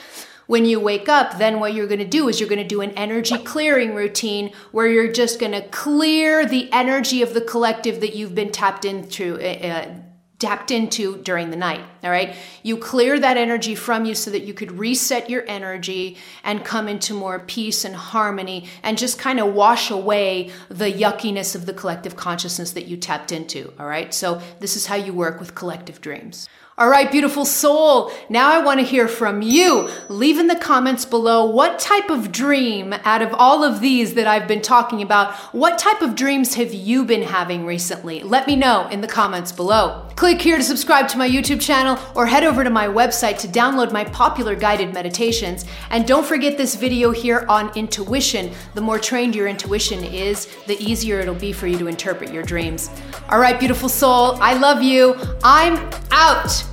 when 0.48 0.66
you 0.66 0.80
wake 0.80 1.08
up, 1.08 1.38
then 1.38 1.60
what 1.60 1.76
you're 1.76 1.86
going 1.86 2.00
to 2.00 2.08
do 2.08 2.28
is 2.28 2.40
you're 2.40 2.50
going 2.50 2.58
to 2.58 2.68
do 2.68 2.82
an 2.82 2.90
energy 2.98 3.38
clearing 3.38 3.94
routine 3.94 4.52
where 4.72 4.88
you're 4.88 5.12
just 5.12 5.40
going 5.40 5.52
to 5.52 5.62
clear 5.68 6.44
the 6.44 6.74
energy 6.74 7.22
of 7.22 7.36
the 7.36 7.42
collective 7.42 8.02
that 8.02 8.16
you've 8.16 8.34
been 8.34 8.52
tapped 8.52 8.84
into. 8.84 9.36
Uh, 9.36 9.68
uh, 9.68 9.96
tapped 10.40 10.72
into 10.72 11.18
during 11.18 11.50
the 11.50 11.58
night. 11.58 11.82
All 12.02 12.10
right. 12.10 12.34
You 12.64 12.78
clear 12.78 13.20
that 13.20 13.36
energy 13.36 13.76
from 13.76 14.06
you 14.06 14.16
so 14.16 14.32
that 14.32 14.44
you 14.44 14.54
could 14.54 14.72
reset 14.72 15.30
your 15.30 15.44
energy 15.48 16.18
and 16.44 16.64
come 16.64 16.88
into 16.88 17.14
more 17.14 17.40
peace 17.40 17.84
and 17.84 17.96
harmony 17.96 18.68
and 18.82 18.98
just 18.98 19.20
kind 19.20 19.40
of 19.42 19.54
wash 19.54 19.92
away 19.92 20.52
the 20.70 20.92
yuckiness 20.92 21.56
of 21.56 21.66
the 21.66 21.74
collective 21.74 22.16
consciousness 22.16 22.72
that 22.72 22.88
you 22.88 22.96
tapped 22.96 23.34
into. 23.34 23.74
All 23.78 23.86
right. 23.86 24.14
So 24.14 24.42
this 24.60 24.78
is 24.78 24.86
how 24.86 24.96
you 24.96 25.14
work 25.14 25.42
with 25.42 25.56
collective 25.56 26.00
dreams. 26.00 26.48
All 26.80 26.88
right, 26.88 27.12
beautiful 27.12 27.44
soul. 27.44 28.10
Now 28.30 28.54
I 28.54 28.64
want 28.64 28.80
to 28.80 28.86
hear 28.86 29.10
from 29.10 29.42
you. 29.42 29.90
Leave 30.08 30.40
in 30.40 30.48
the 30.48 30.56
comments 30.56 31.04
below 31.04 31.46
what 31.46 31.78
type 31.78 32.10
of 32.10 32.32
dream 32.32 32.94
out 33.04 33.22
of 33.22 33.34
all 33.34 33.66
of 33.66 33.82
these 33.82 34.14
that 34.14 34.28
I've 34.28 34.48
been 34.48 34.62
talking 34.62 35.02
about, 35.02 35.34
what 35.54 35.78
type 35.78 36.02
of 36.02 36.16
dreams 36.16 36.54
have 36.54 36.74
you 36.74 37.04
been 37.04 37.24
having 37.24 37.66
recently? 37.66 38.24
Let 38.24 38.48
me 38.48 38.56
know 38.56 38.88
in 38.88 39.02
the 39.02 39.10
comments 39.10 39.52
below. 39.52 40.08
Click 40.16 40.42
here 40.42 40.56
to 40.56 40.64
subscribe 40.64 41.10
to 41.10 41.18
my 41.18 41.30
YouTube 41.30 41.60
channel 41.60 42.00
or 42.16 42.26
head 42.26 42.46
over 42.46 42.64
to 42.64 42.70
my 42.70 42.88
website 42.88 43.40
to 43.40 43.50
download 43.50 43.92
my 43.92 44.06
popular 44.06 44.56
guided 44.56 44.94
meditations. 44.94 45.66
And 45.90 46.08
don't 46.08 46.26
forget 46.26 46.58
this 46.58 46.76
video 46.76 47.12
here 47.12 47.46
on 47.50 47.78
intuition. 47.78 48.54
The 48.74 48.82
more 48.82 49.00
trained 49.00 49.36
your 49.36 49.50
intuition 49.50 50.02
is, 50.06 50.48
the 50.66 50.82
easier 50.82 51.20
it'll 51.20 51.36
be 51.36 51.52
for 51.52 51.68
you 51.68 51.78
to 51.78 51.88
interpret 51.88 52.32
your 52.32 52.44
dreams. 52.44 52.90
All 53.28 53.40
right, 53.40 53.60
beautiful 53.60 53.90
soul. 53.90 54.38
I 54.42 54.54
love 54.54 54.82
you. 54.82 55.16
I'm 55.44 55.76
out. 56.12 56.69